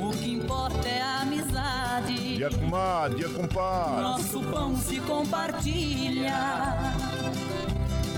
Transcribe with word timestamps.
O 0.00 0.10
que 0.10 0.32
importa 0.32 0.88
é 0.88 1.00
a 1.00 1.22
amizade. 1.22 2.36
Dia 2.36 2.50
comadre, 2.50 3.16
dia 3.18 3.28
compadre. 3.28 4.02
Nosso 4.02 4.40
pão 4.42 4.76
se 4.76 5.00
compartilha. 5.00 6.34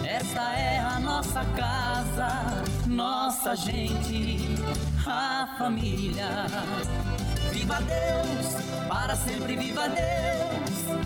Essa 0.04 0.42
é 0.54 0.78
a 0.78 0.98
nossa 1.00 1.44
casa, 1.56 2.64
nossa 2.86 3.54
gente, 3.54 4.38
a 5.06 5.54
família. 5.58 6.46
Viva 7.52 7.78
Deus, 7.80 8.86
para 8.88 9.16
sempre 9.16 9.56
viva 9.56 9.88
Deus, 9.88 11.00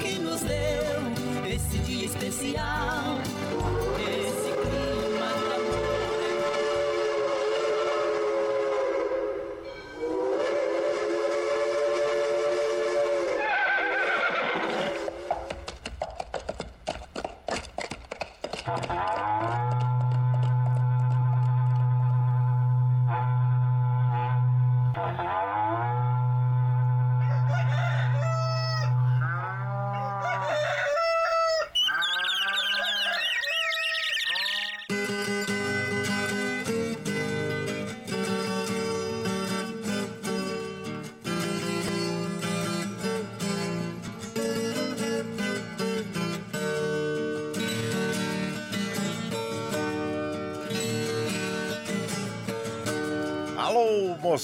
que 0.00 0.18
nos 0.18 0.40
deu 0.40 0.90
esse 1.46 1.78
dia 1.78 2.06
especial, 2.06 3.18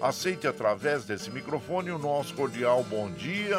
aceite 0.00 0.46
através 0.46 1.04
desse 1.04 1.30
microfone 1.30 1.90
o 1.90 1.98
nosso 1.98 2.34
cordial 2.34 2.84
bom 2.84 3.10
dia. 3.10 3.58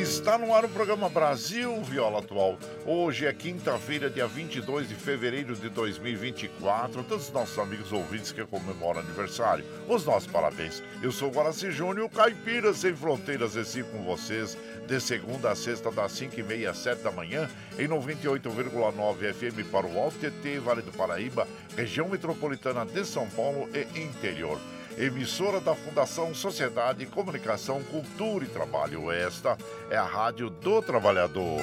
Está 0.00 0.38
no 0.38 0.54
ar 0.54 0.64
o 0.64 0.68
programa 0.68 1.08
Brasil 1.08 1.82
Viola 1.82 2.18
Atual. 2.18 2.58
Hoje 2.84 3.26
é 3.26 3.32
quinta-feira, 3.32 4.10
dia 4.10 4.26
22 4.26 4.88
de 4.88 4.94
fevereiro 4.94 5.54
de 5.54 5.68
2024. 5.68 7.02
Todos 7.04 7.26
os 7.26 7.32
nossos 7.32 7.58
amigos 7.58 7.92
ouvintes 7.92 8.32
que 8.32 8.44
comemoram 8.44 9.00
aniversário, 9.00 9.64
os 9.86 10.04
nossos 10.04 10.30
parabéns. 10.30 10.82
Eu 11.02 11.12
sou 11.12 11.30
Guaraci 11.30 11.70
Júnior, 11.70 12.10
Caipira 12.10 12.74
Sem 12.74 12.94
Fronteiras, 12.96 13.54
esse 13.54 13.82
com 13.82 14.02
vocês, 14.02 14.56
de 14.88 14.98
segunda 15.00 15.50
a 15.50 15.54
sexta, 15.54 15.90
das 15.90 16.12
5h30 16.12 16.66
às 16.66 16.78
7 16.78 17.02
da 17.02 17.12
manhã, 17.12 17.48
em 17.78 17.86
98,9 17.86 19.34
FM 19.34 19.70
para 19.70 19.86
o 19.86 19.98
Alto 20.00 20.16
TT, 20.18 20.58
Vale 20.60 20.80
do 20.80 20.90
Paraíba, 20.90 21.46
região 21.76 22.08
metropolitana 22.08 22.86
de 22.86 23.04
São 23.04 23.28
Paulo 23.28 23.68
e 23.74 24.00
interior 24.00 24.58
emissora 24.96 25.60
da 25.60 25.76
Fundação 25.76 26.34
Sociedade, 26.34 27.06
Comunicação, 27.06 27.80
Cultura 27.84 28.44
e 28.44 28.48
Trabalho. 28.48 29.12
Esta 29.12 29.56
é 29.88 29.96
a 29.96 30.02
Rádio 30.02 30.50
do 30.50 30.82
Trabalhador. 30.82 31.62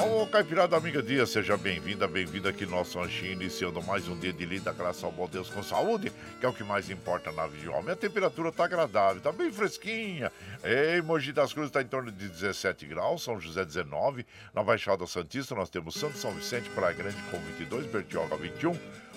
Ô 0.00 0.26
Caipirada 0.26 0.74
Amiga 0.74 1.02
Dia, 1.02 1.26
seja 1.26 1.56
bem-vinda, 1.56 2.08
bem-vinda 2.08 2.48
aqui 2.48 2.64
no 2.64 2.72
nosso 2.72 2.98
ranchinho, 2.98 3.32
iniciando 3.32 3.82
mais 3.82 4.08
um 4.08 4.18
dia 4.18 4.32
de 4.32 4.46
lida, 4.46 4.72
graças 4.72 5.04
ao 5.04 5.12
bom 5.12 5.28
Deus 5.28 5.50
com 5.50 5.62
saúde, 5.62 6.10
que 6.40 6.46
é 6.46 6.48
o 6.48 6.52
que 6.52 6.64
mais 6.64 6.88
importa 6.88 7.30
na 7.30 7.46
vida 7.46 7.62
de 7.62 7.68
homem. 7.68 7.90
A 7.90 7.96
temperatura 7.96 8.50
tá 8.50 8.64
agradável, 8.64 9.20
tá 9.20 9.30
bem 9.30 9.52
fresquinha. 9.52 10.32
Ei, 10.64 11.02
Mogi 11.02 11.32
das 11.32 11.52
Cruzes 11.52 11.68
está 11.68 11.82
em 11.82 11.86
torno 11.86 12.10
de 12.10 12.28
17 12.28 12.86
graus, 12.86 13.22
São 13.22 13.38
José 13.38 13.64
19, 13.64 14.24
na 14.54 14.62
Baixada 14.62 15.06
Santista 15.06 15.54
nós 15.54 15.68
temos 15.68 15.94
Santo 15.94 16.16
São 16.16 16.32
Vicente, 16.32 16.70
Praia 16.70 16.94
Grande 16.94 17.16
com 17.30 17.38
22, 17.38 17.86
Bertioga 17.86 18.36
21, 18.36 18.72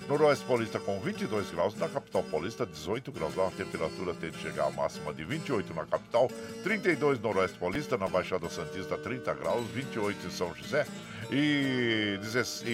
Noroeste 0.08 0.44
Paulista 0.44 0.78
com 0.78 1.00
22 1.00 1.50
graus, 1.50 1.74
na 1.74 1.88
capital 1.88 2.22
paulista 2.22 2.64
18 2.64 3.10
graus, 3.10 3.34
lá 3.34 3.48
a 3.48 3.50
temperatura 3.50 4.14
tem 4.14 4.30
de 4.30 4.38
chegar 4.38 4.66
a 4.66 4.70
máxima 4.70 5.12
de 5.12 5.24
28 5.24 5.74
na 5.74 5.84
capital, 5.84 6.30
32 6.62 7.18
no 7.18 7.28
Noroeste 7.28 7.58
Paulista, 7.58 7.98
na 7.98 8.06
Baixada 8.06 8.48
Santista 8.48 8.96
30 8.96 9.34
graus, 9.34 9.66
28 9.70 10.26
em 10.26 10.30
São 10.30 10.54
José 10.54 10.86
e 11.28 12.18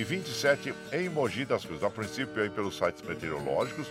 27 0.05 0.75
em 0.93 1.09
Mogi 1.09 1.47
das 1.47 1.65
Cruzes. 1.65 1.83
A 1.83 1.89
princípio 1.89 2.43
aí 2.43 2.51
pelos 2.51 2.77
sites 2.77 3.03
meteorológicos, 3.03 3.87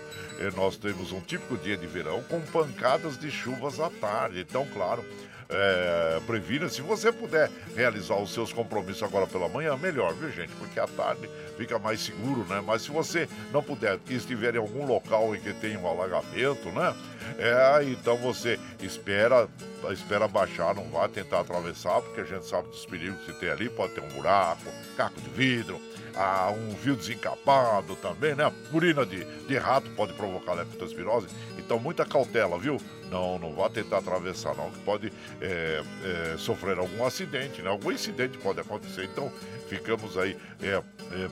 nós 0.56 0.78
temos 0.78 1.12
um 1.12 1.20
típico 1.20 1.58
dia 1.58 1.76
de 1.76 1.88
verão 1.88 2.22
com 2.24 2.40
pancadas 2.42 3.18
de 3.18 3.32
chuvas 3.32 3.80
à 3.80 3.90
tarde. 3.90 4.40
Então, 4.40 4.68
claro, 4.72 5.04
é, 5.52 6.20
previna. 6.26 6.70
Se 6.70 6.82
você 6.82 7.12
puder 7.12 7.50
realizar 7.76 8.16
os 8.16 8.34
seus 8.34 8.54
compromissos 8.54 9.04
agora 9.04 9.28
pela 9.28 9.50
manhã, 9.50 9.76
melhor, 9.78 10.14
viu, 10.14 10.32
gente? 10.32 10.52
Porque 10.54 10.80
à 10.80 10.88
tarde 10.88 11.30
fica 11.58 11.78
mais 11.78 12.00
seguro, 12.00 12.46
né? 12.46 12.64
Mas 12.66 12.84
se 12.84 12.92
você 12.92 13.28
não 13.52 13.62
puder 13.62 14.00
e 14.10 14.16
estiver 14.16 14.56
em 14.56 14.60
algum 14.60 14.86
local 14.86 15.36
em 15.36 15.40
que 15.40 15.54
tem 15.54 15.78
um 15.78 15.88
alagamento, 15.88 16.70
né? 16.70 16.96
É, 17.38 17.84
então 17.84 18.18
você 18.18 18.60
espera, 18.82 19.48
espera 19.92 20.28
baixar, 20.28 20.74
não 20.74 20.90
vai 20.90 21.08
tentar 21.10 21.42
atravessar, 21.42 22.02
porque 22.02 22.22
a 22.22 22.26
gente 22.26 22.46
sabe 22.46 22.68
dos 22.70 22.86
perigos 22.86 23.24
que 23.26 23.34
tem 23.34 23.50
ali, 23.50 23.70
pode 23.70 23.94
ter 23.94 24.02
um 24.02 24.10
buraco, 24.10 24.64
caco 24.96 25.20
de 25.20 25.30
vidro, 25.30 25.80
ah, 26.16 26.52
um 26.52 26.76
fio 26.76 26.96
desencapado 26.96 27.96
também, 27.96 28.36
né? 28.36 28.52
Urina 28.74 29.06
de, 29.06 29.24
de 29.24 29.58
rato 29.58 29.90
pode 29.92 30.14
provocar 30.14 30.54
leptospirose. 30.54 31.28
Então, 31.58 31.80
muita 31.80 32.06
cautela, 32.06 32.58
viu? 32.58 32.78
Não, 33.10 33.38
não 33.38 33.54
vá 33.54 33.70
tentar 33.70 33.98
atravessar, 33.98 34.56
não, 34.56 34.72
que 34.72 34.80
pode 34.80 35.12
é, 35.42 35.84
é, 36.04 36.38
sofrer 36.38 36.78
algum 36.78 37.06
acidente, 37.06 37.62
né? 37.62 37.70
Algum 37.70 37.92
incidente 37.92 38.38
pode 38.38 38.60
acontecer. 38.60 39.06
Então, 39.06 39.32
ficamos 39.68 40.18
aí 40.18 40.38
é, 40.62 40.82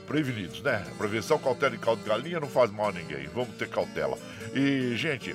prevenidos, 0.06 0.62
né? 0.62 0.86
Prevenção, 0.98 1.38
cautela 1.38 1.74
e 1.74 1.78
caldo 1.78 2.02
de 2.02 2.08
galinha 2.08 2.40
não 2.40 2.48
faz 2.48 2.70
mal 2.70 2.88
a 2.88 2.92
ninguém. 2.92 3.26
Vamos 3.28 3.54
ter 3.56 3.68
cautela. 3.68 4.18
E, 4.54 4.94
gente, 4.96 5.34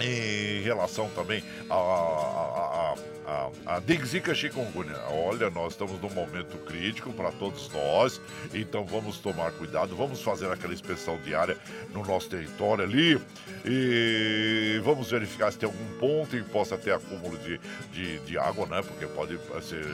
em 0.00 0.62
relação 0.62 1.08
também 1.10 1.42
a, 1.70 1.74
a, 1.74 2.94
a, 3.26 3.50
a, 3.66 3.76
a 3.76 4.34
chikungunya. 4.34 4.96
Olha, 5.10 5.50
nós 5.50 5.72
estamos 5.72 6.00
num 6.00 6.10
momento 6.10 6.56
crítico 6.64 7.12
para 7.12 7.30
todos 7.32 7.70
nós, 7.72 8.20
então 8.52 8.84
vamos 8.84 9.18
tomar 9.18 9.52
cuidado, 9.52 9.96
vamos 9.96 10.22
fazer 10.22 10.50
aquela 10.50 10.74
inspeção 10.74 11.18
diária 11.18 11.56
no 11.92 12.04
nosso 12.04 12.28
território 12.28 12.84
ali 12.84 13.20
e 13.64 14.80
vamos 14.84 15.10
verificar 15.10 15.52
se 15.52 15.58
tem 15.58 15.68
algum 15.68 15.98
ponto 15.98 16.36
em 16.36 16.42
que 16.42 16.50
possa 16.50 16.76
ter 16.76 16.92
acúmulo 16.92 17.36
de, 17.38 17.60
de, 17.92 18.18
de 18.20 18.38
água, 18.38 18.66
né? 18.66 18.82
Porque 18.82 19.06
pode 19.06 19.38
ser 19.62 19.84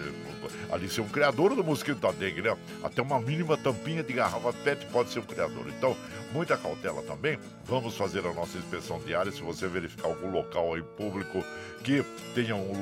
ali 0.73 0.89
ser 0.89 1.01
um 1.01 1.09
criador 1.09 1.55
do 1.55 1.63
mosquito 1.63 1.99
da 1.99 2.11
dengue, 2.13 2.43
né? 2.43 2.57
Até 2.83 3.03
uma 3.03 3.21
mínima 3.21 3.57
tampinha 3.57 4.03
de 4.03 4.13
garrafa 4.13 4.53
PET 4.53 4.87
pode 4.87 5.11
ser 5.11 5.21
um 5.21 5.25
criador. 5.25 5.67
Então, 5.69 5.97
muita 6.33 6.57
cautela 6.57 7.03
também. 7.03 7.39
Vamos 7.65 7.97
fazer 7.97 8.27
a 8.27 8.33
nossa 8.33 8.59
inspeção 8.59 8.99
diária. 9.01 9.31
Se 9.31 9.43
você 9.43 9.69
verificar 9.69 9.90
algum 10.03 10.31
local 10.31 10.75
aí 10.75 10.83
público 10.83 11.45
que 11.83 12.05
tenha 12.35 12.55
um, 12.55 12.73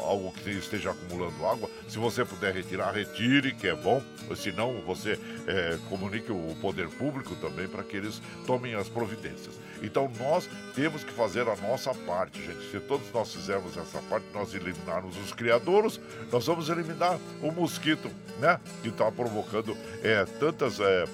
algo 0.00 0.32
que 0.32 0.50
esteja 0.50 0.90
acumulando 0.90 1.44
água, 1.44 1.68
se 1.88 1.98
você 1.98 2.24
puder 2.24 2.54
retirar, 2.54 2.92
retire, 2.92 3.52
que 3.52 3.66
é 3.66 3.74
bom. 3.74 4.02
Se 4.36 4.52
não, 4.52 4.80
você 4.82 5.18
é, 5.46 5.78
comunique 5.88 6.32
o 6.32 6.56
poder 6.60 6.88
público 6.88 7.34
também 7.36 7.68
para 7.68 7.82
que 7.82 7.96
eles 7.96 8.20
tomem 8.46 8.74
as 8.74 8.88
providências. 8.88 9.54
Então 9.82 10.10
nós 10.18 10.48
temos 10.74 11.04
que 11.04 11.12
fazer 11.12 11.48
a 11.48 11.56
nossa 11.56 11.94
parte, 11.94 12.44
gente. 12.44 12.70
Se 12.70 12.80
todos 12.80 13.06
nós 13.12 13.32
fizermos 13.32 13.76
essa 13.76 14.00
parte, 14.02 14.26
nós 14.32 14.54
eliminarmos 14.54 15.16
os 15.18 15.32
criadouros, 15.32 16.00
nós 16.32 16.46
vamos 16.46 16.68
eliminar 16.68 17.18
o 17.42 17.52
mosquito, 17.52 18.10
né? 18.40 18.60
Que 18.82 18.88
está 18.88 19.10
provocando 19.10 19.76
é, 20.02 20.24
tantas. 20.24 20.80
É, 20.80 21.06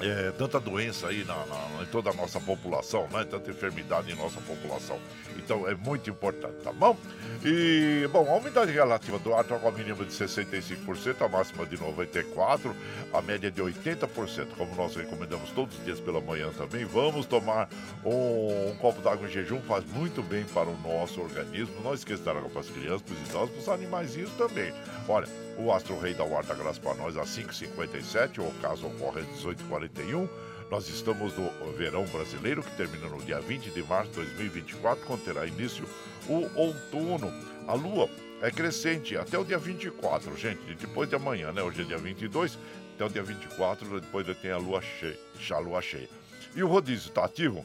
é, 0.00 0.32
tanta 0.32 0.60
doença 0.60 1.08
aí 1.08 1.24
na, 1.24 1.34
na, 1.46 1.82
em 1.82 1.86
toda 1.86 2.10
a 2.10 2.12
nossa 2.12 2.40
população, 2.40 3.08
né? 3.12 3.24
Tanta 3.24 3.50
enfermidade 3.50 4.10
em 4.12 4.14
nossa 4.14 4.40
população. 4.40 4.98
Então 5.36 5.68
é 5.68 5.74
muito 5.74 6.08
importante, 6.10 6.56
tá 6.62 6.72
bom? 6.72 6.96
E, 7.44 8.08
bom, 8.12 8.28
a 8.28 8.36
umidade 8.36 8.72
relativa 8.72 9.18
do 9.18 9.32
ar 9.34 9.42
está 9.42 9.58
com 9.58 9.68
a 9.68 9.72
mínima 9.72 10.04
de 10.04 10.12
65%, 10.12 11.24
a 11.24 11.28
máxima 11.28 11.64
de 11.66 11.76
94%, 11.78 12.74
a 13.12 13.22
média 13.22 13.50
de 13.50 13.62
80%, 13.62 14.48
como 14.56 14.74
nós 14.74 14.94
recomendamos 14.96 15.50
todos 15.50 15.78
os 15.78 15.84
dias 15.84 16.00
pela 16.00 16.20
manhã 16.20 16.50
também. 16.56 16.84
Vamos 16.84 17.26
tomar 17.26 17.68
um, 18.04 18.70
um 18.70 18.76
copo 18.76 19.00
d'água 19.00 19.28
em 19.28 19.30
jejum, 19.30 19.60
faz 19.62 19.84
muito 19.84 20.22
bem 20.22 20.44
para 20.44 20.68
o 20.68 20.76
nosso 20.78 21.20
organismo. 21.20 21.80
Não 21.82 21.94
esqueça 21.94 22.22
dar 22.22 22.36
água 22.36 22.50
para 22.50 22.60
as 22.60 22.70
crianças, 22.70 23.02
para 23.02 23.14
os 23.14 23.28
idosos, 23.28 23.50
para 23.50 23.60
os 23.60 23.68
animaizinhos 23.68 24.30
também. 24.32 24.72
Olha, 25.08 25.28
o 25.58 25.72
Astro 25.72 25.98
Rei 25.98 26.14
da 26.14 26.24
Guarda 26.24 26.54
Graça 26.54 26.80
para 26.80 26.94
nós 26.94 27.16
às 27.16 27.28
5h57, 27.30 28.38
o 28.38 28.50
caso 28.60 28.86
ocorre 28.86 29.20
às 29.20 29.26
18h41. 29.42 30.28
Nós 30.70 30.88
estamos 30.88 31.34
no 31.36 31.72
verão 31.72 32.04
brasileiro, 32.06 32.62
que 32.62 32.76
termina 32.76 33.08
no 33.08 33.20
dia 33.22 33.40
20 33.40 33.70
de 33.70 33.82
março 33.82 34.10
de 34.10 34.16
2024, 34.18 35.04
quando 35.04 35.24
terá 35.24 35.46
início 35.46 35.84
o 36.28 36.48
outono. 36.54 37.32
A 37.66 37.74
lua 37.74 38.08
é 38.40 38.50
crescente 38.50 39.16
até 39.16 39.36
o 39.36 39.44
dia 39.44 39.58
24, 39.58 40.36
gente, 40.36 40.74
depois 40.74 41.08
de 41.08 41.16
amanhã, 41.16 41.52
né? 41.52 41.62
Hoje 41.62 41.82
é 41.82 41.84
dia 41.84 41.98
22, 41.98 42.56
até 42.94 43.04
o 43.04 43.08
dia 43.08 43.22
24, 43.22 44.00
depois 44.00 44.26
tem 44.38 44.52
a 44.52 44.58
lua 44.58 44.80
cheia, 44.80 45.18
a 45.50 45.58
lua 45.58 45.82
cheia. 45.82 46.08
E 46.54 46.62
o 46.62 46.68
rodízio 46.68 47.08
está 47.08 47.24
ativo 47.24 47.64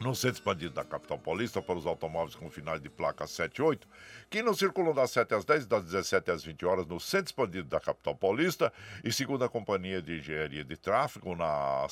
no 0.00 0.14
centro 0.14 0.38
expandido 0.38 0.74
da 0.74 0.82
capital 0.82 1.18
paulista 1.18 1.60
para 1.60 1.76
os 1.76 1.86
automóveis 1.86 2.34
com 2.34 2.50
finais 2.50 2.80
de 2.80 2.88
placa 2.88 3.26
78, 3.26 3.86
que 4.30 4.42
não 4.42 4.54
circulam 4.54 4.94
das 4.94 5.10
7 5.10 5.34
às 5.34 5.44
10 5.44 5.64
e 5.64 5.68
das 5.68 5.84
17 5.84 6.30
às 6.30 6.42
20 6.42 6.64
horas 6.64 6.86
no 6.86 6.98
centro 6.98 7.26
expandido 7.26 7.68
da 7.68 7.78
capital 7.78 8.14
paulista. 8.14 8.72
E 9.04 9.12
segundo 9.12 9.44
a 9.44 9.48
Companhia 9.48 10.00
de 10.00 10.18
Engenharia 10.18 10.64
de 10.64 10.76
Tráfego 10.76 11.36
na, 11.36 11.86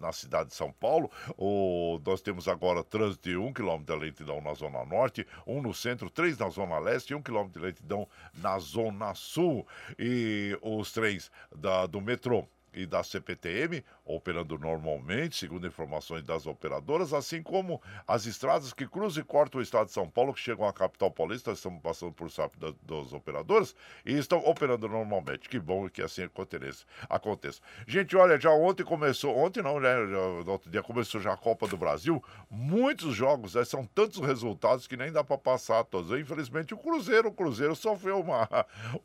na 0.00 0.12
cidade 0.12 0.50
de 0.50 0.54
São 0.54 0.70
Paulo, 0.72 1.10
o, 1.38 1.98
nós 2.04 2.20
temos 2.20 2.46
agora 2.46 2.84
trânsito 2.84 3.30
de 3.30 3.36
1 3.36 3.52
km 3.54 3.82
de 3.82 3.96
lentidão 3.96 4.40
na 4.42 4.52
zona 4.52 4.84
norte, 4.84 5.26
1 5.46 5.62
no 5.62 5.72
centro, 5.72 6.10
3 6.10 6.36
na 6.36 6.50
zona 6.50 6.78
leste 6.78 7.12
e 7.12 7.14
1 7.14 7.22
km 7.22 7.48
de 7.48 7.58
lentidão 7.58 8.06
na 8.34 8.58
zona 8.58 9.14
sul. 9.14 9.66
E 9.98 10.58
os 10.60 10.92
trens 10.92 11.30
da, 11.50 11.86
do 11.86 12.00
metrô 12.00 12.46
e 12.74 12.84
da 12.84 13.02
CPTM, 13.02 13.84
operando 14.04 14.58
normalmente, 14.58 15.36
segundo 15.36 15.66
informações 15.66 16.22
das 16.22 16.46
operadoras, 16.46 17.14
assim 17.14 17.42
como 17.42 17.80
as 18.06 18.26
estradas 18.26 18.72
que 18.72 18.86
cruzam 18.86 19.22
e 19.22 19.26
cortam 19.26 19.60
o 19.60 19.62
estado 19.62 19.86
de 19.86 19.92
São 19.92 20.08
Paulo, 20.08 20.34
que 20.34 20.40
chegam 20.40 20.66
à 20.66 20.72
capital 20.72 21.10
paulista, 21.10 21.52
estamos 21.52 21.80
passando 21.80 22.12
por 22.12 22.30
SAP 22.30 22.54
das, 22.58 22.74
das 22.82 23.12
operadoras 23.12 23.74
e 24.04 24.12
estão 24.12 24.38
operando 24.40 24.88
normalmente. 24.88 25.48
Que 25.48 25.58
bom 25.58 25.88
que 25.88 26.02
assim 26.02 26.24
aconteça. 26.24 26.84
aconteça. 27.08 27.60
Gente, 27.86 28.14
olha, 28.16 28.38
já 28.38 28.50
ontem 28.50 28.84
começou, 28.84 29.36
ontem 29.36 29.62
não, 29.62 29.80
né? 29.80 30.06
Já, 30.06 30.50
outro 30.50 30.70
dia 30.70 30.82
começou 30.82 31.20
já 31.20 31.32
a 31.32 31.36
Copa 31.36 31.66
do 31.66 31.76
Brasil. 31.76 32.22
Muitos 32.50 33.14
jogos, 33.14 33.54
né, 33.54 33.64
são 33.64 33.86
tantos 33.86 34.20
resultados 34.20 34.86
que 34.86 34.96
nem 34.96 35.10
dá 35.10 35.24
para 35.24 35.38
passar 35.38 35.82
todos. 35.84 36.18
Infelizmente, 36.18 36.74
o 36.74 36.78
Cruzeiro, 36.78 37.28
o 37.28 37.32
Cruzeiro 37.32 37.74
sofreu 37.74 38.20
uma, 38.20 38.48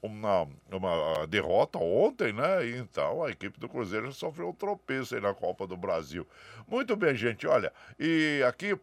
uma, 0.02 0.48
uma 0.72 1.28
derrota 1.28 1.78
ontem, 1.78 2.34
né? 2.34 2.70
Então 2.70 3.24
a 3.24 3.32
equipe 3.32 3.60
do 3.60 3.70
Cruzeiro 3.70 4.12
sofreu 4.12 4.50
um 4.50 4.54
tropeço 4.54 4.89
aí 4.92 5.22
na 5.22 5.34
Copa 5.34 5.68
do 5.68 5.78
Brasil. 5.78 6.28
Muito 6.68 6.96
bem, 6.96 7.16
gente, 7.16 7.48
olha, 7.48 7.72
e 8.00 8.44
aqui 8.48 8.78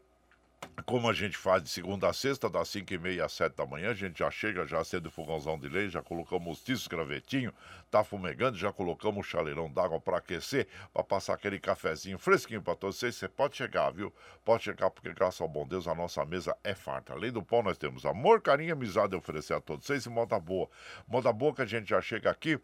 como 0.84 1.08
a 1.08 1.12
gente 1.12 1.36
faz 1.36 1.62
de 1.62 1.68
segunda 1.68 2.08
a 2.08 2.12
sexta, 2.12 2.48
das 2.48 2.68
5 2.68 2.94
e 2.94 2.98
meia 2.98 3.24
às 3.24 3.32
7 3.32 3.56
da 3.56 3.66
manhã, 3.66 3.90
a 3.90 3.94
gente 3.94 4.18
já 4.18 4.30
chega, 4.30 4.66
já 4.66 4.80
acende 4.80 5.08
o 5.08 5.10
fogãozão 5.10 5.58
de 5.58 5.68
lei, 5.68 5.88
já 5.88 6.02
colocamos 6.02 6.58
os 6.58 6.64
tiços 6.64 6.86
gravetinho, 6.86 7.52
tá 7.90 8.04
fumegando, 8.04 8.56
já 8.56 8.72
colocamos 8.72 9.26
o 9.26 9.28
chaleirão 9.28 9.72
d'água 9.72 10.00
para 10.00 10.18
aquecer, 10.18 10.68
para 10.92 11.02
passar 11.02 11.34
aquele 11.34 11.58
cafezinho 11.58 12.18
fresquinho 12.18 12.62
para 12.62 12.76
todos 12.76 12.96
vocês. 12.96 13.16
Você 13.16 13.28
pode 13.28 13.56
chegar, 13.56 13.90
viu? 13.90 14.12
Pode 14.44 14.64
chegar, 14.64 14.90
porque 14.90 15.12
graças 15.12 15.40
ao 15.40 15.48
bom 15.48 15.66
Deus 15.66 15.88
a 15.88 15.94
nossa 15.94 16.24
mesa 16.24 16.56
é 16.62 16.74
farta. 16.74 17.14
Além 17.14 17.32
do 17.32 17.42
pão, 17.42 17.62
nós 17.62 17.78
temos 17.78 18.04
amor, 18.04 18.40
carinho 18.40 18.68
e 18.68 18.72
amizade 18.72 19.14
a 19.14 19.18
oferecer 19.18 19.54
a 19.54 19.60
todos 19.60 19.86
vocês 19.86 20.04
e 20.04 20.10
moda 20.10 20.38
boa. 20.38 20.68
Moda 21.08 21.32
boa 21.32 21.54
que 21.54 21.62
a 21.62 21.66
gente 21.66 21.88
já 21.88 22.00
chega 22.00 22.30
aqui 22.30 22.60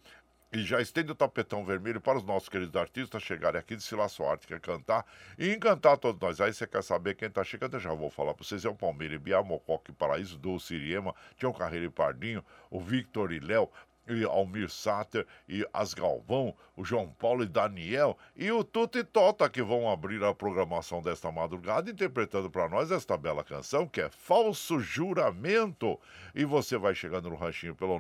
e 0.53 0.63
já 0.63 0.81
estende 0.81 1.11
o 1.11 1.15
tapetão 1.15 1.65
vermelho 1.65 2.01
para 2.01 2.19
os 2.19 2.25
nossos 2.25 2.49
queridos 2.49 2.77
artistas 2.77 3.23
chegarem 3.23 3.59
aqui 3.59 3.75
de 3.75 3.83
Sila 3.83 4.07
Arte, 4.29 4.47
quer 4.47 4.61
cantar 4.61 5.07
e 5.39 5.51
encantar 5.51 5.97
todos 5.97 6.21
nós. 6.21 6.41
Aí 6.41 6.53
você 6.53 6.67
quer 6.67 6.83
saber 6.83 7.15
quem 7.15 7.29
está 7.29 7.43
chegando? 7.43 7.75
Eu 7.75 7.81
já 7.81 7.95
vou 7.95 8.11
falar 8.11 8.35
para 8.35 8.45
vocês. 8.45 8.65
É 8.65 8.69
o 8.69 8.75
Palmeiras, 8.75 9.19
Bia 9.19 9.43
Mocoque, 9.43 9.93
Paraíso, 9.93 10.37
Dulce 10.37 10.75
Iriema, 10.75 11.15
Tião 11.39 11.53
Carreiro 11.55 11.87
e 11.87 11.91
Pardinho, 11.91 12.45
o 12.71 12.79
Victor 12.79 13.33
e 13.33 13.41
Léo, 13.41 13.71
e 14.09 14.25
Almir 14.25 14.71
Sater 14.71 15.27
e 15.49 15.65
As 15.73 15.95
Galvão, 15.95 16.53
o 16.77 16.85
João 16.85 17.09
Paulo 17.09 17.45
e 17.45 17.49
Daniel 17.49 18.19
e 18.37 18.51
o 18.51 18.65
Tuto 18.65 18.99
e 18.99 19.05
Tota 19.05 19.49
que 19.49 19.63
vão 19.63 19.89
abrir 19.91 20.23
a 20.25 20.35
programação 20.35 21.01
desta 21.01 21.31
madrugada 21.31 21.89
interpretando 21.91 22.51
para 22.51 22.69
nós 22.69 22.91
esta 22.91 23.17
bela 23.17 23.45
canção 23.45 23.87
que 23.87 24.01
é 24.01 24.11
Falso 24.11 24.81
Juramento. 24.81 26.01
E 26.35 26.45
você 26.45 26.77
vai 26.77 26.95
chegando 26.95 27.31
no 27.31 27.37
ranchinho 27.37 27.75
pelo 27.75 27.99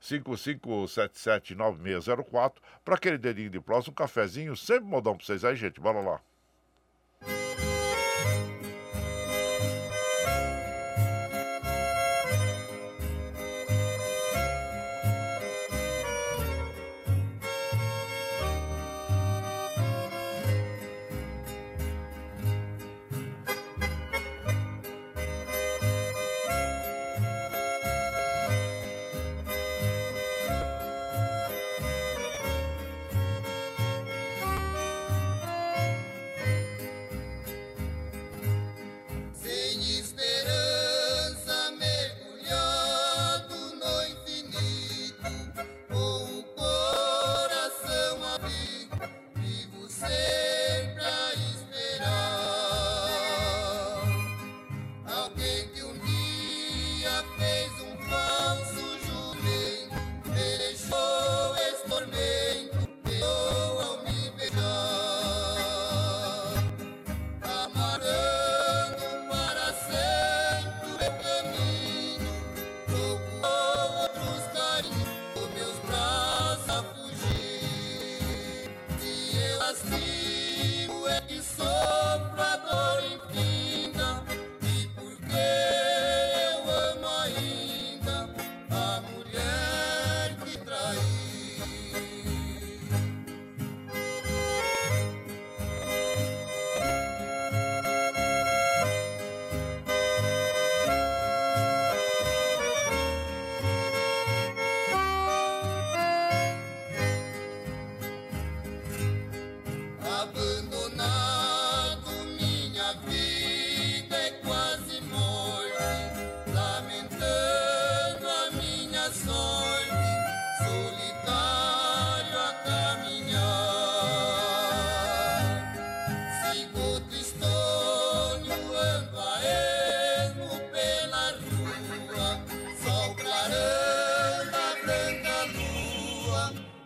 955779604 0.00 2.54
para 2.84 2.94
aquele 2.96 3.18
dedinho 3.18 3.50
de 3.50 3.60
próximo, 3.60 3.92
um 3.92 3.94
cafezinho, 3.94 4.56
sempre 4.56 4.88
modão 4.88 5.16
para 5.16 5.24
vocês 5.24 5.44
aí, 5.44 5.54
gente. 5.56 5.80
Bora 5.80 6.00
lá. 6.00 6.20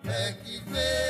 é 0.08 0.32
que 0.44 0.60
vem. 0.70 1.05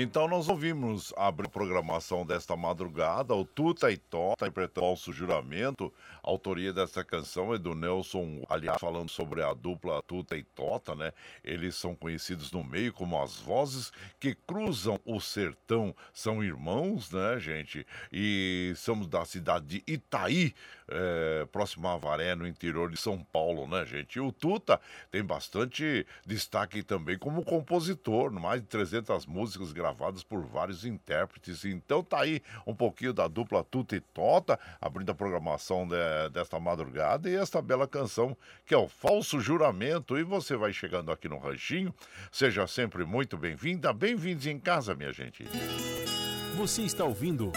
Então 0.00 0.28
nós 0.28 0.48
ouvimos 0.48 1.12
abrir 1.16 1.48
a 1.48 1.50
programação 1.50 2.24
desta 2.24 2.56
madrugada, 2.56 3.34
o 3.34 3.44
Tuta 3.44 3.90
e 3.90 3.96
Tota 3.96 4.46
interpretando 4.46 4.84
o 4.84 4.90
falso 4.90 5.12
juramento. 5.12 5.92
A 6.22 6.30
autoria 6.30 6.72
dessa 6.72 7.02
canção 7.02 7.52
é 7.52 7.58
do 7.58 7.74
Nelson, 7.74 8.44
aliás, 8.48 8.80
falando 8.80 9.08
sobre 9.08 9.42
a 9.42 9.52
dupla 9.52 10.00
Tuta 10.04 10.36
e 10.36 10.44
Tota, 10.44 10.94
né? 10.94 11.12
Eles 11.42 11.74
são 11.74 11.96
conhecidos 11.96 12.52
no 12.52 12.62
meio 12.62 12.92
como 12.92 13.20
as 13.20 13.40
vozes 13.40 13.90
que 14.20 14.36
cruzam 14.36 15.00
o 15.04 15.18
sertão. 15.18 15.92
São 16.12 16.44
irmãos, 16.44 17.10
né, 17.10 17.40
gente? 17.40 17.84
E 18.12 18.72
somos 18.76 19.08
da 19.08 19.24
cidade 19.24 19.66
de 19.66 19.92
Itaí, 19.92 20.54
é, 20.88 21.46
próximo 21.52 21.86
a 21.88 21.94
Avaré, 21.94 22.34
no 22.34 22.46
interior 22.46 22.90
de 22.90 22.96
São 22.96 23.18
Paulo, 23.18 23.66
né, 23.66 23.84
gente? 23.84 24.16
E 24.16 24.20
o 24.20 24.32
Tuta 24.32 24.80
tem 25.10 25.22
bastante 25.22 26.06
destaque 26.26 26.82
também 26.82 27.18
como 27.18 27.44
compositor, 27.44 28.30
mais 28.30 28.60
de 28.60 28.66
300 28.68 29.26
músicas 29.26 29.72
gravadas 29.72 30.22
por 30.22 30.42
vários 30.46 30.84
intérpretes. 30.84 31.64
Então 31.64 32.02
tá 32.02 32.20
aí 32.20 32.42
um 32.66 32.74
pouquinho 32.74 33.12
da 33.12 33.28
dupla 33.28 33.62
Tuta 33.64 33.96
e 33.96 34.00
Tota, 34.00 34.58
abrindo 34.80 35.10
a 35.10 35.14
programação 35.14 35.86
de, 35.86 35.96
desta 36.32 36.58
madrugada 36.58 37.28
e 37.28 37.36
esta 37.36 37.60
bela 37.60 37.86
canção 37.86 38.36
que 38.66 38.74
é 38.74 38.78
o 38.78 38.88
Falso 38.88 39.40
Juramento. 39.40 40.18
E 40.18 40.22
você 40.22 40.56
vai 40.56 40.72
chegando 40.72 41.12
aqui 41.12 41.28
no 41.28 41.38
Ranchinho, 41.38 41.94
seja 42.32 42.66
sempre 42.66 43.04
muito 43.04 43.36
bem-vinda, 43.36 43.92
bem-vindos 43.92 44.46
em 44.46 44.58
casa, 44.58 44.94
minha 44.94 45.12
gente. 45.12 45.44
Você 46.56 46.82
está 46.82 47.04
ouvindo. 47.04 47.52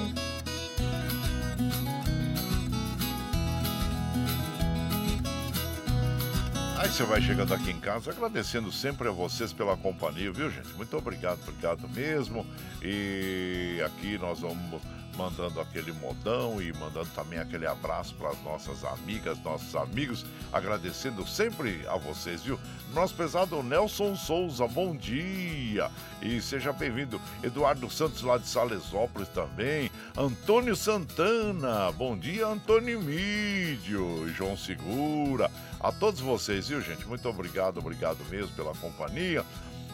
Aí 6.85 6.91
você 6.91 7.03
vai 7.03 7.19
chegando 7.19 7.51
aqui 7.51 7.71
em 7.71 7.79
casa, 7.79 8.11
agradecendo 8.11 8.71
sempre 8.71 9.07
a 9.07 9.11
vocês 9.11 9.51
pela 9.51 9.75
companhia, 9.75 10.31
viu, 10.31 10.51
gente? 10.51 10.71
Muito 10.75 10.95
obrigado, 10.95 11.39
obrigado 11.41 11.89
mesmo. 11.89 12.45
E 12.79 13.81
aqui 13.83 14.19
nós 14.19 14.41
vamos 14.41 14.79
mandando 15.15 15.59
aquele 15.59 15.91
modão 15.93 16.61
e 16.61 16.71
mandando 16.73 17.09
também 17.15 17.39
aquele 17.39 17.65
abraço 17.65 18.15
para 18.15 18.29
as 18.29 18.41
nossas 18.43 18.83
amigas, 18.83 19.41
nossos 19.43 19.75
amigos, 19.75 20.25
agradecendo 20.51 21.25
sempre 21.27 21.85
a 21.87 21.97
vocês, 21.97 22.43
viu? 22.43 22.59
Nosso 22.93 23.15
pesado 23.15 23.61
Nelson 23.63 24.15
Souza, 24.15 24.67
bom 24.67 24.95
dia! 24.95 25.89
E 26.21 26.41
seja 26.41 26.71
bem-vindo. 26.71 27.21
Eduardo 27.43 27.89
Santos 27.89 28.21
lá 28.21 28.37
de 28.37 28.47
Salesópolis 28.47 29.29
também. 29.29 29.91
Antônio 30.17 30.75
Santana, 30.75 31.91
bom 31.91 32.17
dia, 32.17 32.47
Antônio 32.47 33.01
Mídio, 33.01 34.27
João 34.29 34.57
Segura. 34.57 35.49
A 35.79 35.91
todos 35.91 36.19
vocês, 36.19 36.67
viu, 36.67 36.81
gente? 36.81 37.05
Muito 37.07 37.27
obrigado, 37.29 37.77
obrigado 37.77 38.23
mesmo 38.29 38.55
pela 38.55 38.73
companhia. 38.75 39.45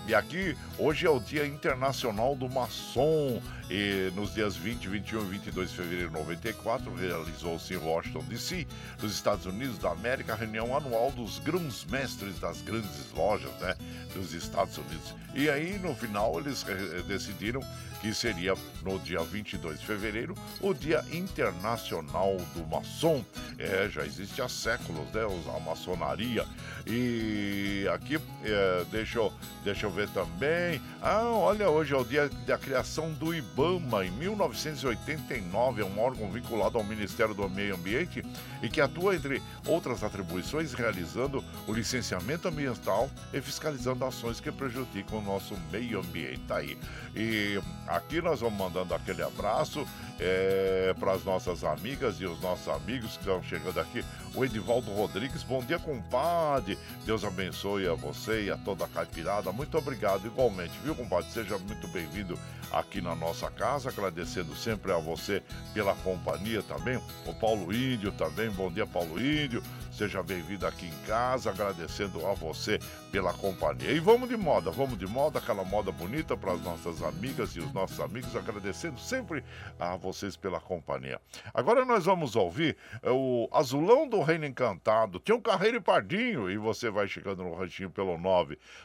E 0.07 0.15
aqui, 0.15 0.57
hoje 0.79 1.05
é 1.05 1.09
o 1.09 1.19
Dia 1.19 1.45
Internacional 1.45 2.35
do 2.35 2.49
Maçom. 2.49 3.41
E 3.73 4.11
nos 4.17 4.33
dias 4.33 4.57
20, 4.57 4.89
21 4.89 5.21
e 5.21 5.29
22 5.29 5.69
de 5.69 5.75
fevereiro 5.77 6.09
de 6.09 6.13
94, 6.17 6.93
realizou-se 6.93 7.73
em 7.73 7.77
Washington, 7.77 8.19
D.C., 8.27 8.67
nos 9.01 9.13
Estados 9.13 9.45
Unidos 9.45 9.77
da 9.77 9.91
América, 9.91 10.33
a 10.33 10.35
reunião 10.35 10.75
anual 10.75 11.09
dos 11.13 11.39
grãos-mestres 11.39 12.37
das 12.37 12.61
grandes 12.61 13.09
lojas 13.15 13.49
né, 13.61 13.73
dos 14.13 14.33
Estados 14.33 14.77
Unidos. 14.77 15.15
E 15.33 15.49
aí, 15.49 15.79
no 15.79 15.95
final, 15.95 16.37
eles 16.37 16.65
eh, 16.67 17.01
decidiram 17.07 17.61
que 18.01 18.13
seria 18.13 18.55
no 18.81 18.97
dia 18.99 19.21
22 19.21 19.79
de 19.79 19.85
fevereiro 19.85 20.35
o 20.59 20.73
Dia 20.73 21.05
Internacional 21.11 22.35
do 22.55 22.65
Maçom. 22.65 23.23
É, 23.59 23.87
já 23.87 24.03
existe 24.03 24.41
há 24.41 24.49
séculos, 24.49 25.07
né, 25.13 25.21
a 25.55 25.59
maçonaria. 25.59 26.45
E 26.87 27.87
aqui, 27.93 28.19
é, 28.43 28.85
deixa, 28.89 29.19
eu, 29.19 29.31
deixa 29.63 29.85
eu 29.85 29.91
ver 29.91 30.09
também. 30.09 30.81
Ah, 30.99 31.25
olha, 31.25 31.69
hoje 31.69 31.93
é 31.93 31.97
o 31.97 32.03
dia 32.03 32.27
da 32.47 32.57
criação 32.57 33.13
do 33.13 33.35
IBAMA, 33.61 34.05
em 34.05 34.11
1989, 34.11 35.81
é 35.83 35.85
um 35.85 35.99
órgão 35.99 36.31
vinculado 36.31 36.79
ao 36.79 36.83
Ministério 36.83 37.35
do 37.35 37.47
Meio 37.47 37.75
Ambiente 37.75 38.23
e 38.63 38.67
que 38.67 38.81
atua, 38.81 39.15
entre 39.15 39.39
outras 39.67 40.03
atribuições, 40.03 40.73
realizando 40.73 41.43
o 41.67 41.73
licenciamento 41.73 42.47
ambiental 42.47 43.07
e 43.31 43.39
fiscalizando 43.39 44.03
ações 44.03 44.39
que 44.39 44.51
prejudicam 44.51 45.19
o 45.19 45.21
nosso 45.21 45.55
meio 45.71 45.99
ambiente. 45.99 46.41
Tá 46.47 46.57
aí. 46.57 46.75
E 47.15 47.61
aqui 47.87 48.19
nós 48.19 48.39
vamos 48.39 48.57
mandando 48.57 48.95
aquele 48.95 49.21
abraço 49.21 49.85
é, 50.19 50.95
para 50.99 51.11
as 51.11 51.23
nossas 51.23 51.63
amigas 51.63 52.19
e 52.19 52.25
os 52.25 52.41
nossos 52.41 52.67
amigos 52.67 53.11
que 53.11 53.19
estão 53.19 53.43
chegando 53.43 53.79
aqui. 53.79 54.03
O 54.33 54.43
Edivaldo 54.43 54.91
Rodrigues, 54.91 55.43
bom 55.43 55.63
dia, 55.63 55.77
compadre. 55.77 56.79
Deus 57.05 57.23
abençoe 57.23 57.87
a 57.87 57.93
você 57.93 58.45
e 58.45 58.51
a 58.51 58.57
toda 58.57 58.85
a 58.85 58.87
caipirada. 58.87 59.51
Muito 59.51 59.77
obrigado, 59.77 60.25
igualmente, 60.25 60.73
viu, 60.83 60.95
compadre? 60.95 61.29
Seja 61.29 61.59
muito 61.59 61.87
bem-vindo 61.89 62.39
aqui 62.71 63.01
na 63.01 63.13
nossa 63.13 63.50
casa, 63.51 63.89
agradecendo 63.89 64.55
sempre 64.55 64.91
a 64.91 64.97
você 64.97 65.43
pela 65.73 65.93
companhia 65.95 66.63
também. 66.63 66.99
O 67.25 67.33
Paulo 67.33 67.73
Índio 67.73 68.11
também, 68.11 68.49
bom 68.49 68.71
dia, 68.71 68.87
Paulo 68.87 69.19
Índio. 69.19 69.61
Seja 70.01 70.23
bem-vindo 70.23 70.65
aqui 70.65 70.87
em 70.87 71.05
casa, 71.05 71.51
agradecendo 71.51 72.25
a 72.25 72.33
você 72.33 72.79
pela 73.11 73.31
companhia. 73.33 73.91
E 73.91 73.99
vamos 73.99 74.27
de 74.27 74.35
moda, 74.35 74.71
vamos 74.71 74.97
de 74.97 75.05
moda, 75.05 75.37
aquela 75.37 75.63
moda 75.63 75.91
bonita 75.91 76.35
para 76.35 76.53
as 76.53 76.61
nossas 76.63 77.03
amigas 77.03 77.55
e 77.55 77.59
os 77.59 77.71
nossos 77.71 77.99
amigos, 77.99 78.35
agradecendo 78.35 78.99
sempre 78.99 79.43
a 79.79 79.95
vocês 79.97 80.35
pela 80.35 80.59
companhia. 80.59 81.21
Agora 81.53 81.85
nós 81.85 82.05
vamos 82.05 82.35
ouvir 82.35 82.75
o 83.03 83.47
Azulão 83.53 84.09
do 84.09 84.23
Reino 84.23 84.47
Encantado, 84.47 85.19
tinha 85.19 85.35
um 85.35 85.39
Carreiro 85.39 85.77
e 85.77 85.81
Pardinho, 85.81 86.49
e 86.49 86.57
você 86.57 86.89
vai 86.89 87.07
chegando 87.07 87.43
no 87.43 87.53
ranchinho 87.53 87.91
pelo 87.91 88.17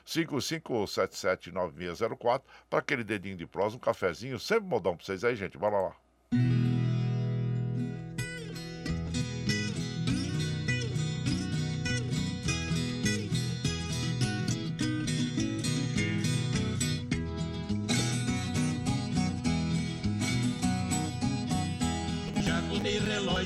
955779604 0.04 2.42
para 2.68 2.80
aquele 2.80 3.02
dedinho 3.02 3.38
de 3.38 3.46
prosa, 3.46 3.76
um 3.76 3.80
cafezinho, 3.80 4.38
sempre 4.38 4.68
modão 4.68 4.94
para 4.94 5.06
vocês 5.06 5.24
aí, 5.24 5.34
gente. 5.34 5.56
Bora 5.56 5.80
lá. 5.80 5.96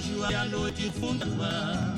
Relógio 0.00 0.30
e 0.30 0.34
a 0.34 0.44
noite 0.46 0.90
fundava. 0.90 1.94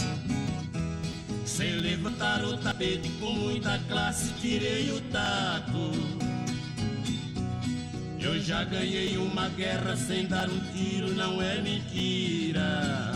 Sem 1.44 1.76
levantar 1.76 2.44
o 2.44 2.56
tapete 2.56 3.08
com 3.20 3.32
muita 3.32 3.78
classe, 3.88 4.32
tirei 4.40 4.90
o 4.90 5.00
taco. 5.02 5.92
Eu 8.20 8.40
já 8.40 8.64
ganhei 8.64 9.16
uma 9.16 9.48
guerra 9.48 9.96
sem 9.96 10.26
dar 10.26 10.48
um 10.48 10.60
tiro, 10.72 11.14
não 11.14 11.40
é 11.42 11.60
mentira. 11.60 13.12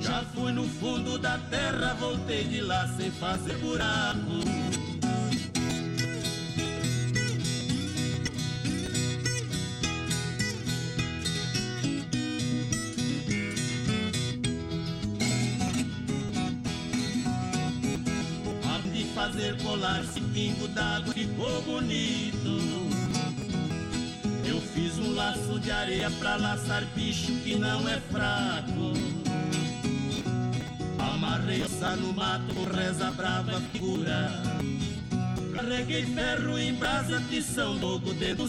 Já 0.00 0.24
fui 0.34 0.52
no 0.52 0.64
fundo 0.64 1.18
da 1.18 1.38
terra, 1.50 1.94
voltei 1.94 2.44
de 2.44 2.60
lá 2.60 2.88
sem 2.96 3.10
fazer 3.10 3.56
buraco. 3.58 5.01
Colar 19.62 20.02
esse 20.02 20.20
pingo 20.20 20.68
d'água 20.68 21.12
ficou 21.12 21.62
bonito. 21.62 22.60
Eu 24.44 24.60
fiz 24.60 24.98
um 24.98 25.14
laço 25.14 25.58
de 25.58 25.70
areia 25.70 26.10
pra 26.12 26.36
laçar 26.36 26.84
bicho 26.94 27.32
que 27.42 27.56
não 27.56 27.88
é 27.88 28.00
fraco. 28.10 28.92
Amarrei 30.98 31.62
ossa 31.62 31.96
no 31.96 32.12
mato 32.12 32.54
com 32.54 32.64
reza 32.64 33.10
brava 33.10 33.60
figura. 33.72 34.30
Carreguei 35.54 36.06
ferro 36.06 36.58
em 36.58 36.74
brasa, 36.74 37.20
tição 37.28 37.74
logo 37.78 38.12
dentro 38.14 38.44
do 38.44 38.48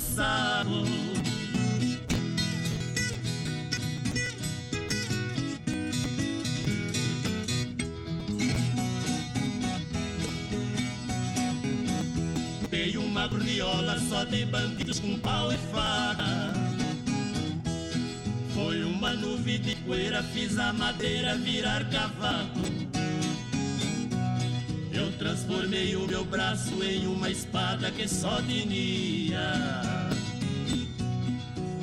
só 14.10 14.24
de 14.25 14.46
bandidos 14.46 15.00
com 15.00 15.18
pau 15.20 15.51
e 15.51 15.57
faca. 15.72 16.53
Foi 18.53 18.83
uma 18.83 19.14
nuvem 19.14 19.59
de 19.59 19.75
poeira, 19.77 20.22
fiz 20.22 20.59
a 20.59 20.74
madeira 20.74 21.36
virar 21.38 21.90
cavalo. 21.90 22.50
Eu 24.92 25.12
transformei 25.14 25.96
o 25.96 26.05
meu 26.05 26.25
braço 26.25 26.83
em 26.83 27.07
uma 27.07 27.29
espada 27.29 27.90
que 27.92 28.07
só 28.07 28.42
tinha. 28.42 29.81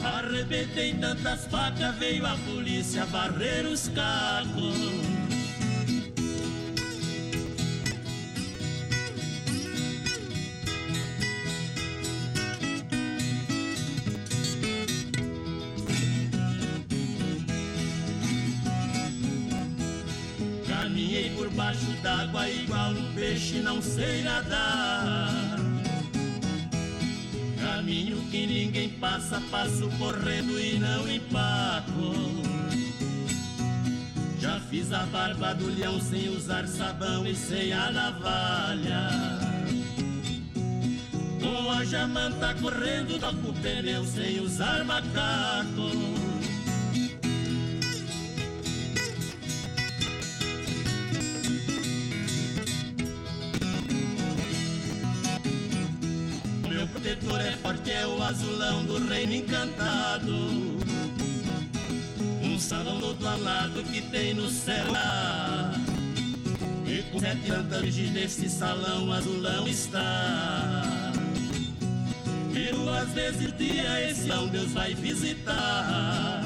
Arrebentei 0.03 0.94
tantas 0.94 1.46
facas, 1.46 1.94
veio 1.96 2.26
a 2.26 2.37
polícia 2.46 3.07
barrer 3.07 3.66
os 3.66 3.88
cacos. 3.88 5.19
Debaixo 22.30 22.40
d'água 22.40 22.48
igual 22.48 22.90
um 22.92 23.14
peixe 23.14 23.60
não 23.60 23.82
sei 23.82 24.22
nadar. 24.22 25.58
Caminho 27.60 28.16
que 28.30 28.46
ninguém 28.46 28.88
passa, 28.90 29.42
passo 29.50 29.88
correndo 29.98 30.58
e 30.58 30.78
não 30.78 31.08
empaco. 31.08 32.14
Já 34.38 34.58
fiz 34.70 34.92
a 34.92 35.04
barba 35.06 35.54
do 35.54 35.66
leão 35.66 36.00
sem 36.00 36.28
usar 36.28 36.66
sabão 36.66 37.26
e 37.26 37.34
sem 37.34 37.72
a 37.72 37.90
navalha. 37.90 39.10
Com 41.40 41.70
a 41.70 41.84
jamanta 41.84 42.54
correndo, 42.54 43.18
toco 43.18 43.52
pneu 43.60 44.04
sem 44.04 44.40
usar 44.40 44.84
macaco. 44.84 46.19
Reino 59.06 59.34
encantado. 59.34 60.32
Um 62.42 62.58
salão 62.58 63.00
todo 63.00 63.26
alado 63.26 63.82
que 63.84 64.02
tem 64.02 64.34
no 64.34 64.48
céu. 64.48 64.86
E 66.86 67.02
com 67.10 67.20
sete 67.20 67.52
andares 67.52 67.96
nesse 68.12 68.48
salão 68.48 69.12
azulão 69.12 69.66
está. 69.66 71.12
E 72.52 72.72
duas 72.74 73.08
vezes 73.10 73.56
dia 73.56 74.10
esse 74.10 74.30
salão 74.30 74.48
Deus 74.48 74.72
vai 74.72 74.94
visitar. 74.94 76.39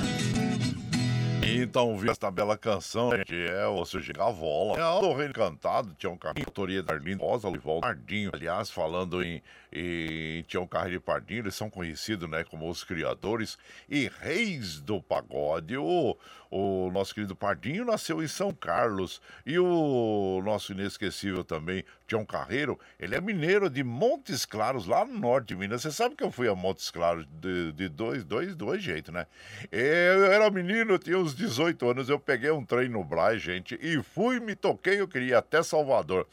Então, 1.47 1.97
vi 1.99 2.09
esta 2.09 2.31
bela 2.31 2.57
canção, 2.57 3.11
gente, 3.17 3.35
é 3.35 3.67
o 3.67 3.85
seu 3.85 4.01
Gavola. 4.15 4.79
É 4.79 4.85
o 4.85 5.15
Reino 5.15 5.35
Cantado, 5.35 5.95
tinha 5.99 6.11
um 6.11 6.17
carrinho, 6.17 6.47
autoria 6.47 6.83
da 6.83 6.95
Arlindo 6.95 7.23
Rosa, 7.23 7.49
Lival 7.51 7.81
Pardinho. 7.81 8.31
Aliás, 8.33 8.71
falando 8.71 9.23
em, 9.23 9.43
em 9.73 10.43
Tião 10.43 10.67
Carreiro 10.67 10.97
e 10.97 11.01
Pardinho, 11.01 11.41
eles 11.41 11.55
são 11.55 11.69
conhecidos, 11.69 12.29
né, 12.29 12.45
como 12.45 12.69
os 12.69 12.83
criadores 12.83 13.59
e 13.89 14.11
reis 14.21 14.81
do 14.81 15.03
pagode. 15.03 15.77
O, 15.77 16.17
o 16.57 16.89
nosso 16.93 17.13
querido 17.13 17.35
Pardinho 17.35 17.85
nasceu 17.85 18.23
em 18.23 18.29
São 18.29 18.55
Carlos 18.55 19.21
e 19.45 19.59
o 19.59 20.41
nosso 20.45 20.71
inesquecível 20.71 21.43
também, 21.43 21.85
Tião 22.07 22.25
Carreiro, 22.25 22.79
ele 22.97 23.17
é 23.17 23.21
mineiro 23.21 23.69
de 23.69 23.83
Montes 23.83 24.47
Claros, 24.47 24.87
lá 24.87 25.05
no 25.05 25.19
norte 25.19 25.49
de 25.49 25.57
Minas. 25.57 25.83
Você 25.83 25.91
sabe 25.91 26.15
que 26.15 26.23
eu 26.23 26.31
fui 26.31 26.47
a 26.47 26.55
Montes 26.55 26.93
Claros 26.93 27.27
de, 27.41 27.73
de 27.73 27.89
dois, 27.89 28.23
dois, 28.23 28.55
dois 28.55 28.81
jeitos, 28.81 29.13
né? 29.13 29.27
Eu 29.73 30.27
era 30.27 30.49
menino, 30.49 30.97
tinha 30.97 31.19
uns 31.19 31.35
18 31.35 31.91
anos, 31.91 32.09
eu 32.09 32.21
peguei 32.21 32.53
um 32.53 32.65
trem 32.65 32.89
no 32.89 33.03
Braz, 33.03 33.43
gente, 33.43 33.77
e 33.83 34.01
fui, 34.01 34.39
me 34.39 34.55
toquei, 34.55 35.01
eu 35.01 35.09
queria 35.09 35.39
até 35.39 35.61
Salvador. 35.61 36.25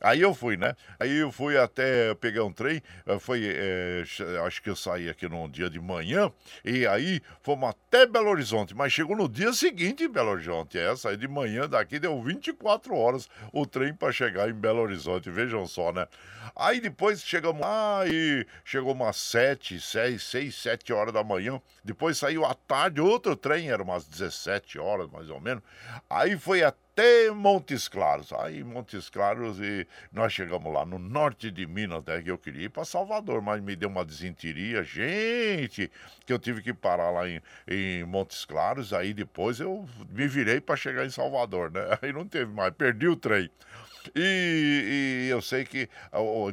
Aí 0.00 0.20
eu 0.20 0.34
fui, 0.34 0.56
né? 0.56 0.74
Aí 0.98 1.16
eu 1.16 1.32
fui 1.32 1.56
até 1.56 2.14
pegar 2.14 2.44
um 2.44 2.52
trem, 2.52 2.82
eh, 3.06 3.18
foi, 3.18 3.42
é, 3.44 4.02
acho 4.46 4.62
que 4.62 4.70
eu 4.70 4.76
saí 4.76 5.08
aqui 5.08 5.28
num 5.28 5.48
dia 5.48 5.68
de 5.68 5.80
manhã, 5.80 6.30
e 6.64 6.86
aí 6.86 7.20
fomos 7.42 7.70
até 7.70 8.06
Belo 8.06 8.30
Horizonte, 8.30 8.74
mas 8.74 8.92
chegou 8.92 9.16
no 9.16 9.28
dia 9.28 9.52
seguinte 9.52 10.04
em 10.04 10.08
Belo 10.08 10.30
Horizonte. 10.30 10.78
É, 10.78 10.94
saí 10.96 11.16
de 11.16 11.26
manhã 11.28 11.68
daqui, 11.68 11.98
deu 11.98 12.20
24 12.22 12.94
horas 12.94 13.28
o 13.52 13.66
trem 13.66 13.92
para 13.92 14.12
chegar 14.12 14.48
em 14.48 14.54
Belo 14.54 14.80
Horizonte, 14.80 15.30
vejam 15.30 15.66
só, 15.66 15.92
né? 15.92 16.06
Aí 16.54 16.80
depois 16.80 17.22
chegamos 17.22 17.60
lá 17.60 18.06
e 18.06 18.46
chegou 18.64 18.92
umas 18.92 19.16
7, 19.16 19.80
6, 19.80 20.22
6, 20.22 20.54
7 20.54 20.92
horas 20.92 21.12
da 21.12 21.22
manhã. 21.22 21.60
Depois 21.84 22.18
saiu 22.18 22.44
à 22.44 22.54
tarde 22.54 23.00
outro 23.00 23.36
trem, 23.36 23.70
era 23.70 23.82
umas 23.82 24.06
17 24.06 24.78
horas 24.78 25.08
mais 25.10 25.30
ou 25.30 25.40
menos. 25.40 25.62
Aí 26.08 26.36
foi 26.36 26.62
até 26.62 26.87
até 26.98 27.30
Montes 27.30 27.86
Claros. 27.86 28.32
Aí 28.32 28.64
Montes 28.64 29.08
Claros 29.08 29.60
e 29.60 29.86
nós 30.12 30.32
chegamos 30.32 30.72
lá 30.72 30.84
no 30.84 30.98
norte 30.98 31.48
de 31.48 31.64
Minas, 31.64 32.02
né, 32.04 32.20
que 32.20 32.30
eu 32.30 32.36
queria 32.36 32.64
ir 32.64 32.68
para 32.70 32.84
Salvador, 32.84 33.40
mas 33.40 33.62
me 33.62 33.76
deu 33.76 33.88
uma 33.88 34.04
desinteria, 34.04 34.82
gente, 34.82 35.90
que 36.26 36.32
eu 36.32 36.38
tive 36.40 36.60
que 36.60 36.74
parar 36.74 37.10
lá 37.10 37.28
em, 37.28 37.40
em 37.68 38.02
Montes 38.04 38.44
Claros. 38.44 38.92
Aí 38.92 39.14
depois 39.14 39.60
eu 39.60 39.88
me 40.10 40.26
virei 40.26 40.60
para 40.60 40.74
chegar 40.74 41.06
em 41.06 41.10
Salvador, 41.10 41.70
né? 41.70 41.82
Aí 42.02 42.12
não 42.12 42.26
teve 42.26 42.52
mais, 42.52 42.74
perdi 42.74 43.06
o 43.06 43.14
trem. 43.14 43.48
E, 44.14 45.26
e 45.26 45.30
eu 45.30 45.40
sei 45.40 45.64
que 45.64 45.88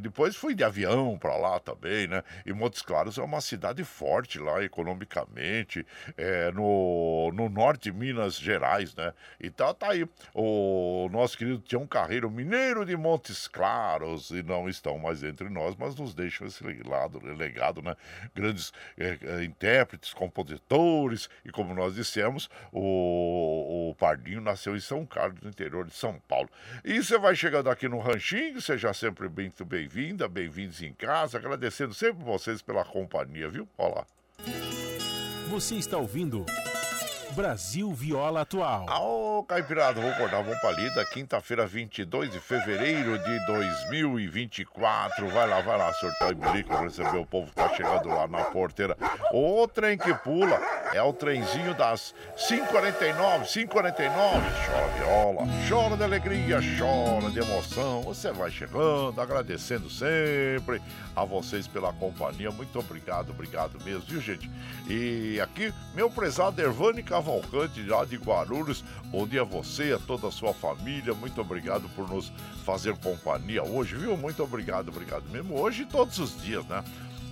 depois 0.02 0.36
fui 0.36 0.54
de 0.54 0.64
avião 0.64 1.18
para 1.18 1.36
lá 1.36 1.60
também, 1.60 2.08
né? 2.08 2.24
E 2.46 2.54
Montes 2.54 2.82
Claros 2.82 3.18
é 3.18 3.22
uma 3.22 3.42
cidade 3.42 3.84
forte 3.84 4.40
lá 4.40 4.64
economicamente, 4.64 5.86
é, 6.18 6.52
no, 6.52 7.32
no 7.34 7.50
norte 7.50 7.92
de 7.92 7.92
Minas 7.92 8.36
Gerais, 8.36 8.96
né? 8.96 9.14
Então 9.40 9.74
tá 9.74 9.92
aí 9.92 10.08
o 10.34 11.10
nosso 11.12 11.38
querido 11.38 11.60
Tião 11.60 11.86
Carreiro, 11.86 12.30
mineiro 12.30 12.86
de 12.86 12.96
Montes 12.96 13.48
Claros, 13.48 14.32
e 14.32 14.42
não 14.42 14.68
estão 14.70 14.98
mais 14.98 15.24
entre 15.24 15.50
nós, 15.50 15.76
mas 15.76 15.96
nos 15.96 16.14
deixam 16.14 16.48
esse 16.48 16.64
legado, 16.64 17.20
legado 17.20 17.82
né? 17.82 17.96
Grandes 18.34 18.74
é, 18.98 19.18
é, 19.22 19.44
intérpretes, 19.44 20.14
compositores, 20.14 21.30
e 21.44 21.52
como 21.52 21.74
nós 21.74 21.96
dissemos, 21.96 22.50
o, 22.72 23.90
o 23.92 23.96
Pardinho 23.96 24.42
nasceu 24.42 24.76
em 24.76 24.80
São 24.80 25.06
Carlos, 25.06 25.42
no 25.42 25.50
interior 25.50 25.86
de 25.86 25.94
São 25.94 26.20
Paulo. 26.28 26.50
E 26.84 27.02
você 27.04 27.18
vai 27.18 27.36
chegando 27.46 27.70
aqui 27.70 27.88
no 27.88 28.00
Ranchinho, 28.00 28.60
seja 28.60 28.92
sempre 28.92 29.30
muito 29.30 29.64
bem-vinda, 29.64 30.28
bem-vindos 30.28 30.82
em 30.82 30.92
casa, 30.92 31.38
agradecendo 31.38 31.94
sempre 31.94 32.24
vocês 32.24 32.60
pela 32.60 32.84
companhia, 32.84 33.48
viu? 33.48 33.70
Olá. 33.78 34.04
Você 35.48 35.76
está 35.76 35.96
ouvindo 35.96 36.44
Brasil 37.36 37.92
Viola 37.92 38.42
Atual. 38.42 38.86
Ô, 38.90 39.44
Caipirada, 39.44 40.00
vou 40.00 40.10
acordar, 40.10 40.42
vamos 40.42 40.58
pra 40.60 40.72
lida. 40.72 41.04
Quinta-feira, 41.04 41.68
22 41.68 42.32
de 42.32 42.40
fevereiro 42.40 43.20
de 43.20 43.46
2024. 43.46 45.28
Vai 45.28 45.46
lá, 45.46 45.60
vai 45.60 45.78
lá, 45.78 45.92
sorteio 45.96 46.32
e 46.32 46.36
bilico, 46.36 46.74
receber 46.78 47.18
o 47.18 47.26
povo 47.26 47.50
que 47.50 47.56
tá 47.56 47.68
chegando 47.76 48.08
lá 48.08 48.26
na 48.26 48.46
porteira. 48.46 48.96
O 49.34 49.68
trem 49.68 49.98
que 49.98 50.14
pula 50.14 50.58
é 50.94 51.04
o 51.04 51.12
trenzinho 51.12 51.74
das 51.74 52.16
5h49, 52.38 53.44
5h49. 53.44 54.06
Chora 54.06 54.88
viola, 54.98 55.48
chora 55.68 55.98
de 55.98 56.04
alegria, 56.06 56.60
chora 56.80 57.30
de 57.30 57.40
emoção. 57.40 58.02
Você 58.04 58.32
vai 58.32 58.50
chegando, 58.50 59.20
agradecendo 59.20 59.90
sempre 59.90 60.82
a 61.14 61.26
vocês 61.26 61.68
pela 61.68 61.92
companhia. 61.92 62.50
Muito 62.50 62.80
obrigado, 62.80 63.32
obrigado 63.32 63.78
mesmo, 63.84 64.04
viu, 64.08 64.22
gente? 64.22 64.50
E 64.88 65.38
aqui, 65.42 65.74
meu 65.94 66.10
prezado 66.10 66.62
Ervani 66.62 67.04
Cavalho 67.04 67.25
Cavalcante, 67.26 67.82
lá 67.82 68.06
de 68.06 68.18
Guarulhos. 68.18 68.84
Bom 69.06 69.28
dia 69.28 69.42
a 69.42 69.44
você, 69.44 69.94
a 69.94 69.98
toda 69.98 70.28
a 70.28 70.32
sua 70.32 70.54
família. 70.54 71.16
Muito 71.16 71.42
obrigado 71.42 71.90
por 71.96 72.08
nos 72.08 72.32
fazer 72.64 72.96
companhia 72.98 73.64
hoje, 73.64 73.96
viu? 73.96 74.16
Muito 74.16 74.44
obrigado, 74.44 74.90
obrigado 74.90 75.24
mesmo. 75.32 75.60
Hoje 75.60 75.82
e 75.82 75.86
todos 75.88 76.20
os 76.20 76.40
dias, 76.40 76.64
né? 76.68 76.84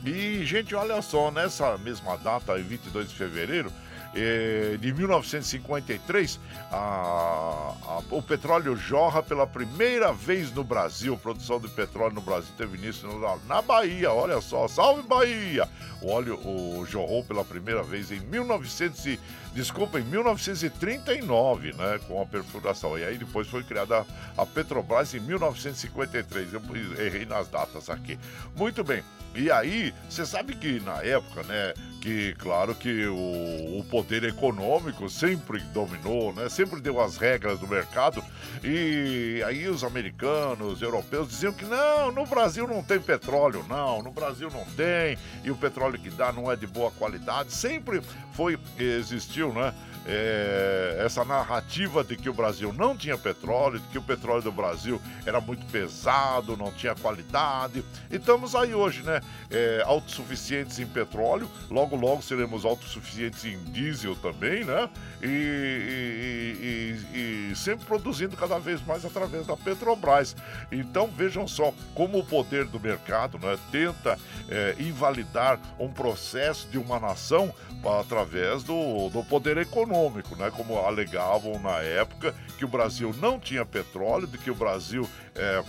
E, 0.03 0.43
gente, 0.45 0.73
olha 0.73 0.99
só, 1.01 1.29
nessa 1.29 1.77
mesma 1.77 2.17
data, 2.17 2.58
22 2.58 3.10
de 3.10 3.15
fevereiro, 3.15 3.71
eh, 4.15 4.78
de 4.80 4.93
1953, 4.93 6.39
a, 6.71 6.76
a, 6.76 8.02
o 8.12 8.21
petróleo 8.21 8.76
jorra 8.76 9.23
pela 9.23 9.47
primeira 9.47 10.13
vez 10.13 10.52
no 10.52 10.63
Brasil. 10.63 11.13
A 11.15 11.17
produção 11.17 11.60
de 11.60 11.67
petróleo 11.67 12.13
no 12.13 12.21
Brasil 12.21 12.52
teve 12.58 12.78
início 12.78 13.08
na, 13.19 13.38
na 13.47 13.62
Bahia, 13.62 14.12
olha 14.12 14.39
só, 14.41 14.67
salve 14.67 15.04
Bahia! 15.04 15.67
O 16.02 16.10
óleo 16.10 16.36
o, 16.45 16.86
jorrou 16.86 17.23
pela 17.23 17.45
primeira 17.45 17.82
vez 17.82 18.12
em 18.12 18.19
1900 18.19 19.06
e, 19.06 19.19
desculpa, 19.54 19.99
em 19.99 20.04
1939, 20.04 21.73
né, 21.73 21.99
com 22.08 22.21
a 22.21 22.26
perfuração. 22.26 22.99
E 22.99 23.06
aí 23.06 23.17
depois 23.17 23.47
foi 23.47 23.63
criada 23.63 24.06
a 24.38 24.45
Petrobras 24.45 25.13
em 25.13 25.21
1953. 25.21 26.54
Eu 26.54 26.62
errei 26.99 27.26
nas 27.26 27.47
datas 27.47 27.89
aqui. 27.89 28.19
Muito 28.56 28.84
bem. 28.84 29.02
E 29.36 29.49
aí, 29.49 29.93
você 30.08 30.26
sabe 30.26 30.56
que 30.56 30.80
na 30.82 31.02
época, 31.02 31.41
né, 31.43 31.73
que, 32.04 32.36
claro 32.38 32.76
que 32.76 33.08
o, 33.08 33.80
o, 33.80 33.86
poder 33.89 34.26
econômico 34.26 35.10
sempre 35.10 35.62
dominou, 35.74 36.34
né? 36.34 36.50
Sempre 36.50 36.82
deu 36.82 37.00
as 37.00 37.16
regras 37.16 37.60
do 37.60 37.66
mercado. 37.66 38.22
E 38.62 39.42
aí 39.48 39.70
os 39.70 39.86
americanos, 39.86 40.82
europeus 40.82 41.30
diziam 41.30 41.54
que 41.54 41.63
não, 41.63 42.12
no 42.12 42.26
Brasil 42.26 42.68
não 42.68 42.84
tem 42.84 43.00
petróleo, 43.00 43.66
não, 43.70 44.04
no 44.04 44.12
Brasil 44.12 44.52
não 44.52 44.66
tem, 44.76 45.18
e 45.46 45.50
o 45.50 45.56
petróleo 45.56 45.98
que 45.98 46.10
dá 46.10 46.30
não 46.34 46.52
é 46.52 46.58
de 46.58 46.68
boa 46.68 46.92
qualidade. 46.92 47.54
Sempre 47.54 48.02
foi, 48.34 48.60
existiu, 48.78 49.54
né? 49.54 49.74
É, 50.06 50.98
essa 51.00 51.24
narrativa 51.24 52.04
de 52.04 52.18
que 52.18 52.30
o 52.30 52.34
Brasil 52.34 52.74
não 52.74 52.96
tinha 52.96 53.18
petróleo, 53.18 53.80
de 53.80 53.88
que 53.88 53.98
o 53.98 54.02
petróleo 54.02 54.42
do 54.42 54.52
Brasil 54.52 55.02
era 55.26 55.39
muito 55.39 55.66
pesado, 55.68 56.58
não 56.58 56.72
tinha 56.72 56.94
qualidade. 56.96 57.84
E 58.12 58.16
estamos 58.18 58.56
aí 58.56 58.74
hoje, 58.74 59.04
né? 59.04 59.22
É, 59.50 59.84
autossuficientes 59.86 60.80
em 60.80 60.86
petróleo, 60.86 61.50
logo, 61.70 61.96
logo 61.96 62.22
seremos 62.22 62.66
autossuficientes 62.66 63.46
em 63.46 63.58
diesel 63.72 64.16
também, 64.16 64.63
né? 64.63 64.89
E, 65.22 65.28
e, 65.28 67.18
e, 67.18 67.52
e 67.52 67.56
sempre 67.56 67.86
produzindo 67.86 68.36
cada 68.36 68.60
vez 68.60 68.86
mais 68.86 69.06
através 69.06 69.48
da 69.48 69.56
Petrobras. 69.56 70.36
Então 70.72 71.08
vejam 71.08 71.48
só 71.48 71.74
como 71.96 72.20
o 72.20 72.26
poder 72.26 72.66
do 72.66 72.80
mercado 72.80 73.38
né, 73.38 73.58
tenta 73.72 74.20
é, 74.50 74.76
invalidar 74.80 75.60
um 75.80 75.89
processo 75.89 76.68
de 76.68 76.78
uma 76.78 77.00
nação 77.00 77.54
através 78.00 78.63
do, 78.63 79.10
do 79.10 79.24
poder 79.24 79.58
econômico 79.58 79.92
econômico, 79.93 80.36
né? 80.36 80.51
Como 80.51 80.79
alegavam 80.79 81.60
na 81.60 81.77
época 81.79 82.34
que 82.58 82.65
o 82.65 82.67
Brasil 82.67 83.13
não 83.19 83.39
tinha 83.39 83.65
petróleo, 83.65 84.27
de 84.27 84.38
que 84.38 84.49
o 84.49 84.56
Brasil 84.56 85.08
é, 85.36 85.63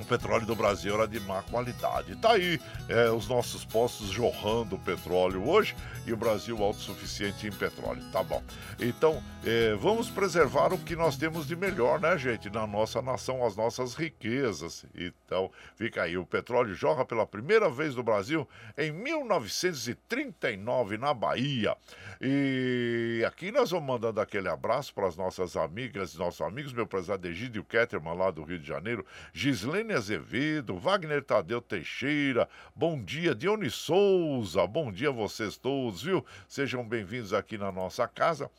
o 0.00 0.04
petróleo 0.04 0.46
do 0.46 0.54
Brasil 0.54 0.94
era 0.94 1.08
de 1.08 1.18
má 1.20 1.42
qualidade. 1.42 2.14
Tá 2.16 2.32
aí 2.32 2.60
é, 2.88 3.10
os 3.10 3.26
nossos 3.26 3.64
postos 3.64 4.08
jorrando 4.08 4.78
petróleo 4.78 5.48
hoje 5.48 5.74
e 6.06 6.12
o 6.12 6.16
Brasil 6.16 6.62
autossuficiente 6.62 7.46
em 7.46 7.52
petróleo. 7.52 8.02
Tá 8.12 8.22
bom. 8.22 8.42
Então, 8.78 9.22
é, 9.44 9.74
vamos 9.74 10.10
preservar 10.10 10.72
o 10.72 10.78
que 10.78 10.94
nós 10.94 11.16
temos 11.16 11.46
de 11.46 11.56
melhor, 11.56 11.98
né, 12.00 12.18
gente? 12.18 12.50
Na 12.50 12.66
nossa 12.66 13.00
nação, 13.00 13.42
as 13.44 13.56
nossas 13.56 13.94
riquezas. 13.94 14.84
Então, 14.94 15.50
fica 15.76 16.02
aí. 16.02 16.18
O 16.18 16.26
petróleo 16.26 16.74
jorra 16.74 17.04
pela 17.04 17.26
primeira 17.26 17.70
vez 17.70 17.94
no 17.94 18.02
Brasil 18.02 18.48
em 18.76 18.92
1939, 18.92 20.98
na 20.98 21.14
Bahia. 21.14 21.76
E 22.20 23.24
aqui 23.26 23.50
nós 23.50 23.70
vamos 23.70 23.86
mandando 23.86 24.20
aquele 24.20 24.48
abraço 24.48 24.92
para 24.92 25.06
as 25.06 25.16
nossas 25.16 25.56
amigas 25.56 26.18
nossos 26.18 26.40
amigos, 26.40 26.72
meu 26.72 26.86
prezado 26.86 27.26
Egídio 27.26 27.64
Ketterman, 27.64 28.14
lá 28.14 28.30
do 28.30 28.42
Rio 28.42 28.58
de 28.58 28.66
Janeiro, 28.66 29.06
Gislene 29.32 29.87
Azevedo, 29.94 30.78
Wagner 30.78 31.22
Tadeu 31.22 31.60
Teixeira, 31.60 32.48
bom 32.74 33.02
dia, 33.02 33.34
Dione 33.34 33.70
Souza, 33.70 34.66
bom 34.66 34.92
dia 34.92 35.08
a 35.08 35.12
vocês 35.12 35.56
todos, 35.56 36.02
viu? 36.02 36.24
Sejam 36.46 36.86
bem-vindos 36.86 37.32
aqui 37.32 37.56
na 37.56 37.72
nossa 37.72 38.06
casa. 38.06 38.50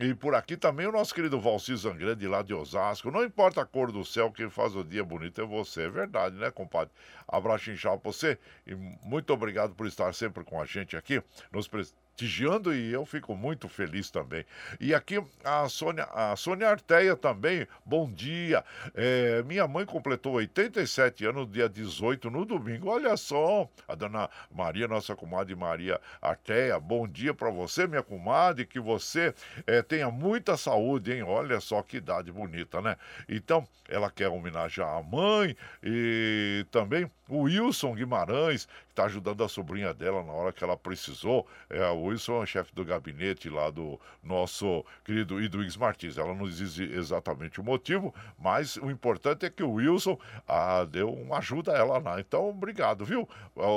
E 0.00 0.14
por 0.14 0.34
aqui 0.36 0.56
também 0.56 0.86
o 0.86 0.92
nosso 0.92 1.12
querido 1.12 1.40
Valci 1.40 1.74
Zangrande, 1.74 2.28
lá 2.28 2.40
de 2.40 2.54
Osasco. 2.54 3.10
Não 3.10 3.24
importa 3.24 3.62
a 3.62 3.66
cor 3.66 3.90
do 3.90 4.04
céu, 4.04 4.30
quem 4.30 4.48
faz 4.48 4.76
o 4.76 4.84
dia 4.84 5.02
bonito 5.02 5.40
é 5.40 5.44
você. 5.44 5.82
É 5.82 5.88
verdade, 5.88 6.36
né, 6.36 6.52
compadre? 6.52 6.92
Abraço 7.28 7.70
inchado 7.70 8.00
pra 8.00 8.10
você 8.10 8.38
e 8.66 8.74
muito 8.74 9.32
obrigado 9.32 9.74
por 9.74 9.86
estar 9.86 10.12
sempre 10.14 10.42
com 10.42 10.60
a 10.60 10.64
gente 10.64 10.96
aqui, 10.96 11.22
nos 11.52 11.68
prestigiando 11.68 12.74
e 12.74 12.92
eu 12.92 13.04
fico 13.04 13.36
muito 13.36 13.68
feliz 13.68 14.10
também. 14.10 14.44
E 14.80 14.94
aqui 14.94 15.22
a 15.44 15.68
Sônia, 15.68 16.04
a 16.04 16.34
Sônia 16.34 16.68
Arteia 16.68 17.14
também, 17.14 17.66
bom 17.84 18.10
dia. 18.10 18.64
É, 18.94 19.42
minha 19.44 19.68
mãe 19.68 19.84
completou 19.84 20.32
87 20.34 21.26
anos 21.26 21.46
no 21.46 21.52
dia 21.52 21.68
18, 21.68 22.30
no 22.30 22.44
domingo. 22.44 22.88
Olha 22.88 23.16
só, 23.16 23.68
a 23.86 23.94
dona 23.94 24.28
Maria, 24.50 24.88
nossa 24.88 25.14
comadre 25.14 25.54
Maria 25.54 26.00
Arteia, 26.20 26.80
bom 26.80 27.06
dia 27.06 27.34
para 27.34 27.50
você, 27.50 27.86
minha 27.86 28.02
comadre, 28.02 28.66
que 28.66 28.80
você 28.80 29.34
é, 29.66 29.82
tenha 29.82 30.10
muita 30.10 30.56
saúde, 30.56 31.12
hein? 31.12 31.22
Olha 31.22 31.60
só 31.60 31.82
que 31.82 31.98
idade 31.98 32.32
bonita, 32.32 32.80
né? 32.80 32.96
Então, 33.28 33.66
ela 33.88 34.10
quer 34.10 34.28
homenagear 34.28 34.88
a 34.88 35.02
mãe 35.02 35.56
e 35.82 36.66
também 36.70 37.08
o 37.28 37.42
Wilson 37.42 37.94
Guimarães, 37.94 38.64
que 38.64 38.92
está 38.92 39.04
ajudando 39.04 39.44
a 39.44 39.48
sobrinha 39.48 39.92
dela 39.92 40.22
na 40.22 40.32
hora 40.32 40.52
que 40.52 40.64
ela 40.64 40.76
precisou. 40.76 41.46
É, 41.68 41.86
o 41.88 42.04
Wilson 42.04 42.42
é 42.42 42.46
chefe 42.46 42.74
do 42.74 42.84
gabinete 42.84 43.48
lá 43.48 43.70
do 43.70 44.00
nosso 44.22 44.84
querido 45.04 45.40
Idwiggs 45.40 45.78
Martins. 45.78 46.16
Ela 46.16 46.34
não 46.34 46.48
diz 46.48 46.78
exatamente 46.78 47.60
o 47.60 47.64
motivo, 47.64 48.14
mas 48.38 48.76
o 48.76 48.90
importante 48.90 49.44
é 49.44 49.50
que 49.50 49.62
o 49.62 49.72
Wilson 49.72 50.18
ah, 50.46 50.84
deu 50.84 51.12
uma 51.12 51.38
ajuda 51.38 51.72
a 51.72 51.78
ela 51.78 51.98
lá. 51.98 52.18
Então, 52.18 52.48
obrigado, 52.48 53.04
viu, 53.04 53.28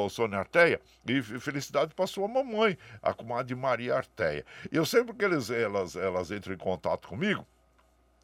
Sônia 0.09 0.39
Arteia? 0.39 0.79
E 1.05 1.21
felicidade 1.21 1.93
para 1.93 2.07
sua 2.07 2.27
mamãe, 2.27 2.77
a 3.01 3.13
comadre 3.13 3.53
Maria 3.55 3.95
Arteia. 3.95 4.45
Eu 4.71 4.85
sempre 4.85 5.13
que 5.13 5.25
eles, 5.25 5.49
elas, 5.49 5.95
elas 5.95 6.31
entram 6.31 6.53
em 6.53 6.57
contato 6.57 7.07
comigo, 7.07 7.45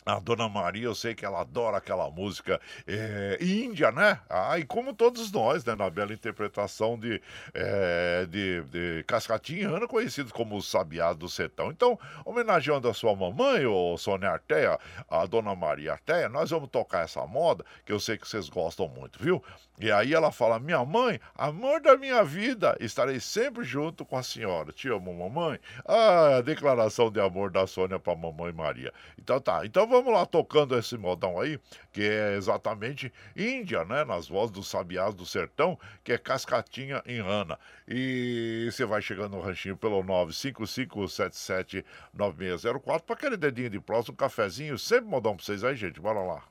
a 0.08 0.20
Dona 0.20 0.48
Maria, 0.48 0.86
eu 0.86 0.96
sei 0.96 1.14
que 1.14 1.26
ela 1.26 1.42
adora 1.42 1.78
aquela 1.78 2.10
música 2.10 2.62
é, 2.88 3.38
índia, 3.42 3.92
né? 3.92 4.22
Ah, 4.30 4.58
e 4.58 4.64
como 4.64 4.94
todos 4.94 5.30
nós, 5.34 5.66
né? 5.66 5.76
Na 5.76 5.90
bela 5.90 6.14
interpretação 6.14 6.98
de, 6.98 7.22
é, 7.54 8.26
de, 8.26 8.62
de 8.64 9.04
Cascatinhana, 9.04 9.86
conhecidos 9.86 10.32
como 10.32 10.56
os 10.56 10.72
Sabiás 10.72 11.18
do 11.18 11.28
Sertão. 11.28 11.70
Então, 11.72 12.00
homenageando 12.24 12.88
a 12.88 12.94
sua 12.94 13.14
mamãe, 13.14 13.66
o 13.66 13.98
Sônia 13.98 14.30
Arteia, 14.30 14.80
a 15.10 15.26
Dona 15.26 15.54
Maria 15.54 15.92
Arteia, 15.92 16.30
nós 16.30 16.52
vamos 16.52 16.70
tocar 16.70 17.04
essa 17.04 17.26
moda, 17.28 17.66
que 17.86 17.92
eu 17.92 18.00
sei 18.00 18.18
que 18.18 18.28
vocês 18.28 18.48
gostam 18.48 18.88
muito, 18.88 19.22
viu? 19.22 19.44
E 19.80 19.92
aí 19.92 20.14
ela 20.14 20.32
fala: 20.32 20.60
Minha 20.60 20.84
mãe, 20.84 21.20
amor 21.36 21.82
da 21.82 21.96
minha 21.96 22.24
vida, 22.24 22.76
estarei 22.80 23.20
sempre 23.20 23.64
junto 23.64 24.04
com 24.04 24.18
a 24.18 24.24
senhora. 24.24 24.72
Te 24.72 24.90
amo, 24.90 25.14
mamãe. 25.14 25.60
Ah, 25.86 26.38
a 26.38 26.42
declaração 26.42 27.12
de 27.12 27.20
amor 27.20 27.52
da 27.52 27.68
Sônia 27.68 28.00
para 28.00 28.16
mamãe 28.16 28.52
Maria. 28.52 28.92
Então 29.20 29.40
tá, 29.40 29.66
então 29.66 29.86
vamos 29.88 29.97
lá 30.06 30.26
tocando 30.26 30.78
esse 30.78 30.98
modão 30.98 31.40
aí, 31.40 31.58
que 31.92 32.02
é 32.02 32.36
exatamente 32.36 33.14
Índia, 33.36 33.84
né? 33.86 34.04
Nas 34.04 34.28
vozes 34.28 34.52
dos 34.52 34.68
sabiás 34.68 35.14
do 35.16 35.26
sertão, 35.26 35.80
que 36.04 36.14
é 36.14 36.18
Cascatinha 36.18 37.02
em 37.06 37.22
Rana. 37.22 37.60
E 37.88 38.68
você 38.72 38.86
vai 38.86 39.02
chegando 39.02 39.36
no 39.36 39.42
ranchinho 39.42 39.78
pelo 39.78 40.04
955779604 40.04 43.02
para 43.02 43.16
aquele 43.16 43.38
dedinho 43.38 43.70
de 43.70 43.80
próximo, 43.80 44.14
um 44.14 44.18
cafezinho, 44.18 44.78
sempre 44.78 45.10
modão 45.10 45.36
pra 45.36 45.46
vocês 45.46 45.64
aí, 45.64 45.76
gente. 45.76 46.00
Bora 46.00 46.20
lá. 46.20 46.44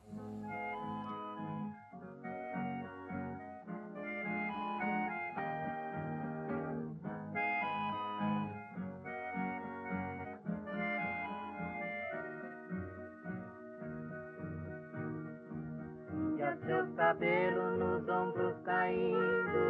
Cabelo 17.07 17.71
nos 17.79 18.09
ombros 18.09 18.57
caindo, 18.64 19.64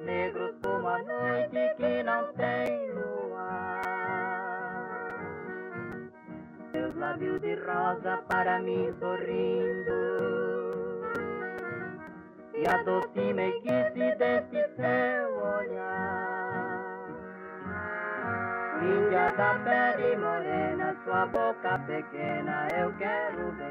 negros 0.00 0.56
como 0.60 0.88
a 0.88 0.98
noite 0.98 1.74
que 1.76 2.02
não 2.02 2.32
tem 2.32 2.90
lua. 2.94 3.80
Seus 6.72 6.96
lábios 6.96 7.40
de 7.42 7.54
rosa 7.54 8.24
para 8.28 8.58
mim 8.58 8.92
sorrindo, 8.98 10.00
e 12.54 12.68
a 12.68 12.82
doce 12.82 13.32
meiguice 13.32 14.16
desse 14.18 14.74
seu 14.74 15.24
olhar. 15.58 16.74
Índia 18.82 19.30
da 19.36 19.54
pele 19.60 20.16
morena, 20.16 20.96
sua 21.04 21.26
boca 21.26 21.78
pequena 21.86 22.66
eu 22.76 22.92
quero 22.98 23.52
beijar. 23.52 23.63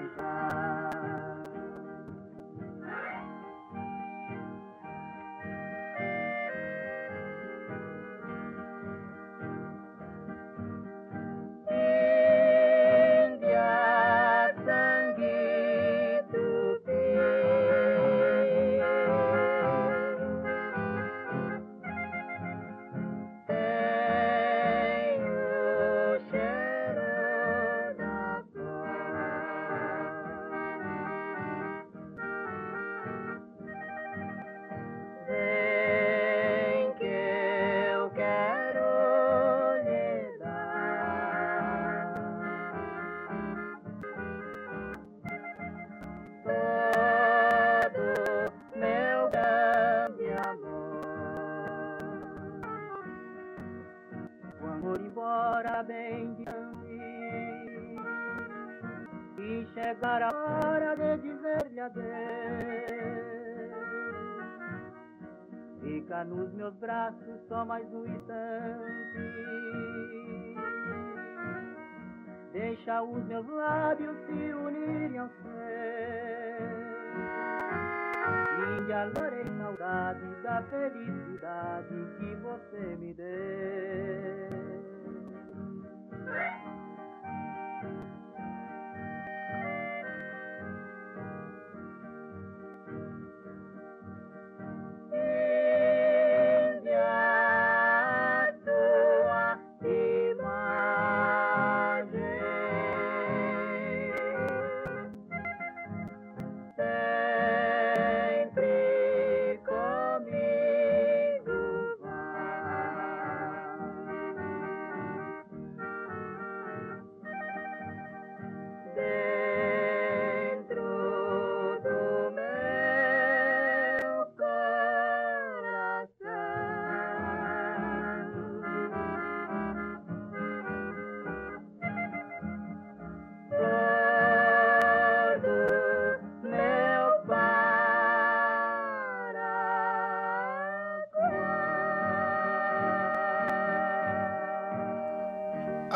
Felicidade 80.84 81.96
que 82.17 82.33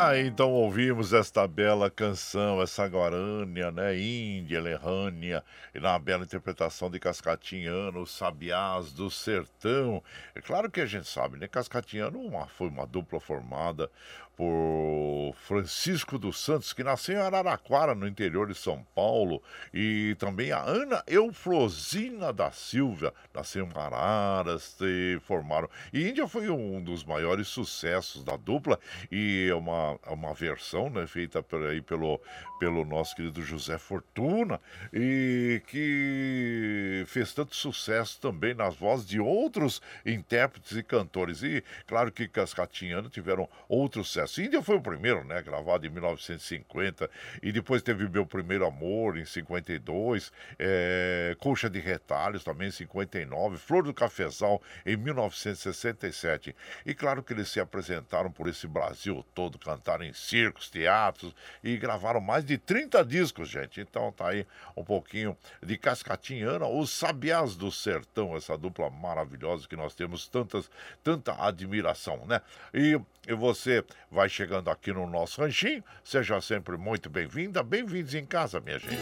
Ah, 0.00 0.16
então 0.16 0.52
ouvimos 0.52 1.12
esta 1.12 1.44
bela 1.48 1.90
canção, 1.90 2.62
essa 2.62 2.86
guarânia, 2.86 3.72
né? 3.72 3.98
Índia, 3.98 4.60
Lerrânia, 4.60 5.42
e 5.74 5.80
na 5.80 5.98
bela 5.98 6.22
interpretação 6.22 6.88
de 6.88 7.00
Cascatinhano, 7.00 8.06
Sabiás 8.06 8.92
do 8.92 9.10
Sertão. 9.10 10.00
É 10.36 10.40
claro 10.40 10.70
que 10.70 10.80
a 10.80 10.86
gente 10.86 11.08
sabe, 11.08 11.36
né? 11.36 11.48
Cascatinhano 11.48 12.20
uma, 12.20 12.46
foi 12.46 12.68
uma 12.68 12.86
dupla 12.86 13.18
formada 13.18 13.90
por 14.38 15.34
Francisco 15.34 16.16
dos 16.16 16.38
Santos, 16.38 16.72
que 16.72 16.84
nasceu 16.84 17.16
em 17.16 17.20
Araraquara, 17.20 17.92
no 17.92 18.06
interior 18.06 18.46
de 18.46 18.54
São 18.54 18.86
Paulo, 18.94 19.42
e 19.74 20.14
também 20.16 20.52
a 20.52 20.62
Ana 20.62 21.02
Eufrosina 21.08 22.32
da 22.32 22.52
Silva, 22.52 23.12
nasceu 23.34 23.66
em 23.66 23.76
Araras, 23.76 24.76
e 24.80 25.18
formaram. 25.22 25.68
E 25.92 26.08
Índia 26.08 26.28
foi 26.28 26.48
um 26.48 26.80
dos 26.80 27.02
maiores 27.02 27.48
sucessos 27.48 28.22
da 28.22 28.36
dupla, 28.36 28.78
e 29.10 29.48
é 29.50 29.54
uma, 29.56 29.87
é 30.06 30.12
uma 30.12 30.34
versão 30.34 30.90
né, 30.90 31.06
feita 31.06 31.42
por 31.42 31.66
aí 31.66 31.80
pelo, 31.80 32.20
pelo 32.58 32.84
nosso 32.84 33.14
querido 33.14 33.42
José 33.42 33.78
Fortuna, 33.78 34.60
e 34.92 35.62
que 35.66 37.04
fez 37.06 37.32
tanto 37.32 37.54
sucesso 37.54 38.20
também 38.20 38.54
nas 38.54 38.76
vozes 38.76 39.06
de 39.06 39.20
outros 39.20 39.80
intérpretes 40.04 40.76
e 40.76 40.82
cantores. 40.82 41.42
E 41.42 41.62
claro 41.86 42.10
que 42.10 42.28
Cascatinhano 42.28 43.08
tiveram 43.08 43.48
sucessos 43.68 44.18
sucesso. 44.18 44.42
Índia 44.42 44.62
foi 44.62 44.76
o 44.76 44.80
primeiro, 44.80 45.22
né? 45.24 45.42
Gravado 45.42 45.86
em 45.86 45.90
1950. 45.90 47.10
E 47.42 47.52
depois 47.52 47.82
teve 47.82 48.08
Meu 48.08 48.26
Primeiro 48.26 48.66
Amor 48.66 49.18
em 49.18 49.24
52. 49.24 50.32
É, 50.58 51.36
Colcha 51.38 51.68
de 51.68 51.78
Retalhos 51.78 52.42
também 52.42 52.68
em 52.68 52.72
59. 52.72 53.58
Flor 53.58 53.84
do 53.84 53.94
Cafezal 53.94 54.62
em 54.84 54.96
1967. 54.96 56.54
E 56.86 56.94
claro 56.94 57.22
que 57.22 57.32
eles 57.32 57.48
se 57.48 57.60
apresentaram 57.60 58.30
por 58.30 58.48
esse 58.48 58.66
Brasil 58.66 59.24
todo, 59.34 59.58
cantaram 59.78 60.04
em 60.04 60.12
circos, 60.12 60.68
teatros 60.68 61.34
e 61.62 61.76
gravaram 61.76 62.20
mais 62.20 62.44
de 62.44 62.58
30 62.58 63.04
discos, 63.04 63.48
gente. 63.48 63.80
Então 63.80 64.12
tá 64.12 64.28
aí 64.28 64.46
um 64.76 64.84
pouquinho 64.84 65.36
de 65.62 65.78
Cascatinhana, 65.78 66.66
os 66.66 66.90
Sabiás 66.90 67.56
do 67.56 67.70
Sertão, 67.70 68.36
essa 68.36 68.58
dupla 68.58 68.90
maravilhosa 68.90 69.68
que 69.68 69.76
nós 69.76 69.94
temos 69.94 70.28
tantas, 70.28 70.70
tanta 71.02 71.32
admiração, 71.44 72.26
né? 72.26 72.40
E, 72.74 73.00
e 73.26 73.34
você 73.34 73.84
vai 74.10 74.28
chegando 74.28 74.68
aqui 74.70 74.92
no 74.92 75.06
nosso 75.08 75.40
ranchinho. 75.40 75.82
Seja 76.02 76.40
sempre 76.40 76.76
muito 76.76 77.08
bem-vinda, 77.08 77.62
bem-vindos 77.62 78.14
em 78.14 78.26
casa, 78.26 78.60
minha 78.60 78.78
gente. 78.78 78.96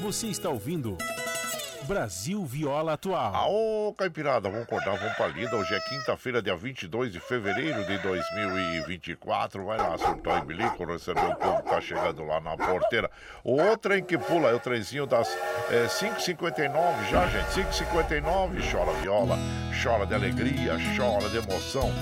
Você 0.00 0.26
está 0.26 0.50
ouvindo. 0.50 0.98
Brasil 1.86 2.44
Viola 2.44 2.94
Atual. 2.94 3.34
Aô, 3.34 3.94
Caipirada, 3.96 4.50
vamos 4.50 4.64
acordar, 4.64 4.96
vamos 4.98 5.14
pra 5.14 5.28
lida. 5.28 5.54
Hoje 5.54 5.72
é 5.72 5.80
quinta-feira, 5.80 6.42
dia 6.42 6.56
22 6.56 7.12
de 7.12 7.20
fevereiro 7.20 7.84
de 7.84 7.96
2024. 7.98 9.64
Vai 9.64 9.78
lá, 9.78 9.96
surtou 9.96 10.36
em 10.36 10.44
bilico, 10.44 10.84
receber 10.84 11.24
o 11.24 11.36
povo 11.36 11.62
que 11.62 11.70
tá 11.70 11.80
chegando 11.80 12.24
lá 12.24 12.40
na 12.40 12.56
porteira. 12.56 13.08
O 13.44 13.76
trem 13.76 14.02
que 14.02 14.18
pula 14.18 14.48
é 14.48 14.54
o 14.54 14.58
trenzinho 14.58 15.06
das 15.06 15.28
é, 15.70 15.86
5h59 15.86 17.08
já, 17.08 17.26
gente. 17.28 17.50
5h59, 17.50 18.70
chora 18.70 18.92
viola, 19.00 19.38
chora 19.80 20.04
de 20.04 20.14
alegria, 20.14 20.76
chora 20.96 21.28
de 21.28 21.36
emoção. 21.36 21.92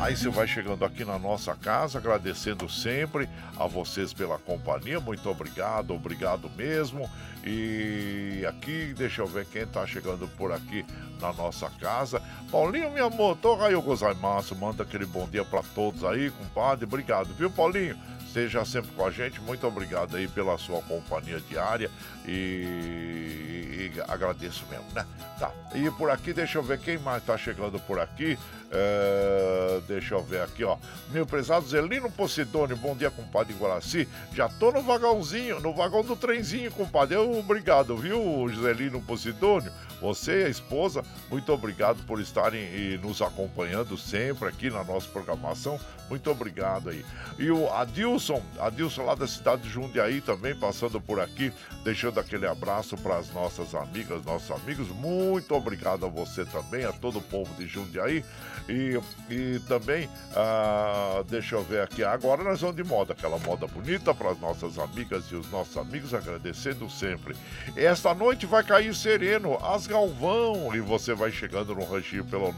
Aí 0.00 0.16
você 0.16 0.28
vai 0.28 0.46
chegando 0.46 0.84
aqui 0.84 1.04
na 1.04 1.18
nossa 1.18 1.54
casa, 1.54 1.98
agradecendo 1.98 2.68
sempre 2.68 3.28
a 3.56 3.66
vocês 3.66 4.12
pela 4.12 4.38
companhia. 4.38 4.98
Muito 4.98 5.28
obrigado, 5.30 5.94
obrigado 5.94 6.50
mesmo. 6.56 7.08
E 7.46 8.44
aqui, 8.48 8.94
deixa 8.96 9.20
eu 9.20 9.26
ver 9.26 9.44
quem 9.46 9.66
tá 9.66 9.86
chegando 9.86 10.26
por 10.28 10.50
aqui 10.50 10.84
na 11.20 11.32
nossa 11.32 11.68
casa. 11.78 12.22
Paulinho, 12.50 12.90
minha 12.90 13.10
moto, 13.10 13.54
raio 13.54 13.82
gozaimasu, 13.82 14.56
manda 14.56 14.82
aquele 14.82 15.04
bom 15.04 15.28
dia 15.28 15.44
para 15.44 15.62
todos 15.74 16.04
aí, 16.04 16.30
compadre. 16.30 16.84
Obrigado, 16.84 17.34
viu, 17.34 17.50
Paulinho? 17.50 17.98
Esteja 18.26 18.64
sempre 18.64 18.90
com 18.92 19.06
a 19.06 19.10
gente. 19.10 19.40
Muito 19.42 19.66
obrigado 19.66 20.16
aí 20.16 20.26
pela 20.26 20.56
sua 20.58 20.80
companhia 20.82 21.40
diária 21.48 21.90
e, 22.26 23.90
e 23.94 24.02
agradeço 24.08 24.64
mesmo, 24.70 24.86
né? 24.92 25.06
Tá. 25.38 25.52
E 25.74 25.90
por 25.92 26.10
aqui, 26.10 26.32
deixa 26.32 26.58
eu 26.58 26.62
ver 26.62 26.80
quem 26.80 26.98
mais 26.98 27.22
tá 27.22 27.36
chegando 27.36 27.78
por 27.78 28.00
aqui. 28.00 28.38
É, 28.76 29.80
deixa 29.86 30.14
eu 30.14 30.22
ver 30.22 30.42
aqui, 30.42 30.64
ó. 30.64 30.76
Meu 31.10 31.24
prezado 31.24 31.64
Zelino 31.66 32.10
Posidônio, 32.10 32.76
bom 32.76 32.96
dia, 32.96 33.08
compadre 33.08 33.54
Guaraci. 33.54 34.08
Já 34.32 34.48
tô 34.48 34.72
no 34.72 34.82
vagãozinho, 34.82 35.60
no 35.60 35.72
vagão 35.72 36.02
do 36.02 36.16
trenzinho, 36.16 36.72
compadre. 36.72 37.14
Eu, 37.16 37.38
obrigado, 37.38 37.96
viu, 37.96 38.20
Zelino 38.60 39.00
Posidônio? 39.00 39.70
Você 40.00 40.42
e 40.42 40.44
a 40.44 40.48
esposa, 40.48 41.02
muito 41.30 41.50
obrigado 41.52 42.04
por 42.04 42.20
estarem 42.20 42.98
nos 42.98 43.22
acompanhando 43.22 43.96
sempre 43.96 44.48
aqui 44.48 44.68
na 44.68 44.82
nossa 44.82 45.08
programação. 45.08 45.78
Muito 46.10 46.30
obrigado 46.30 46.90
aí. 46.90 47.02
E 47.38 47.50
o 47.50 47.72
Adilson, 47.72 48.42
Adilson 48.58 49.04
lá 49.04 49.14
da 49.14 49.26
cidade 49.26 49.62
de 49.62 49.70
Jundiaí 49.70 50.20
também 50.20 50.54
passando 50.54 51.00
por 51.00 51.20
aqui, 51.20 51.50
deixando 51.82 52.20
aquele 52.20 52.46
abraço 52.46 52.96
para 52.98 53.16
as 53.16 53.32
nossas 53.32 53.74
amigas, 53.74 54.22
nossos 54.24 54.50
amigos. 54.50 54.88
Muito 54.88 55.54
obrigado 55.54 56.04
a 56.04 56.08
você 56.08 56.44
também, 56.44 56.84
a 56.84 56.92
todo 56.92 57.20
o 57.20 57.22
povo 57.22 57.54
de 57.54 57.66
Jundiaí. 57.66 58.22
E, 58.68 59.00
e 59.30 59.60
também, 59.68 60.08
ah, 60.34 61.22
deixa 61.28 61.54
eu 61.54 61.62
ver 61.62 61.82
aqui, 61.82 62.02
agora 62.02 62.42
nós 62.42 62.60
vamos 62.60 62.74
de 62.76 62.84
moda, 62.84 63.12
aquela 63.12 63.38
moda 63.38 63.66
bonita 63.66 64.14
para 64.14 64.30
as 64.30 64.40
nossas 64.40 64.78
amigas 64.78 65.26
e 65.30 65.36
os 65.36 65.50
nossos 65.50 65.76
amigos, 65.76 66.14
agradecendo 66.14 66.88
sempre. 66.88 67.36
Esta 67.76 68.14
noite 68.14 68.46
vai 68.46 68.64
cair 68.64 68.94
sereno, 68.94 69.58
as 69.62 69.86
Galvão, 69.86 70.74
e 70.74 70.80
você 70.80 71.12
vai 71.14 71.30
chegando 71.30 71.74
no 71.74 71.84
ranchinho 71.84 72.24
pelo 72.24 72.50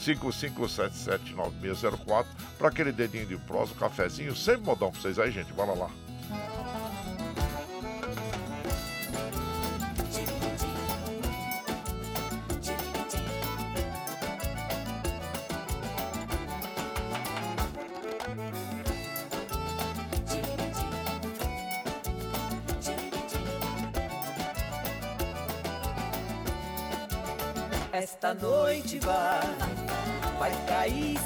955779604 0.00 2.26
para 2.58 2.68
aquele 2.68 2.90
dedinho 2.90 3.26
de 3.26 3.36
prosa, 3.36 3.72
um 3.72 3.76
cafezinho, 3.76 4.34
sempre 4.34 4.66
modão 4.66 4.90
para 4.90 5.00
vocês 5.00 5.16
aí, 5.18 5.30
gente, 5.30 5.52
bora 5.52 5.72
lá. 5.72 5.88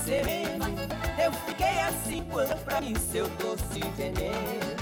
Eu 0.04 1.32
fiquei 1.46 1.80
assim 1.80 2.24
quando 2.28 2.56
pra 2.64 2.80
mim 2.80 2.94
seu 2.96 3.28
doce 3.28 3.80
veneno. 3.96 4.72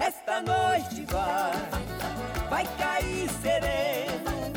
Esta 0.00 0.42
noite 0.42 1.04
vai, 1.04 1.52
vai 2.50 2.66
cair 2.76 3.30
sereno. 3.40 4.52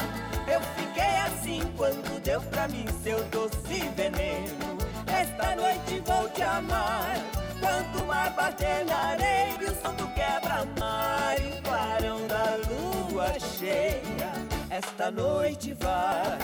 Eu 0.47 0.59
fiquei 0.75 1.17
assim 1.27 1.61
quando 1.77 2.19
deu 2.23 2.41
pra 2.41 2.67
mim 2.67 2.85
seu 3.03 3.23
doce 3.25 3.87
veneno. 3.95 4.75
Esta 5.05 5.55
noite 5.55 6.01
vou 6.03 6.27
te 6.29 6.41
amar. 6.41 7.15
Quando 7.59 8.03
o 8.03 8.07
mar 8.07 8.31
bater 8.31 8.85
na 8.85 9.09
areia, 9.11 9.71
o 9.71 9.81
som 9.81 9.93
do 9.93 10.07
quebra-mar 10.15 11.35
e 11.39 11.59
o 11.59 11.61
clarão 11.61 12.25
da 12.25 12.57
lua 12.67 13.39
cheia. 13.39 14.33
Esta 14.71 15.11
noite 15.11 15.75
vai, 15.79 16.37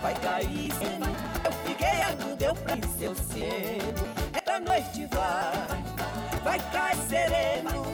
vai 0.00 0.14
cair 0.14 0.72
sereno. 0.72 1.06
Eu 1.44 1.52
quando 2.06 2.36
deu 2.36 2.54
mim 2.54 2.80
seu 2.98 3.14
cielo. 3.14 3.94
Esta 4.32 4.60
noite 4.60 5.06
vai, 5.06 6.40
vai 6.44 6.58
cair 6.70 6.96
sereno. 7.08 7.86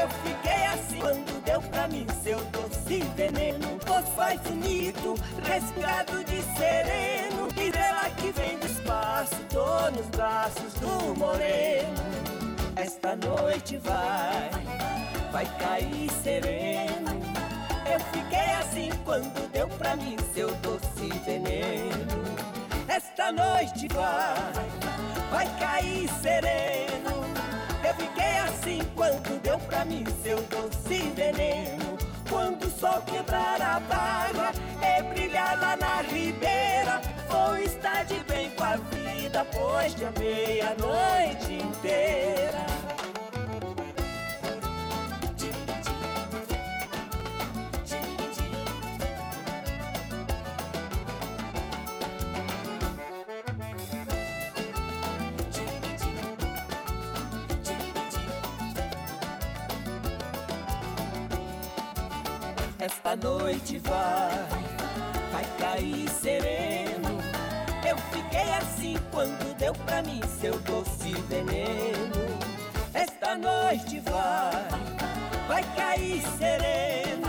Eu 0.00 0.08
fiquei 0.22 0.64
assim 0.66 1.00
quando 1.00 1.44
deu 1.44 1.60
pra 1.62 1.88
mim 1.88 2.06
seu 2.22 2.38
doce 2.46 3.00
veneno. 3.16 3.78
Você 3.84 4.10
faz 4.14 4.40
bonito, 4.42 5.14
respirado 5.42 6.22
de 6.24 6.42
sereno. 6.56 7.48
E 7.56 7.70
dela 7.72 8.08
que 8.10 8.30
vem 8.30 8.58
do 8.58 8.66
espaço, 8.66 9.34
tô 9.50 9.90
nos 9.90 10.06
braços 10.06 10.74
do 10.74 11.16
moreno. 11.16 11.98
Esta 12.76 13.16
noite 13.16 13.76
vai, 13.78 14.50
vai 15.32 15.46
cair 15.58 16.08
sereno. 16.22 17.18
Eu 17.90 17.98
fiquei 18.12 18.52
assim 18.60 18.90
quando 19.04 19.50
deu 19.50 19.66
pra 19.68 19.96
mim 19.96 20.16
seu 20.32 20.54
doce 20.56 21.08
veneno. 21.24 22.57
Esta 22.98 23.30
noite 23.30 23.86
vai, 23.94 24.66
vai 25.30 25.58
cair 25.60 26.08
sereno. 26.20 27.22
Eu 27.86 27.94
fiquei 27.94 28.38
assim 28.38 28.80
quando 28.96 29.40
deu 29.40 29.56
pra 29.56 29.84
mim 29.84 30.04
seu 30.20 30.42
doce 30.42 31.08
veneno. 31.14 31.96
Quando 32.28 32.64
o 32.64 32.70
sol 32.72 33.00
quebrar 33.02 33.62
a 33.62 33.78
barra 33.78 34.52
e 34.82 35.02
brilhar 35.14 35.60
lá 35.60 35.76
na 35.76 36.00
ribeira, 36.00 37.00
vou 37.30 37.56
estar 37.58 38.04
de 38.04 38.18
bem 38.24 38.50
com 38.56 38.64
a 38.64 38.74
vida, 38.74 39.46
pois 39.52 39.94
te 39.94 40.04
amei 40.04 40.60
a 40.60 40.74
noite 40.74 41.52
inteira. 41.52 42.66
Esta 62.80 63.16
noite 63.16 63.80
vai, 63.80 64.46
vai 65.32 65.44
cair 65.58 66.08
sereno. 66.08 67.18
Eu 67.84 67.96
fiquei 68.12 68.52
assim 68.52 68.96
quando 69.10 69.56
deu 69.56 69.72
pra 69.72 70.00
mim 70.00 70.20
seu 70.40 70.56
doce 70.60 71.12
veneno. 71.28 72.38
Esta 72.94 73.34
noite 73.34 73.98
vai, 73.98 74.68
vai 75.48 75.64
cair 75.74 76.22
sereno. 76.38 77.26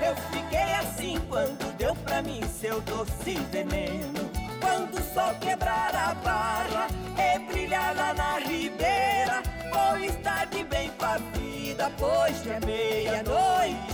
Eu 0.00 0.16
fiquei 0.32 0.72
assim 0.72 1.20
quando 1.28 1.76
deu 1.76 1.94
pra 1.96 2.22
mim 2.22 2.40
seu 2.48 2.80
doce 2.80 3.34
veneno. 3.52 4.30
Quando 4.62 4.94
o 4.94 5.14
sol 5.14 5.34
quebrar 5.40 5.94
a 5.94 6.14
barra 6.14 6.86
e 7.18 7.38
brilhar 7.40 7.94
lá 7.94 8.14
na 8.14 8.38
ribeira, 8.38 9.42
vou 9.70 9.98
estar 9.98 10.46
de 10.46 10.64
bem 10.64 10.90
com 10.98 11.04
a 11.04 11.18
vida, 11.18 11.92
pois 11.98 12.46
é 12.46 12.58
meia-noite. 12.64 13.89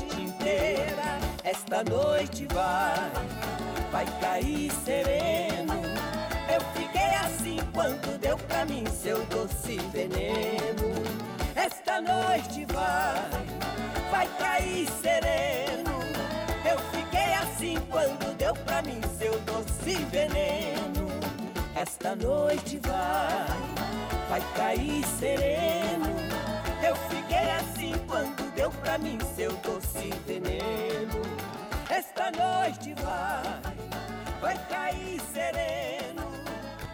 Esta 1.47 1.85
noite 1.85 2.45
vai, 2.53 3.09
vai 3.93 4.05
cair 4.21 4.69
sereno. 4.85 5.75
Eu 6.53 6.61
fiquei 6.75 7.15
assim 7.25 7.59
quando 7.73 8.19
deu 8.19 8.37
pra 8.37 8.65
mim 8.65 8.85
seu 8.87 9.25
doce 9.27 9.79
veneno. 9.93 10.93
Esta 11.55 12.01
noite 12.01 12.67
vai, 12.73 13.31
vai 14.11 14.27
cair 14.41 14.89
sereno. 15.01 16.01
Eu 16.69 16.81
fiquei 16.91 17.35
assim 17.35 17.77
quando 17.91 18.37
deu 18.37 18.53
pra 18.53 18.83
mim 18.83 19.01
seu 19.17 19.39
doce 19.43 20.05
veneno. 20.11 21.07
Esta 21.77 22.17
noite 22.17 22.81
vai, 22.83 23.47
vai 24.29 24.43
cair 24.57 25.07
sereno. 25.07 26.07
Eu 26.85 26.97
fiquei 27.09 27.53
assim 27.53 27.93
quando 28.09 28.46
deu 28.67 28.71
pra 28.81 28.99
mim 28.99 29.17
seu 29.37 29.53
doce 29.59 30.11
veneno. 30.27 31.23
Esta 31.89 32.33
noite 32.33 32.95
vai, 33.01 33.77
vai 34.41 34.67
cair 34.69 35.21
sereno. 35.21 36.27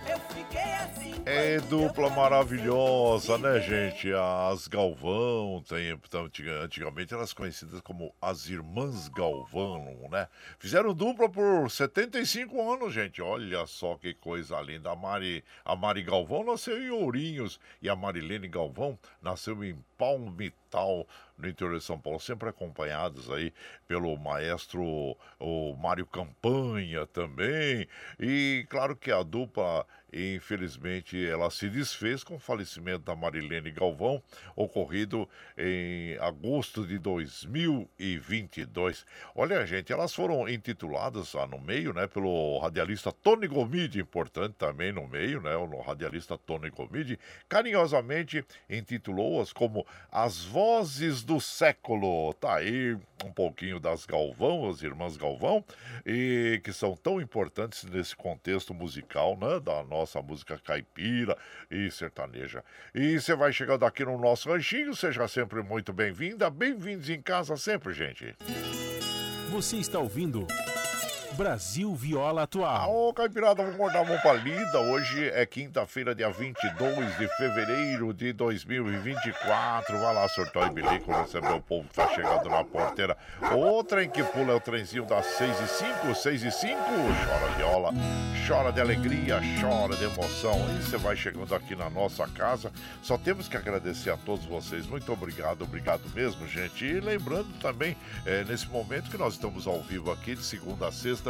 Eu 0.07 0.19
fiquei 0.35 0.61
assim. 0.75 1.15
É 1.25 1.59
dupla 1.61 2.11
maravilhosa, 2.11 3.27
seu 3.27 3.39
né, 3.39 3.55
doce 3.55 3.67
gente? 3.69 4.09
As 4.13 4.69
Galvão, 4.69 5.65
tem, 5.67 5.89
então, 5.93 6.27
antiga- 6.27 6.61
antigamente 6.63 7.15
elas 7.15 7.33
conhecidas 7.33 7.81
como 7.81 8.15
as 8.21 8.51
Irmãs 8.51 9.09
Galvão, 9.09 10.09
né? 10.11 10.29
Fizeram 10.59 10.93
dupla 10.93 11.27
por 11.31 11.71
75 11.71 12.71
anos, 12.71 12.93
gente. 12.93 13.23
Olha 13.23 13.65
só 13.67 13.97
que 13.97 14.13
coisa 14.13 14.61
linda. 14.61 14.91
A 14.91 14.97
Mari, 14.97 15.43
a 15.65 15.75
Mari 15.75 16.03
Galvão 16.03 16.45
nasceu 16.45 16.77
em 16.83 16.91
Ourinhos 16.91 17.59
e 17.81 17.89
a 17.89 17.97
Marilene 17.97 18.49
Galvão 18.49 18.99
nasceu 19.23 19.65
em 19.65 19.83
Palmital, 20.03 21.07
no 21.39 21.49
interior 21.49 21.79
de 21.79 21.85
São 21.85 21.99
Paulo, 21.99 22.19
sempre 22.19 22.49
acompanhados 22.49 23.31
aí 23.31 23.53
pelo 23.87 24.17
maestro 24.17 25.17
o 25.39 25.77
Mário 25.77 26.07
Campanha 26.07 27.07
também. 27.07 27.87
E 28.19 28.67
claro 28.69 28.97
que 28.97 29.13
a 29.13 29.23
dupla, 29.23 29.87
infelizmente, 30.13 31.25
ela 31.25 31.51
se 31.51 31.69
desfez 31.69 32.25
com 32.25 32.37
o 32.37 32.39
falecimento 32.39 33.01
da 33.01 33.15
Marilene 33.15 33.71
Galvão, 33.71 34.23
ocorrido 34.57 35.29
em 35.57 36.17
agosto 36.19 36.87
de 36.87 36.99
2022. 36.99 39.07
Olha, 39.35 39.67
gente, 39.67 39.93
elas 39.93 40.15
foram 40.15 40.49
intituladas 40.49 41.35
lá 41.35 41.47
no 41.47 41.61
meio, 41.61 41.93
né, 41.93 42.07
pelo 42.07 42.59
radialista 42.59 43.13
Tony 43.13 43.47
Gomide, 43.47 44.01
importante 44.01 44.55
também 44.55 44.93
no 44.93 45.07
meio, 45.07 45.41
né, 45.41 45.57
o 45.57 45.81
radialista 45.81 46.39
Tony 46.39 46.71
Gomide, 46.71 47.19
carinhosamente 47.49 48.45
intitulou-as 48.69 49.53
como 49.53 49.87
As 50.11 50.45
Vozes 50.45 51.23
do 51.23 51.41
Século. 51.41 52.35
Tá 52.35 52.57
aí 52.57 52.95
um 53.25 53.33
pouquinho 53.33 53.81
das 53.81 54.05
Galvão, 54.05 54.69
as 54.69 54.83
irmãs 54.83 55.17
Galvão, 55.17 55.65
e 56.05 56.61
que 56.63 56.73
são 56.73 56.95
tão 56.95 57.21
importantes 57.21 57.85
nesse 57.85 58.15
contexto 58.15 58.75
musical, 58.75 59.37
né, 59.37 59.59
da 59.61 59.83
nossa 59.85 60.21
música 60.21 60.59
caipira 60.59 61.37
e 61.71 61.91
sertaneja. 61.91 62.63
E 62.95 63.19
você 63.19 63.35
vai 63.35 63.53
chegando 63.53 63.85
aqui 63.85 64.05
no 64.05 64.19
nosso 64.19 64.51
ranchinho, 64.51 64.95
seja 64.95 65.27
sempre 65.29 65.63
muito 65.63 65.93
bem-vinda, 65.93 66.51
bem-vindos 66.51 67.09
em 67.09 67.23
casa 67.23 67.57
sempre, 67.57 67.93
gente. 67.95 68.35
Você 69.51 69.77
está 69.77 69.99
ouvindo 69.99 70.47
Brasil 71.37 71.95
Viola 71.95 72.43
Atual. 72.43 72.95
Ô, 72.95 73.13
Caipirada, 73.15 73.63
vamos 73.63 73.75
acordar 73.75 74.01
a 74.01 74.05
mão 74.05 74.19
pra 74.19 74.35
lida. 74.35 74.79
Hoje 74.81 75.31
é 75.31 75.47
quinta-feira, 75.47 76.15
dia 76.15 76.31
22 76.31 77.19
de 77.19 77.29
fevereiro 77.37 78.13
de 78.13 78.33
2024. 78.35 79.99
Vai 79.99 80.15
lá, 80.15 80.29
surtou 80.29 80.67
e 80.67 80.71
bilico, 80.71 81.11
receber 81.11 81.53
o 81.53 81.61
povo 81.61 81.89
que 81.89 81.95
tá 81.95 82.09
chegando 82.09 82.51
na 82.51 82.63
porteira. 82.63 83.17
O 83.55 83.83
trem 83.83 84.11
que 84.11 84.23
pula 84.23 84.53
é 84.53 84.55
o 84.55 84.61
trenzinho 84.61 85.07
das 85.07 85.25
6 85.25 85.61
e 85.61 85.69
5, 85.69 86.15
6 86.15 86.43
e 86.43 86.51
5. 86.51 86.77
Chora 86.77 87.53
viola, 87.57 87.91
chora 88.47 88.73
de 88.73 88.81
alegria, 88.81 89.41
chora 89.61 89.97
de 89.97 90.05
emoção. 90.05 90.59
E 90.79 90.83
você 90.83 90.99
vai 90.99 91.17
chegando 91.17 91.55
aqui 91.55 91.75
na 91.75 91.89
nossa 91.89 92.27
casa. 92.29 92.71
Só 93.03 93.17
temos 93.17 93.49
que 93.49 93.57
agradecer 93.57 94.11
a 94.11 94.17
todos 94.19 94.45
vocês. 94.45 94.87
Muito 94.87 95.11
obrigado, 95.11 95.63
obrigado 95.63 96.03
mesmo, 96.15 96.47
gente. 96.47 96.85
E 96.85 97.01
lembrando 97.01 97.53
também, 97.59 97.97
eh, 98.27 98.45
nesse 98.47 98.69
momento 98.69 99.11
que 99.11 99.17
nós 99.17 99.35
estamos 99.35 99.67
ao 99.67 99.81
vivo 99.81 100.11
aqui, 100.11 100.35
de 100.35 100.45
segunda 100.45 100.89
a 100.89 100.93
sexta, 100.93 101.22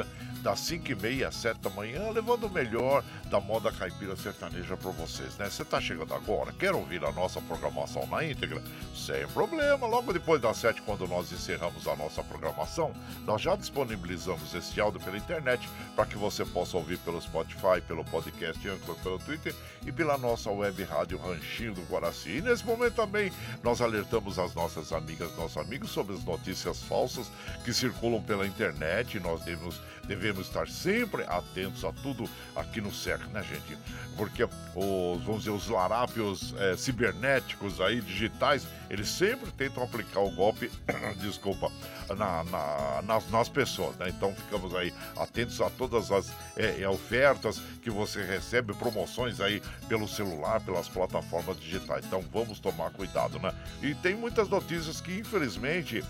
das 0.42 0.60
5 0.60 0.90
e 0.90 0.94
meia 0.94 1.28
às 1.28 1.36
7 1.36 1.60
da 1.60 1.70
manhã, 1.70 2.10
levando 2.10 2.46
o 2.46 2.50
melhor 2.50 3.04
da 3.30 3.40
moda 3.40 3.70
caipira 3.70 4.16
sertaneja 4.16 4.76
para 4.76 4.90
vocês, 4.90 5.36
né? 5.38 5.48
Você 5.48 5.64
tá 5.64 5.80
chegando 5.80 6.12
agora, 6.14 6.52
quer 6.52 6.74
ouvir 6.74 7.04
a 7.04 7.12
nossa 7.12 7.40
programação 7.40 8.06
na 8.06 8.24
íntegra? 8.24 8.62
Sem 8.94 9.26
problema, 9.28 9.86
logo 9.86 10.12
depois 10.12 10.40
das 10.40 10.56
7, 10.56 10.82
quando 10.82 11.06
nós 11.06 11.30
encerramos 11.30 11.86
a 11.86 11.96
nossa 11.96 12.22
programação, 12.22 12.92
nós 13.24 13.40
já 13.40 13.54
disponibilizamos 13.56 14.54
esse 14.54 14.80
áudio 14.80 15.00
pela 15.00 15.16
internet 15.16 15.68
para 15.94 16.06
que 16.06 16.16
você 16.16 16.44
possa 16.44 16.76
ouvir 16.76 16.98
pelo 16.98 17.20
Spotify, 17.20 17.80
pelo 17.86 18.04
podcast 18.04 18.68
Anchor, 18.68 18.96
pelo 18.96 19.18
Twitter 19.18 19.54
e 19.86 19.92
pela 19.92 20.18
nossa 20.18 20.50
web 20.50 20.82
rádio 20.84 21.18
Ranchinho 21.18 21.74
do 21.74 21.82
Guaraci. 21.82 22.38
E 22.38 22.42
nesse 22.42 22.64
momento 22.64 22.94
também 22.94 23.32
nós 23.62 23.80
alertamos 23.80 24.38
as 24.38 24.54
nossas 24.54 24.92
amigas, 24.92 25.34
nossos 25.36 25.56
amigos 25.56 25.90
sobre 25.90 26.14
as 26.14 26.24
notícias 26.24 26.82
falsas 26.82 27.30
que 27.64 27.72
circulam 27.72 28.22
pela 28.22 28.46
internet. 28.46 29.18
Nós 29.20 29.42
devemos, 29.42 29.80
devemos 30.04 30.46
estar 30.46 30.68
sempre 30.68 31.22
atentos 31.24 31.84
a 31.84 31.92
tudo 31.92 32.28
aqui 32.56 32.80
no 32.80 32.92
ataque, 32.92 33.28
né, 33.28 33.42
gente? 33.42 33.78
Porque 34.16 34.44
os, 34.44 35.22
vamos 35.22 35.38
dizer, 35.38 35.50
os 35.50 35.68
larápios 35.68 36.54
é, 36.58 36.76
cibernéticos 36.76 37.80
aí, 37.80 38.00
digitais, 38.00 38.66
eles 38.90 39.08
sempre 39.08 39.50
tentam 39.52 39.82
aplicar 39.82 40.20
o 40.20 40.30
golpe, 40.30 40.70
desculpa, 41.20 41.70
na, 42.08 42.44
na, 42.44 43.02
nas, 43.02 43.30
nas 43.30 43.48
pessoas, 43.48 43.96
né? 43.96 44.08
Então 44.08 44.34
ficamos 44.34 44.74
aí 44.74 44.92
atentos 45.16 45.60
a 45.60 45.70
todas 45.70 46.10
as 46.10 46.32
é, 46.56 46.86
ofertas 46.88 47.58
que 47.82 47.90
você 47.90 48.22
recebe, 48.22 48.74
promoções 48.74 49.40
aí 49.40 49.62
pelo 49.88 50.06
celular, 50.06 50.60
pelas 50.60 50.88
plataformas 50.88 51.58
digitais. 51.58 52.04
Então 52.04 52.22
vamos 52.32 52.60
tomar 52.60 52.90
cuidado, 52.90 53.38
né? 53.38 53.52
E 53.82 53.94
tem 53.94 54.14
muitas 54.14 54.48
notícias 54.48 55.00
que, 55.00 55.18
infelizmente, 55.18 56.04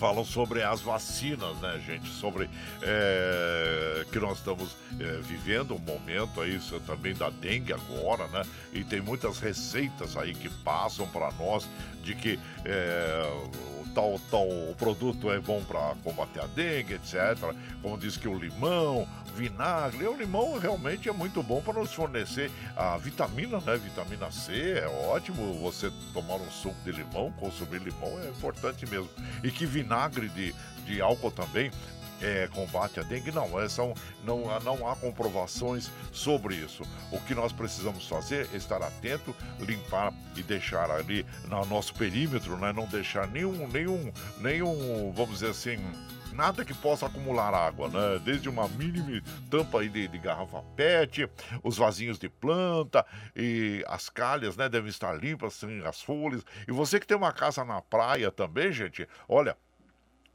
falam 0.00 0.24
sobre 0.24 0.62
as 0.62 0.80
vacinas, 0.80 1.54
né, 1.58 1.78
gente? 1.86 2.08
Sobre 2.08 2.48
é, 2.80 4.06
que 4.10 4.18
nós 4.18 4.38
estamos 4.38 4.74
é, 4.98 5.20
vivendo 5.20 5.74
um 5.74 5.78
momento 5.78 6.40
aí 6.40 6.58
também 6.86 7.14
da 7.14 7.28
dengue 7.28 7.74
agora, 7.74 8.26
né? 8.28 8.42
E 8.72 8.82
tem 8.82 9.02
muitas 9.02 9.38
receitas 9.38 10.16
aí 10.16 10.34
que 10.34 10.48
passam 10.48 11.06
para 11.06 11.30
nós 11.32 11.68
de 12.02 12.14
que 12.14 12.40
é, 12.64 13.30
tal, 13.94 14.18
tal 14.30 14.48
produto 14.78 15.30
é 15.30 15.38
bom 15.38 15.62
para 15.62 15.94
combater 16.02 16.40
a 16.40 16.46
dengue, 16.46 16.94
etc. 16.94 17.54
Como 17.82 17.98
diz 17.98 18.16
que 18.16 18.26
o 18.26 18.38
limão, 18.38 19.06
vinagre, 19.36 20.06
o 20.06 20.16
limão 20.16 20.58
realmente 20.58 21.10
é 21.10 21.12
muito 21.12 21.42
bom 21.42 21.60
para 21.60 21.78
nos 21.78 21.92
fornecer 21.92 22.50
a 22.74 22.96
vitamina, 22.96 23.60
né? 23.60 23.76
Vitamina 23.76 24.30
C 24.30 24.78
é 24.78 24.88
ótimo. 25.10 25.60
Você 25.60 25.92
tomar 26.14 26.36
um 26.36 26.50
suco 26.50 26.76
de 26.84 26.92
limão, 26.92 27.30
consumir 27.32 27.80
limão 27.80 28.18
é 28.24 28.30
importante 28.30 28.86
mesmo. 28.86 29.10
E 29.44 29.50
que 29.50 29.66
vinagre 29.66 29.89
de, 30.34 30.54
de 30.84 31.00
álcool 31.00 31.30
também 31.30 31.70
é, 32.20 32.48
combate 32.52 33.00
a 33.00 33.02
dengue. 33.02 33.32
Não, 33.32 33.60
é, 33.60 33.68
são, 33.68 33.94
não, 34.24 34.60
não 34.60 34.88
há 34.88 34.94
comprovações 34.96 35.90
sobre 36.12 36.54
isso. 36.56 36.82
O 37.10 37.20
que 37.20 37.34
nós 37.34 37.52
precisamos 37.52 38.06
fazer 38.06 38.48
é 38.52 38.56
estar 38.56 38.82
atento, 38.82 39.34
limpar 39.58 40.12
e 40.36 40.42
deixar 40.42 40.90
ali 40.90 41.24
no 41.48 41.64
nosso 41.66 41.94
perímetro, 41.94 42.56
né? 42.56 42.72
não 42.72 42.86
deixar 42.86 43.26
nenhum, 43.26 43.66
nenhum, 43.68 44.12
nenhum, 44.38 45.12
vamos 45.14 45.38
dizer 45.38 45.50
assim, 45.50 45.78
nada 46.32 46.64
que 46.64 46.74
possa 46.74 47.06
acumular 47.06 47.52
água, 47.52 47.88
né? 47.88 48.20
Desde 48.24 48.48
uma 48.48 48.68
mínima 48.68 49.20
tampa 49.50 49.82
de, 49.86 50.08
de, 50.08 50.18
garrafa 50.18 50.62
PET, 50.76 51.28
os 51.62 51.76
vasinhos 51.76 52.18
de 52.18 52.28
planta 52.28 53.04
e 53.34 53.84
as 53.88 54.08
calhas, 54.08 54.56
né? 54.56 54.68
Devem 54.68 54.90
estar 54.90 55.12
limpas, 55.12 55.54
sem 55.54 55.84
as 55.84 56.00
folhas. 56.00 56.44
E 56.68 56.72
você 56.72 57.00
que 57.00 57.06
tem 57.06 57.16
uma 57.16 57.32
casa 57.32 57.64
na 57.64 57.82
praia 57.82 58.30
também, 58.30 58.72
gente, 58.72 59.08
olha, 59.28 59.56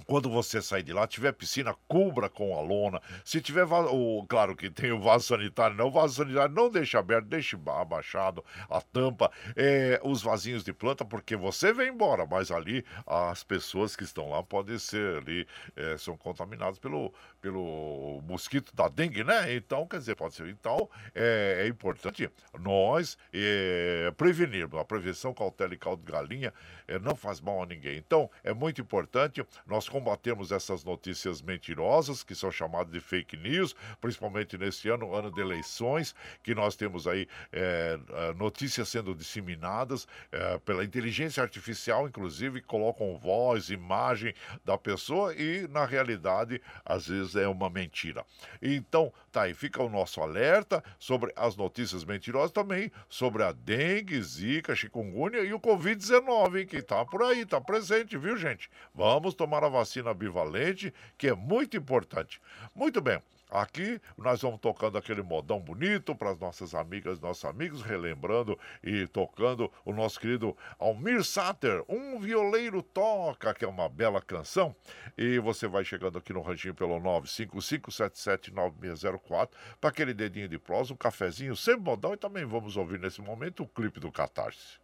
quando 0.05 0.29
você 0.29 0.61
sair 0.61 0.83
de 0.83 0.93
lá, 0.93 1.07
tiver 1.07 1.31
piscina, 1.31 1.75
cubra 1.87 2.29
com 2.29 2.57
a 2.57 2.61
lona. 2.61 3.01
Se 3.23 3.41
tiver, 3.41 3.65
o, 3.65 4.25
claro 4.27 4.55
que 4.55 4.69
tem 4.69 4.91
o 4.91 4.99
vaso 4.99 5.25
sanitário, 5.25 5.75
não, 5.75 5.87
o 5.87 5.91
vaso 5.91 6.15
sanitário 6.15 6.53
não 6.53 6.69
deixa 6.69 6.99
aberto, 6.99 7.25
deixe 7.25 7.57
abaixado 7.67 8.43
a 8.69 8.81
tampa, 8.81 9.31
é, 9.55 9.99
os 10.03 10.21
vasinhos 10.21 10.63
de 10.63 10.73
planta, 10.73 11.03
porque 11.03 11.35
você 11.35 11.73
vem 11.73 11.89
embora, 11.89 12.25
mas 12.25 12.51
ali 12.51 12.85
as 13.05 13.43
pessoas 13.43 13.95
que 13.95 14.03
estão 14.03 14.29
lá 14.29 14.43
podem 14.43 14.77
ser 14.77 15.17
ali, 15.17 15.47
é, 15.75 15.97
são 15.97 16.15
contaminadas 16.15 16.77
pelo, 16.77 17.13
pelo 17.41 18.21
mosquito 18.27 18.75
da 18.75 18.87
dengue, 18.87 19.23
né? 19.23 19.55
Então, 19.55 19.87
quer 19.87 19.97
dizer, 19.97 20.15
pode 20.15 20.35
ser. 20.35 20.47
Então, 20.47 20.89
é, 21.13 21.63
é 21.63 21.67
importante 21.67 22.29
nós 22.59 23.17
é, 23.33 24.11
prevenirmos. 24.17 24.79
A 24.79 24.85
prevenção, 24.85 25.33
cautela 25.33 25.73
e 25.73 25.77
caldo 25.77 26.03
de 26.03 26.11
galinha 26.11 26.53
não 27.01 27.15
faz 27.15 27.41
mal 27.41 27.63
a 27.63 27.65
ninguém. 27.65 27.97
Então, 27.97 28.29
é 28.43 28.53
muito 28.53 28.81
importante 28.81 29.45
nós 29.65 29.87
combatermos 29.89 30.51
essas 30.51 30.83
notícias 30.83 31.41
mentirosas, 31.41 32.23
que 32.23 32.35
são 32.35 32.51
chamadas 32.51 32.91
de 32.91 32.99
fake 32.99 33.37
news, 33.37 33.75
principalmente 33.99 34.57
nesse 34.57 34.89
ano, 34.89 35.13
ano 35.13 35.31
de 35.31 35.41
eleições, 35.41 36.15
que 36.43 36.53
nós 36.53 36.75
temos 36.75 37.07
aí 37.07 37.27
é, 37.51 37.99
é, 38.09 38.33
notícias 38.33 38.89
sendo 38.89 39.13
disseminadas 39.13 40.07
é, 40.31 40.57
pela 40.59 40.83
inteligência 40.83 41.41
artificial, 41.41 42.07
inclusive, 42.07 42.61
colocam 42.61 43.17
voz, 43.17 43.69
imagem 43.69 44.33
da 44.63 44.77
pessoa 44.77 45.33
e, 45.33 45.67
na 45.67 45.85
realidade, 45.85 46.61
às 46.85 47.07
vezes 47.07 47.35
é 47.35 47.47
uma 47.47 47.69
mentira. 47.69 48.25
Então, 48.61 49.11
tá 49.31 49.43
aí, 49.43 49.53
fica 49.53 49.81
o 49.81 49.89
nosso 49.89 50.21
alerta 50.21 50.83
sobre 50.99 51.31
as 51.35 51.55
notícias 51.55 52.03
mentirosas 52.03 52.51
também, 52.51 52.91
sobre 53.09 53.43
a 53.43 53.51
dengue, 53.51 54.21
zika, 54.21 54.75
chikungunya 54.75 55.41
e 55.41 55.53
o 55.53 55.59
Covid-19, 55.59 56.65
que 56.65 56.74
tá 56.81 57.05
por 57.05 57.23
aí, 57.23 57.45
tá 57.45 57.61
presente, 57.61 58.17
viu, 58.17 58.37
gente? 58.37 58.69
Vamos 58.93 59.33
tomar 59.33 59.63
a 59.63 59.69
vacina 59.69 60.13
bivalente, 60.13 60.93
que 61.17 61.27
é 61.27 61.33
muito 61.33 61.77
importante. 61.77 62.41
Muito 62.73 63.01
bem. 63.01 63.21
Aqui 63.49 63.99
nós 64.17 64.41
vamos 64.41 64.59
tocando 64.59 64.97
aquele 64.97 65.21
modão 65.21 65.59
bonito 65.59 66.15
para 66.15 66.31
as 66.31 66.39
nossas 66.39 66.73
amigas, 66.73 67.19
nossos 67.19 67.45
amigos, 67.45 67.83
relembrando 67.83 68.57
e 68.83 69.05
tocando 69.07 69.71
o 69.85 69.93
nosso 69.93 70.19
querido 70.19 70.57
Almir 70.79 71.23
Sater, 71.23 71.83
Um 71.87 72.19
Violeiro 72.19 72.81
Toca, 72.81 73.53
que 73.53 73.63
é 73.63 73.67
uma 73.67 73.87
bela 73.87 74.19
canção. 74.19 74.75
E 75.17 75.37
você 75.39 75.67
vai 75.67 75.85
chegando 75.85 76.17
aqui 76.17 76.33
no 76.33 76.41
ranchinho 76.41 76.73
pelo 76.73 76.99
955779604 76.99 79.49
para 79.79 79.91
aquele 79.91 80.13
dedinho 80.13 80.49
de 80.49 80.57
prosa, 80.57 80.93
um 80.93 80.97
cafezinho 80.97 81.55
sem 81.55 81.77
modão 81.77 82.13
e 82.13 82.17
também 82.17 82.45
vamos 82.45 82.75
ouvir 82.75 82.99
nesse 82.99 83.21
momento 83.21 83.61
o 83.63 83.67
clipe 83.67 83.99
do 83.99 84.11
Catarse. 84.11 84.83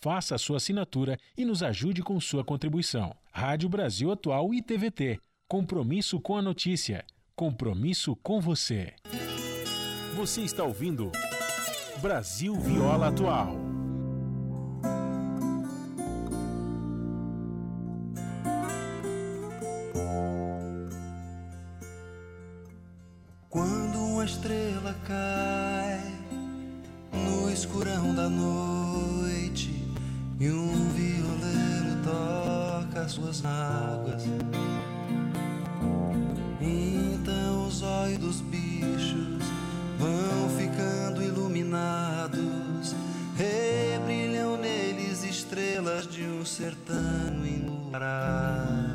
Faça 0.00 0.36
a 0.36 0.38
sua 0.38 0.58
assinatura 0.58 1.18
e 1.36 1.44
nos 1.44 1.60
ajude 1.60 2.02
com 2.02 2.20
sua 2.20 2.44
contribuição. 2.44 3.16
Rádio 3.32 3.68
Brasil 3.68 4.12
Atual 4.12 4.54
e 4.54 4.62
TVT. 4.62 5.18
Compromisso 5.48 6.20
com 6.20 6.36
a 6.36 6.42
notícia. 6.42 7.04
Compromisso 7.34 8.14
com 8.16 8.40
você. 8.40 8.94
Você 10.14 10.42
está 10.42 10.62
ouvindo 10.62 11.10
Brasil 12.00 12.54
Viola 12.54 13.08
Atual. 13.08 13.56
Quando 23.48 23.98
uma 23.98 24.24
estrela 24.24 24.94
cai 25.04 26.00
no 27.12 27.50
escurão 27.50 28.14
da 28.14 28.28
noite 28.28 29.77
e 30.40 30.50
um 30.50 30.88
violeiro 30.90 32.00
toca 32.04 33.08
suas 33.08 33.44
águas. 33.44 34.22
Então 36.60 37.66
os 37.66 37.82
olhos 37.82 38.18
dos 38.18 38.40
bichos 38.42 39.44
vão 39.98 40.48
ficando 40.56 41.22
iluminados, 41.22 42.94
rebrilham 43.36 44.56
neles 44.56 45.24
estrelas 45.24 46.06
de 46.06 46.22
um 46.22 46.44
sertão 46.44 47.44
enluarado. 47.44 48.87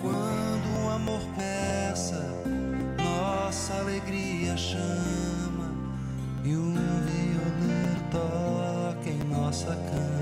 Quando 0.00 0.84
o 0.84 0.90
amor 0.90 1.20
começa, 1.34 2.22
nossa 2.96 3.74
alegria 3.74 4.56
chama 4.56 5.74
e 6.44 6.56
um 6.56 6.72
violino 6.72 8.00
toca 8.12 9.10
em 9.10 9.18
nossa 9.24 9.74
cama. 9.74 10.17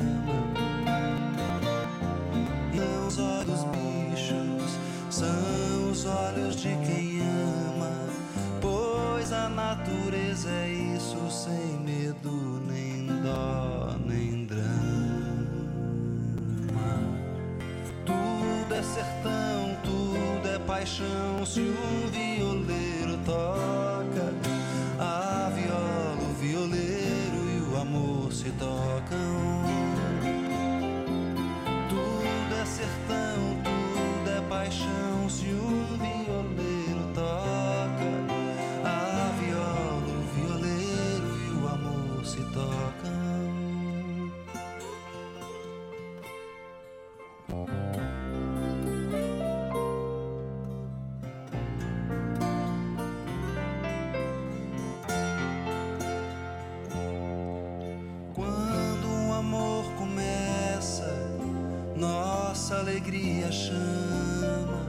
Alegria 63.16 63.50
chama 63.50 64.86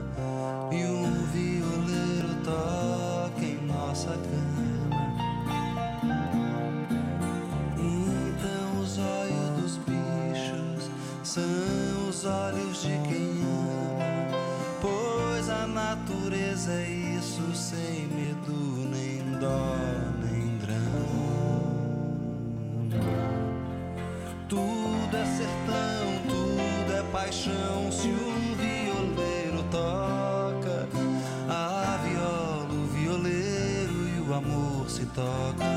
e 0.70 0.84
um 0.84 1.24
violeiro 1.32 2.34
toca 2.44 3.44
em 3.44 3.66
nossa 3.66 4.10
cama. 4.10 4.98
Então 7.78 8.82
os 8.82 8.98
olhos 8.98 9.60
dos 9.60 9.76
bichos 9.78 10.90
são 11.22 12.08
os 12.08 12.24
olhos 12.24 12.82
de 12.82 12.98
quem 13.08 13.42
ama, 13.42 14.28
pois 14.80 15.48
a 15.48 15.66
natureza 15.66 16.72
é 16.72 16.97
amor 35.18 35.67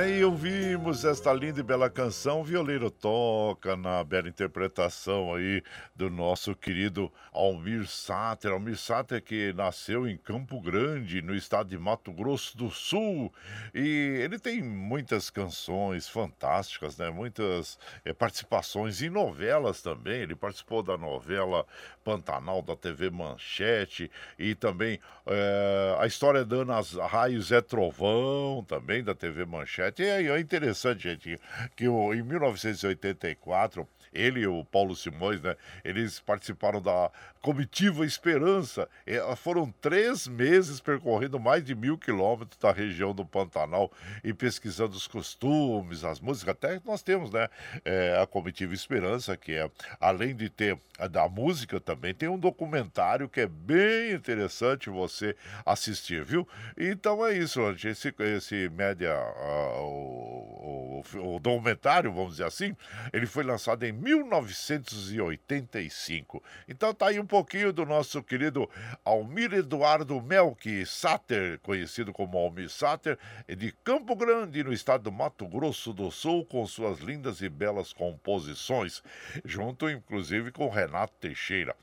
É, 0.00 0.08
e 0.08 0.24
ouvimos 0.24 1.04
esta 1.04 1.30
linda 1.30 1.60
e 1.60 1.62
bela 1.62 1.90
canção, 1.90 2.42
Violeiro 2.42 2.90
Toca, 2.90 3.76
na 3.76 4.02
bela 4.02 4.30
interpretação 4.30 5.34
aí 5.34 5.62
do 5.94 6.08
nosso 6.08 6.54
querido 6.54 7.12
Almir 7.30 7.86
Sater. 7.86 8.50
Almir 8.50 8.78
Sater 8.78 9.22
que 9.22 9.52
nasceu 9.52 10.08
em 10.08 10.16
Campo 10.16 10.58
Grande, 10.58 11.20
no 11.20 11.34
estado 11.34 11.68
de 11.68 11.76
Mato 11.76 12.10
Grosso 12.12 12.56
do 12.56 12.70
Sul. 12.70 13.30
E 13.74 14.22
ele 14.24 14.38
tem 14.38 14.62
muitas 14.62 15.28
canções 15.28 16.08
fantásticas, 16.08 16.96
né? 16.96 17.10
Muitas 17.10 17.78
eh, 18.02 18.14
participações 18.14 19.02
em 19.02 19.10
novelas 19.10 19.82
também. 19.82 20.22
Ele 20.22 20.34
participou 20.34 20.82
da 20.82 20.96
novela 20.96 21.66
Pantanal 22.02 22.62
da 22.62 22.74
TV 22.74 23.10
Manchete 23.10 24.10
e 24.38 24.54
também 24.54 24.98
eh, 25.26 25.96
a 25.98 26.06
história 26.06 26.42
da 26.42 26.56
Ana 26.56 26.80
Raios 27.06 27.52
é 27.52 27.60
Trovão, 27.60 28.64
também 28.66 29.04
da 29.04 29.14
TV 29.14 29.44
Manchete. 29.44 29.89
E 29.98 30.02
aí 30.10 30.28
é 30.28 30.38
interessante, 30.40 31.02
gente, 31.02 31.38
que 31.76 31.88
o- 31.88 32.12
em 32.14 32.22
1984 32.22 33.88
ele 34.12 34.40
e 34.40 34.46
o 34.46 34.64
Paulo 34.64 34.96
Simões, 34.96 35.40
né? 35.40 35.56
Eles 35.84 36.18
participaram 36.20 36.80
da 36.82 37.10
comitiva 37.42 38.04
Esperança. 38.04 38.86
Ah, 39.28 39.34
foram 39.36 39.72
três 39.80 40.26
meses 40.28 40.78
percorrendo 40.80 41.38
mais 41.40 41.64
de 41.64 41.74
mil 41.74 41.96
quilômetros 41.96 42.58
da 42.60 42.70
região 42.72 43.14
do 43.14 43.24
Pantanal 43.24 43.90
e 44.22 44.32
pesquisando 44.34 44.94
os 44.96 45.06
costumes, 45.06 46.04
as 46.04 46.20
músicas. 46.20 46.50
Até 46.54 46.80
nós 46.84 47.02
temos, 47.02 47.30
né? 47.30 47.48
é, 47.84 48.18
a 48.22 48.26
comitiva 48.26 48.74
Esperança, 48.74 49.36
que 49.36 49.52
é, 49.52 49.70
além 50.00 50.34
de 50.34 50.48
ter 50.50 50.78
a 50.98 51.06
da 51.08 51.28
música 51.28 51.80
também, 51.80 52.12
tem 52.14 52.28
um 52.28 52.38
documentário 52.38 53.28
que 53.28 53.40
é 53.40 53.46
bem 53.46 54.12
interessante 54.12 54.90
você 54.90 55.34
assistir, 55.64 56.22
viu? 56.24 56.46
Então 56.76 57.24
é 57.26 57.32
isso, 57.36 57.60
gente. 57.72 57.88
Esse, 57.88 58.14
esse 58.36 58.68
média, 58.70 59.12
ah, 59.14 59.80
o, 59.80 61.02
o- 61.14 61.36
o 61.36 61.40
documentário, 61.40 62.12
vamos 62.12 62.32
dizer 62.32 62.44
assim, 62.44 62.76
ele 63.12 63.26
foi 63.26 63.42
lançado 63.42 63.82
em 63.84 63.92
1985. 63.92 66.42
Então 66.68 66.92
tá 66.94 67.08
aí 67.08 67.18
um 67.18 67.26
pouquinho 67.30 67.72
do 67.72 67.86
nosso 67.86 68.20
querido 68.24 68.68
Almir 69.04 69.54
Eduardo 69.54 70.20
Melk 70.20 70.84
Sater, 70.84 71.60
conhecido 71.60 72.12
como 72.12 72.36
Almir 72.36 72.68
Sater, 72.68 73.16
de 73.56 73.70
Campo 73.84 74.16
Grande, 74.16 74.64
no 74.64 74.72
estado 74.72 75.04
do 75.04 75.12
Mato 75.12 75.46
Grosso 75.46 75.92
do 75.92 76.10
Sul, 76.10 76.44
com 76.44 76.66
suas 76.66 76.98
lindas 76.98 77.40
e 77.40 77.48
belas 77.48 77.92
composições, 77.92 79.00
junto 79.44 79.88
inclusive 79.88 80.50
com 80.50 80.68
Renato 80.68 81.14
Teixeira. 81.20 81.76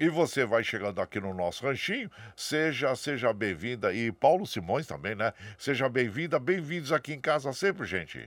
E 0.00 0.08
você 0.08 0.46
vai 0.46 0.64
chegando 0.64 1.02
aqui 1.02 1.20
no 1.20 1.34
nosso 1.34 1.66
ranchinho, 1.66 2.10
seja 2.34 2.96
seja 2.96 3.30
bem-vinda 3.30 3.92
e 3.92 4.10
Paulo 4.10 4.46
Simões 4.46 4.86
também, 4.86 5.14
né? 5.14 5.34
Seja 5.58 5.86
bem-vinda, 5.86 6.38
bem-vindos 6.38 6.90
aqui 6.90 7.12
em 7.12 7.20
casa 7.20 7.52
sempre, 7.52 7.86
gente. 7.86 8.26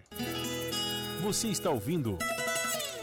Você 1.21 1.47
está 1.47 1.71
ouvindo 1.71 2.19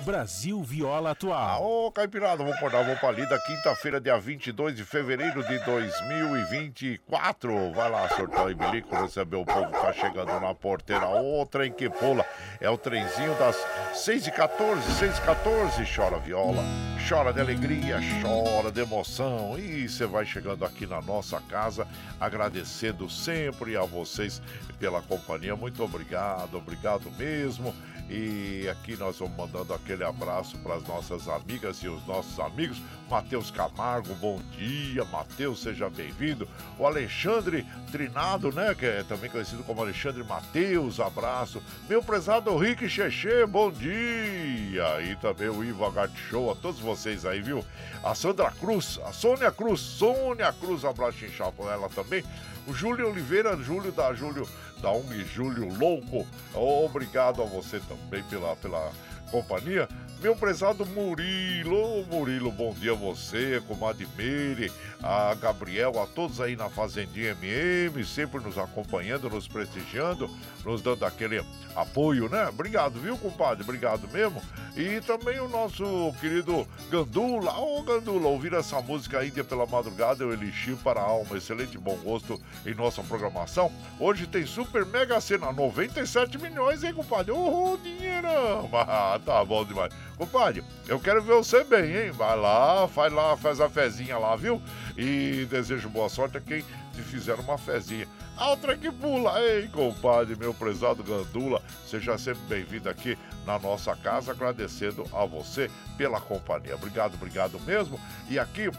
Brasil 0.05 0.62
Viola 0.62 1.12
Atual. 1.12 1.64
Ô, 1.64 1.90
Caipirada, 1.90 2.36
vamos 2.36 2.55
acordar, 2.55 2.84
vamos 2.84 3.00
pra 3.00 3.11
lida. 3.11 3.38
Quinta-feira, 3.38 3.98
dia 3.98 4.18
22 4.18 4.76
de 4.76 4.84
fevereiro 4.84 5.42
de 5.42 5.59
2024. 5.61 7.72
Vai 7.72 7.90
lá, 7.90 8.07
sortão 8.11 8.50
e 8.50 8.55
bilico, 8.55 8.94
receber 8.94 9.36
o 9.36 9.46
povo 9.46 9.72
que 9.72 9.80
tá 9.80 9.94
chegando 9.94 10.38
na 10.38 10.55
porteira. 10.55 11.09
Ô, 11.09 11.46
trem 11.46 11.72
que 11.72 11.88
pula. 11.88 12.22
É 12.61 12.68
o 12.68 12.76
trenzinho 12.76 13.34
das 13.38 13.57
6h14, 13.94 14.82
6h14. 15.00 15.96
Chora 15.96 16.18
viola, 16.18 16.62
chora 17.09 17.32
de 17.32 17.40
alegria, 17.40 17.98
chora 18.20 18.70
de 18.70 18.82
emoção. 18.82 19.59
E 19.59 19.88
você 19.88 20.05
vai 20.05 20.26
chegando 20.26 20.66
aqui 20.66 20.86
na 20.86 21.00
nossa 21.00 21.40
casa, 21.40 21.88
agradecendo 22.20 23.09
sempre 23.09 23.74
a 23.74 23.84
vocês 23.84 24.42
pela 24.78 25.00
companhia. 25.00 25.57
Muito 25.57 25.82
obrigado, 25.82 26.59
obrigado 26.59 27.11
mesmo. 27.12 27.74
E 28.09 28.68
aqui 28.68 28.96
nós 28.96 29.18
vamos 29.18 29.36
mandando 29.36 29.72
aquele 29.72 30.05
abraço 30.05 30.59
para 30.59 30.74
as 30.74 30.86
nossas 30.86 31.26
amigas 31.28 31.78
e 31.78 31.88
os 31.88 32.07
nossos 32.07 32.38
amigos. 32.38 32.80
Matheus 33.11 33.50
Camargo, 33.50 34.14
bom 34.14 34.40
dia. 34.57 35.05
Matheus, 35.05 35.62
seja 35.62 35.88
bem-vindo. 35.90 36.48
O 36.78 36.86
Alexandre 36.86 37.66
Trinado, 37.92 38.52
né? 38.52 38.74
Que 38.74 38.86
é 38.86 39.02
também 39.02 39.30
conhecido 39.30 39.62
como 39.62 39.82
Alexandre 39.82 40.24
Matheus, 40.24 41.00
abraço. 41.00 41.62
Meu 41.88 42.02
prezado 42.02 42.57
Rick 42.57 42.88
Cheche, 42.88 43.46
bom 43.46 43.70
dia. 43.70 45.02
E 45.02 45.16
também 45.20 45.48
o 45.48 45.62
Ivo 45.62 45.84
Agart 45.84 46.14
Show, 46.28 46.50
a 46.50 46.55
todos 46.55 46.80
vocês 46.80 47.24
aí, 47.24 47.40
viu? 47.40 47.64
A 48.02 48.14
Sandra 48.14 48.50
Cruz, 48.50 48.98
a 49.05 49.12
Sônia 49.12 49.50
Cruz, 49.52 49.80
Sônia 49.80 50.52
Cruz, 50.52 50.84
abraço 50.84 51.24
inchado 51.24 51.68
ela 51.68 51.88
também. 51.88 52.24
O 52.66 52.72
Júlio 52.72 53.11
Oliveira, 53.11 53.57
Júlio 53.59 53.92
da 53.92 54.14
Júlio 54.14 54.48
da 54.80 54.90
ONG 54.90 55.24
Júlio 55.24 55.68
Louco. 55.78 56.26
Obrigado 56.55 57.42
a 57.42 57.44
você 57.44 57.80
também 57.80 58.22
pela, 58.24 58.57
pela 58.57 58.90
companhia. 59.30 59.88
Meu 60.20 60.34
prezado 60.34 60.86
Murilo, 60.86 62.04
Murilo, 62.06 62.50
bom 62.50 62.72
dia 62.72 62.92
a 62.92 62.94
você, 62.94 63.62
comadre 63.68 64.08
Meire, 64.16 64.72
a 65.02 65.34
Gabriel, 65.34 66.00
a 66.00 66.06
todos 66.06 66.40
aí 66.40 66.56
na 66.56 66.70
Fazendinha 66.70 67.36
MM, 67.42 68.02
sempre 68.06 68.40
nos 68.40 68.56
acompanhando, 68.56 69.28
nos 69.28 69.46
prestigiando, 69.46 70.30
nos 70.64 70.80
dando 70.80 71.04
aquele 71.04 71.44
apoio, 71.76 72.28
né? 72.30 72.48
Obrigado, 72.48 72.98
viu, 72.98 73.18
compadre? 73.18 73.62
Obrigado 73.62 74.08
mesmo. 74.08 74.40
E 74.76 75.00
também 75.02 75.38
o 75.38 75.48
nosso 75.48 75.84
querido 76.20 76.66
Gandula. 76.90 77.52
Ô, 77.58 77.82
Gandula, 77.82 78.28
ouvir 78.28 78.54
essa 78.54 78.80
música 78.80 79.24
Índia 79.24 79.44
pela 79.44 79.66
madrugada 79.66 80.24
é 80.24 80.26
o 80.26 80.32
Elixir 80.32 80.76
para 80.78 81.00
a 81.00 81.04
alma. 81.04 81.36
Excelente 81.36 81.76
bom 81.78 81.96
gosto 81.96 82.40
em 82.66 82.74
nossa 82.74 83.02
programação. 83.02 83.70
Hoje 84.00 84.26
tem 84.26 84.46
Super 84.46 84.86
Mega 84.86 85.20
Sena, 85.20 85.52
97 85.52 86.38
milhões, 86.38 86.82
hein, 86.82 86.94
compadre? 86.94 87.30
Ô, 87.30 87.78
dinheirão! 87.82 88.70
Ah, 88.86 89.18
tá 89.24 89.44
bom 89.44 89.64
demais. 89.64 89.92
Compadre, 90.16 90.62
eu 90.86 91.00
quero 91.00 91.20
ver 91.20 91.34
você 91.34 91.64
bem, 91.64 91.96
hein? 91.96 92.10
Vai 92.12 92.36
lá, 92.36 92.86
faz 92.86 93.12
lá, 93.12 93.36
faz 93.36 93.60
a 93.60 93.68
fezinha 93.68 94.16
lá, 94.16 94.36
viu? 94.36 94.62
E 94.96 95.46
desejo 95.50 95.88
boa 95.88 96.08
sorte 96.08 96.36
a 96.36 96.40
quem 96.40 96.64
te 96.92 97.02
fizer 97.02 97.34
uma 97.34 97.58
fezinha. 97.58 98.06
outra 98.38 98.76
que 98.76 98.92
pula. 98.92 99.40
Ei, 99.40 99.66
compadre, 99.68 100.36
meu 100.36 100.54
prezado 100.54 101.02
Gandula, 101.02 101.60
seja 101.84 102.16
sempre 102.16 102.42
bem-vindo 102.48 102.88
aqui 102.88 103.18
na 103.44 103.58
nossa 103.58 103.96
casa, 103.96 104.30
agradecendo 104.30 105.04
a 105.12 105.24
você 105.24 105.68
pela 105.96 106.20
companhia. 106.20 106.76
Obrigado, 106.76 107.14
obrigado 107.14 107.58
mesmo. 107.60 107.98
E 108.28 108.38
aqui 108.38 108.70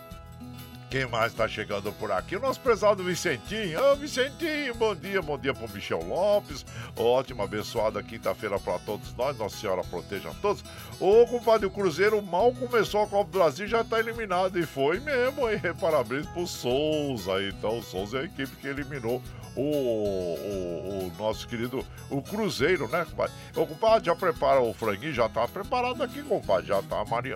quem 0.95 1.05
mais 1.05 1.33
está 1.33 1.45
chegando 1.45 1.91
por 1.91 2.09
aqui? 2.09 2.37
O 2.37 2.39
nosso 2.39 2.61
prezado 2.61 3.03
Vicentinho. 3.03 3.77
Ô, 3.83 3.97
Vicentinho, 3.97 4.73
bom 4.75 4.95
dia, 4.95 5.21
bom 5.21 5.37
dia 5.37 5.53
para 5.53 5.65
o 5.65 5.69
Michel 5.69 6.01
Lopes. 6.01 6.65
Ótima, 6.95 7.43
abençoada 7.43 8.01
quinta-feira 8.01 8.57
para 8.57 8.79
todos 8.79 9.13
nós. 9.13 9.37
Nossa 9.37 9.57
Senhora 9.57 9.83
proteja 9.83 10.31
todos. 10.41 10.63
Ô, 10.97 11.27
compadre, 11.27 11.65
o 11.65 11.69
Cruzeiro 11.69 12.21
mal 12.21 12.53
começou 12.53 13.03
a 13.03 13.07
Copa 13.07 13.29
do 13.29 13.37
Brasil 13.37 13.67
já 13.67 13.81
está 13.81 13.99
eliminado. 13.99 14.57
E 14.57 14.65
foi 14.65 15.01
mesmo, 15.01 15.49
hein? 15.49 15.59
Parabéns 15.81 16.27
pro 16.27 16.47
Souza. 16.47 17.43
Então, 17.43 17.79
o 17.79 17.83
Souza 17.83 18.19
é 18.19 18.21
a 18.21 18.23
equipe 18.23 18.55
que 18.55 18.67
eliminou 18.67 19.21
o, 19.55 19.61
o, 19.61 21.07
o, 21.07 21.11
nosso 21.17 21.47
querido 21.47 21.85
o 22.09 22.21
Cruzeiro, 22.21 22.87
né, 22.87 23.05
compadre? 23.05 23.33
Ô, 23.55 23.65
compadre, 23.65 24.05
já 24.05 24.15
prepara 24.15 24.61
o 24.61 24.73
franguinho, 24.73 25.13
já 25.13 25.29
tá 25.29 25.47
preparado 25.47 26.01
aqui, 26.03 26.21
compadre. 26.23 26.67
Já 26.67 26.81
tá 26.81 27.03
mari, 27.05 27.33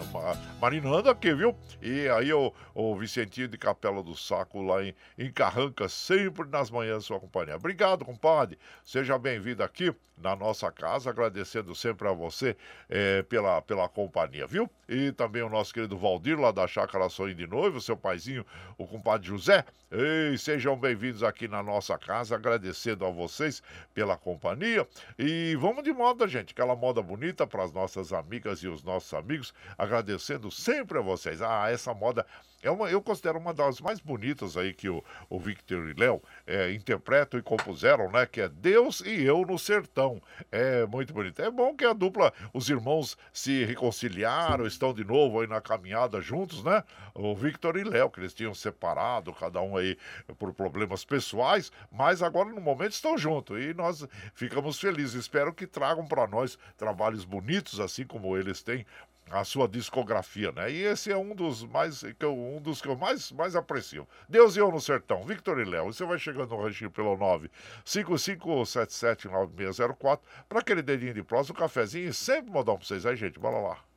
marinando 0.61 1.09
aqui, 1.09 1.33
viu? 1.33 1.55
E 1.81 2.07
aí 2.09 2.31
o, 2.33 2.53
o 2.73 2.95
Vicentinho 2.95 3.47
de 3.47 3.57
Capela 3.57 4.03
do 4.03 4.15
Saco 4.15 4.61
lá 4.61 4.83
em, 4.83 4.93
em 5.17 5.31
Carranca, 5.31 5.87
sempre 5.87 6.47
nas 6.49 6.69
manhãs 6.69 7.05
sua 7.05 7.19
companhia. 7.19 7.55
Obrigado, 7.55 8.03
compadre. 8.03 8.57
Seja 8.83 9.17
bem-vindo 9.17 9.63
aqui 9.63 9.93
na 10.21 10.35
nossa 10.35 10.71
casa, 10.71 11.09
agradecendo 11.09 11.73
sempre 11.73 12.07
a 12.07 12.11
você 12.11 12.55
é, 12.89 13.23
pela, 13.23 13.61
pela 13.61 13.87
companhia, 13.87 14.45
viu? 14.45 14.69
E 14.87 15.11
também 15.11 15.41
o 15.41 15.49
nosso 15.49 15.73
querido 15.73 15.97
Valdir, 15.97 16.39
lá 16.39 16.51
da 16.51 16.67
Chácara 16.67 17.09
Sonho 17.09 17.33
de 17.33 17.47
Noivo, 17.47 17.79
seu 17.79 17.95
paizinho, 17.95 18.45
o 18.77 18.85
compadre 18.85 19.27
José. 19.27 19.63
Ei, 19.91 20.37
sejam 20.37 20.77
bem-vindos 20.77 21.23
aqui 21.23 21.47
na 21.47 21.63
nossa 21.63 21.97
casa, 21.97 22.35
agradecendo 22.35 23.05
a 23.05 23.09
vocês 23.09 23.63
pela 23.93 24.17
companhia. 24.17 24.87
E 25.17 25.55
vamos 25.59 25.83
de 25.83 25.91
moda, 25.91 26.27
gente, 26.27 26.51
aquela 26.51 26.75
moda 26.75 27.01
bonita 27.01 27.47
para 27.47 27.63
as 27.63 27.71
nossas 27.71 28.13
amigas 28.13 28.59
e 28.59 28.67
os 28.67 28.83
nossos 28.83 29.13
amigos, 29.13 29.53
agradecendo 29.77 30.51
sempre 30.51 30.99
a 30.99 31.01
vocês. 31.01 31.41
Ah, 31.41 31.69
essa 31.71 31.93
moda 31.93 32.25
é 32.61 32.69
uma, 32.69 32.89
eu 32.89 33.01
considero 33.01 33.39
uma 33.39 33.53
das 33.53 33.79
mais 33.79 33.99
bonitas 33.99 34.57
aí 34.57 34.73
que 34.73 34.89
o, 34.89 35.03
o 35.29 35.39
Victor 35.39 35.89
e 35.89 35.93
Léo 35.93 36.21
é, 36.45 36.71
interpretam 36.73 37.39
e 37.39 37.43
compuseram, 37.43 38.11
né? 38.11 38.25
Que 38.25 38.41
é 38.41 38.49
Deus 38.49 38.99
e 39.01 39.23
Eu 39.23 39.45
no 39.45 39.57
Sertão. 39.57 40.21
É 40.51 40.85
muito 40.85 41.13
bonito. 41.13 41.41
É 41.41 41.49
bom 41.49 41.73
que 41.75 41.85
a 41.85 41.93
dupla, 41.93 42.33
os 42.53 42.69
irmãos 42.69 43.17
se 43.31 43.63
reconciliaram, 43.63 44.65
estão 44.65 44.93
de 44.93 45.03
novo 45.03 45.39
aí 45.39 45.47
na 45.47 45.61
caminhada 45.61 46.19
juntos, 46.19 46.63
né? 46.63 46.83
O 47.13 47.33
Victor 47.35 47.77
e 47.77 47.83
Léo, 47.83 48.09
que 48.09 48.19
eles 48.19 48.33
tinham 48.33 48.53
separado, 48.53 49.33
cada 49.33 49.61
um 49.61 49.77
aí 49.77 49.97
por 50.37 50.53
problemas 50.53 51.05
pessoais, 51.05 51.71
mas 51.91 52.21
agora 52.21 52.49
no 52.49 52.61
momento 52.61 52.91
estão 52.91 53.17
juntos 53.17 53.61
e 53.63 53.73
nós 53.73 54.05
ficamos 54.33 54.79
felizes. 54.79 55.15
Espero 55.15 55.53
que 55.53 55.65
tragam 55.65 56.05
para 56.05 56.27
nós 56.27 56.57
trabalhos 56.77 57.23
bonitos, 57.23 57.79
assim 57.79 58.05
como 58.05 58.37
eles 58.37 58.61
têm 58.61 58.85
a 59.31 59.43
sua 59.43 59.67
discografia, 59.67 60.51
né? 60.51 60.71
E 60.71 60.83
esse 60.83 61.11
é 61.11 61.17
um 61.17 61.35
dos 61.35 61.63
mais 61.63 62.03
que 62.17 62.25
eu, 62.25 62.35
um 62.37 62.61
dos 62.61 62.81
que 62.81 62.87
eu 62.87 62.95
mais, 62.95 63.31
mais 63.31 63.55
aprecio. 63.55 64.07
Deus 64.27 64.55
e 64.55 64.59
eu 64.59 64.71
no 64.71 64.81
sertão, 64.81 65.23
Victor 65.23 65.59
e 65.59 65.65
Léo. 65.65 65.85
Você 65.85 66.03
vai 66.05 66.17
chegando 66.17 66.49
no 66.49 66.63
ranchinho 66.63 66.89
pelo 66.91 67.15
955779604 67.85 70.19
para 70.47 70.59
aquele 70.59 70.81
dedinho 70.81 71.13
de 71.13 71.23
próximo, 71.23 71.55
um 71.55 71.59
cafezinho 71.59 72.09
e 72.09 72.13
sempre 72.13 72.51
modão 72.51 72.77
para 72.77 72.85
vocês 72.85 73.05
aí, 73.05 73.15
gente. 73.15 73.39
Bora 73.39 73.59
lá. 73.59 73.88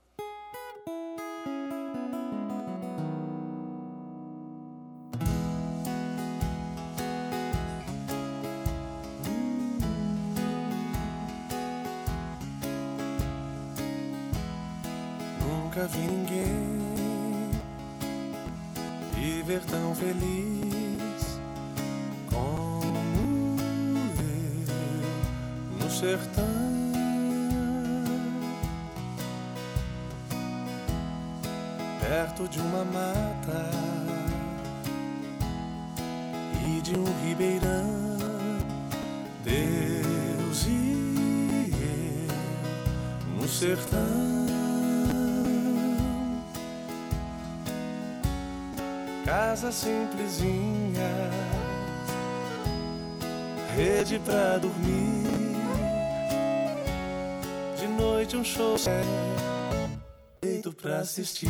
Feito 60.41 60.73
pra 60.73 60.99
assistir. 60.99 61.49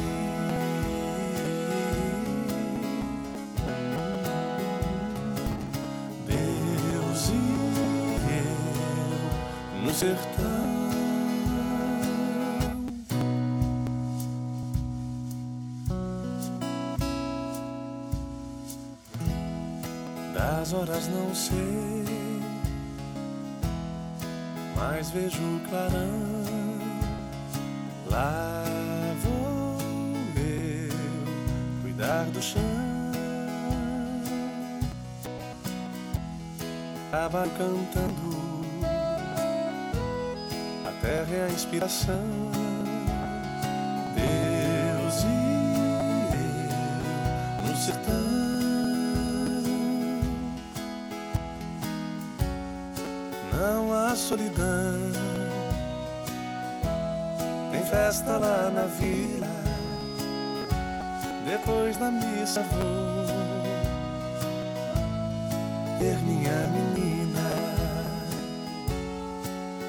Deus 6.26 7.28
e 7.28 7.32
eu 9.78 9.84
no 9.84 9.92
sertão. 9.94 10.82
horas 20.74 21.06
não 21.08 21.34
sei, 21.34 22.04
mas 24.74 25.10
vejo 25.10 25.60
clarão. 25.68 26.41
Tava 37.22 37.46
cantando, 37.56 38.66
a 40.84 40.90
terra 41.00 41.32
é 41.32 41.44
a 41.44 41.52
inspiração. 41.52 42.26
Deus 44.16 45.22
e 45.22 45.26
eu 47.62 47.68
no 47.68 47.76
sertão. 47.76 48.32
solidão. 54.16 55.12
Tem 57.70 57.84
festa 57.84 58.36
lá 58.36 58.68
na 58.68 58.86
vila. 58.86 59.46
Depois 61.46 61.96
da 61.98 62.10
missa 62.10 62.62
vou 62.62 63.41
minha 66.18 66.68
menina 66.68 67.50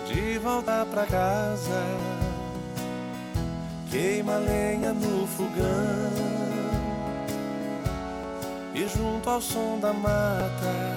de 0.07 0.37
volta 0.39 0.85
pra 0.85 1.05
casa. 1.05 1.83
Queima 3.89 4.37
lenha 4.37 4.91
no 4.93 5.27
fogão 5.27 6.13
e 8.73 8.87
junto 8.87 9.29
ao 9.29 9.39
som 9.39 9.79
da 9.79 9.93
mata 9.93 10.93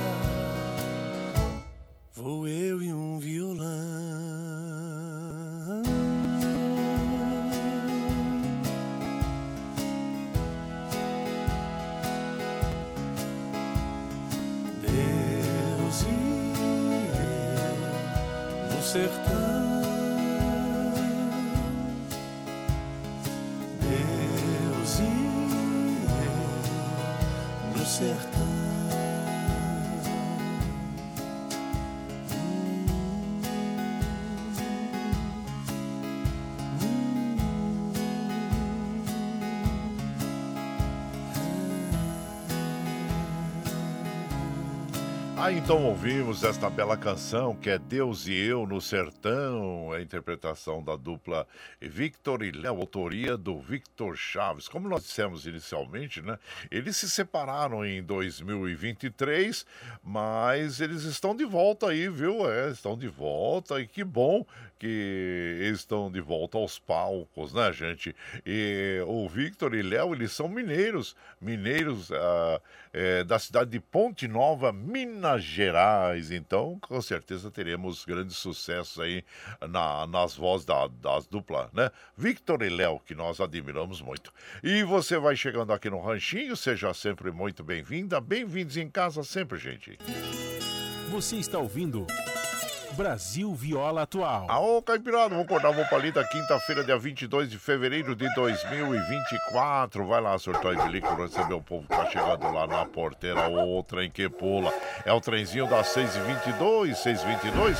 sertão. 18.86 19.82
Deus 23.80 25.00
e 25.00 25.02
eu 26.24 27.78
no 27.78 27.84
sertão. 27.84 28.35
Ah, 45.46 45.52
então 45.52 45.84
ouvimos 45.84 46.42
esta 46.42 46.68
bela 46.68 46.96
canção 46.96 47.54
que 47.54 47.70
é 47.70 47.78
Deus 47.78 48.26
e 48.26 48.34
Eu 48.34 48.66
no 48.66 48.80
Sertão, 48.80 49.92
a 49.92 50.02
interpretação 50.02 50.82
da 50.82 50.96
dupla 50.96 51.46
Victor 51.80 52.42
e 52.42 52.50
Léo, 52.50 52.80
autoria 52.80 53.36
do 53.36 53.56
Victor 53.60 54.16
Chaves. 54.16 54.66
Como 54.66 54.88
nós 54.88 55.04
dissemos 55.04 55.46
inicialmente, 55.46 56.20
né? 56.20 56.36
Eles 56.68 56.96
se 56.96 57.08
separaram 57.08 57.86
em 57.86 58.02
2023, 58.02 59.64
mas 60.02 60.80
eles 60.80 61.04
estão 61.04 61.32
de 61.32 61.44
volta 61.44 61.90
aí, 61.90 62.08
viu? 62.08 62.50
É, 62.50 62.72
estão 62.72 62.98
de 62.98 63.06
volta 63.06 63.80
e 63.80 63.86
que 63.86 64.02
bom 64.02 64.44
que 64.78 65.70
estão 65.72 66.10
de 66.10 66.20
volta 66.20 66.58
aos 66.58 66.78
palcos, 66.78 67.52
né, 67.52 67.72
gente? 67.72 68.14
E 68.44 69.02
o 69.06 69.28
Victor 69.28 69.74
e 69.74 69.82
Léo, 69.82 70.14
eles 70.14 70.32
são 70.32 70.48
mineiros, 70.48 71.16
mineiros 71.40 72.10
ah, 72.12 72.60
é, 72.92 73.24
da 73.24 73.38
cidade 73.38 73.70
de 73.70 73.80
Ponte 73.80 74.28
Nova, 74.28 74.72
Minas 74.72 75.42
Gerais. 75.42 76.30
Então, 76.30 76.78
com 76.80 77.00
certeza 77.00 77.50
teremos 77.50 78.04
grandes 78.04 78.36
sucessos 78.36 79.00
aí 79.00 79.24
na, 79.68 80.06
nas 80.06 80.34
vozes 80.36 80.66
da, 80.66 80.86
das 80.86 81.26
duplas, 81.26 81.72
né? 81.72 81.90
Victor 82.16 82.62
e 82.62 82.68
Léo, 82.68 83.00
que 83.00 83.14
nós 83.14 83.40
admiramos 83.40 84.00
muito. 84.00 84.32
E 84.62 84.82
você 84.82 85.18
vai 85.18 85.36
chegando 85.36 85.72
aqui 85.72 85.88
no 85.88 86.00
Ranchinho, 86.00 86.56
seja 86.56 86.92
sempre 86.92 87.30
muito 87.30 87.64
bem-vinda, 87.64 88.20
bem-vindos 88.20 88.76
em 88.76 88.88
casa 88.90 89.22
sempre, 89.24 89.58
gente. 89.58 89.98
Você 91.10 91.36
está 91.36 91.58
ouvindo 91.58 92.06
Brasil 92.96 93.54
Viola 93.54 94.02
Atual. 94.02 94.46
Aô, 94.48 94.80
Caipirada, 94.80 95.34
vou 95.34 95.44
acordar 95.44 95.70
o 95.70 95.88
palita 95.90 96.24
quinta-feira, 96.24 96.82
dia 96.82 96.96
22 96.96 97.50
de 97.50 97.58
fevereiro 97.58 98.16
de 98.16 98.26
2024. 98.34 100.06
Vai 100.06 100.20
lá, 100.22 100.38
surtou 100.38 100.74
de 100.74 100.88
líquido, 100.88 101.22
receber 101.22 101.52
o 101.52 101.60
povo 101.60 101.86
que 101.86 101.94
tá 101.94 102.06
chegando 102.06 102.50
lá 102.50 102.66
na 102.66 102.86
porteira. 102.86 103.50
O 103.50 103.82
trem 103.82 104.10
que 104.10 104.30
pula. 104.30 104.72
É 105.04 105.12
o 105.12 105.20
trenzinho 105.20 105.68
das 105.68 105.88
6h22, 105.88 106.94
6h22. 106.94 107.76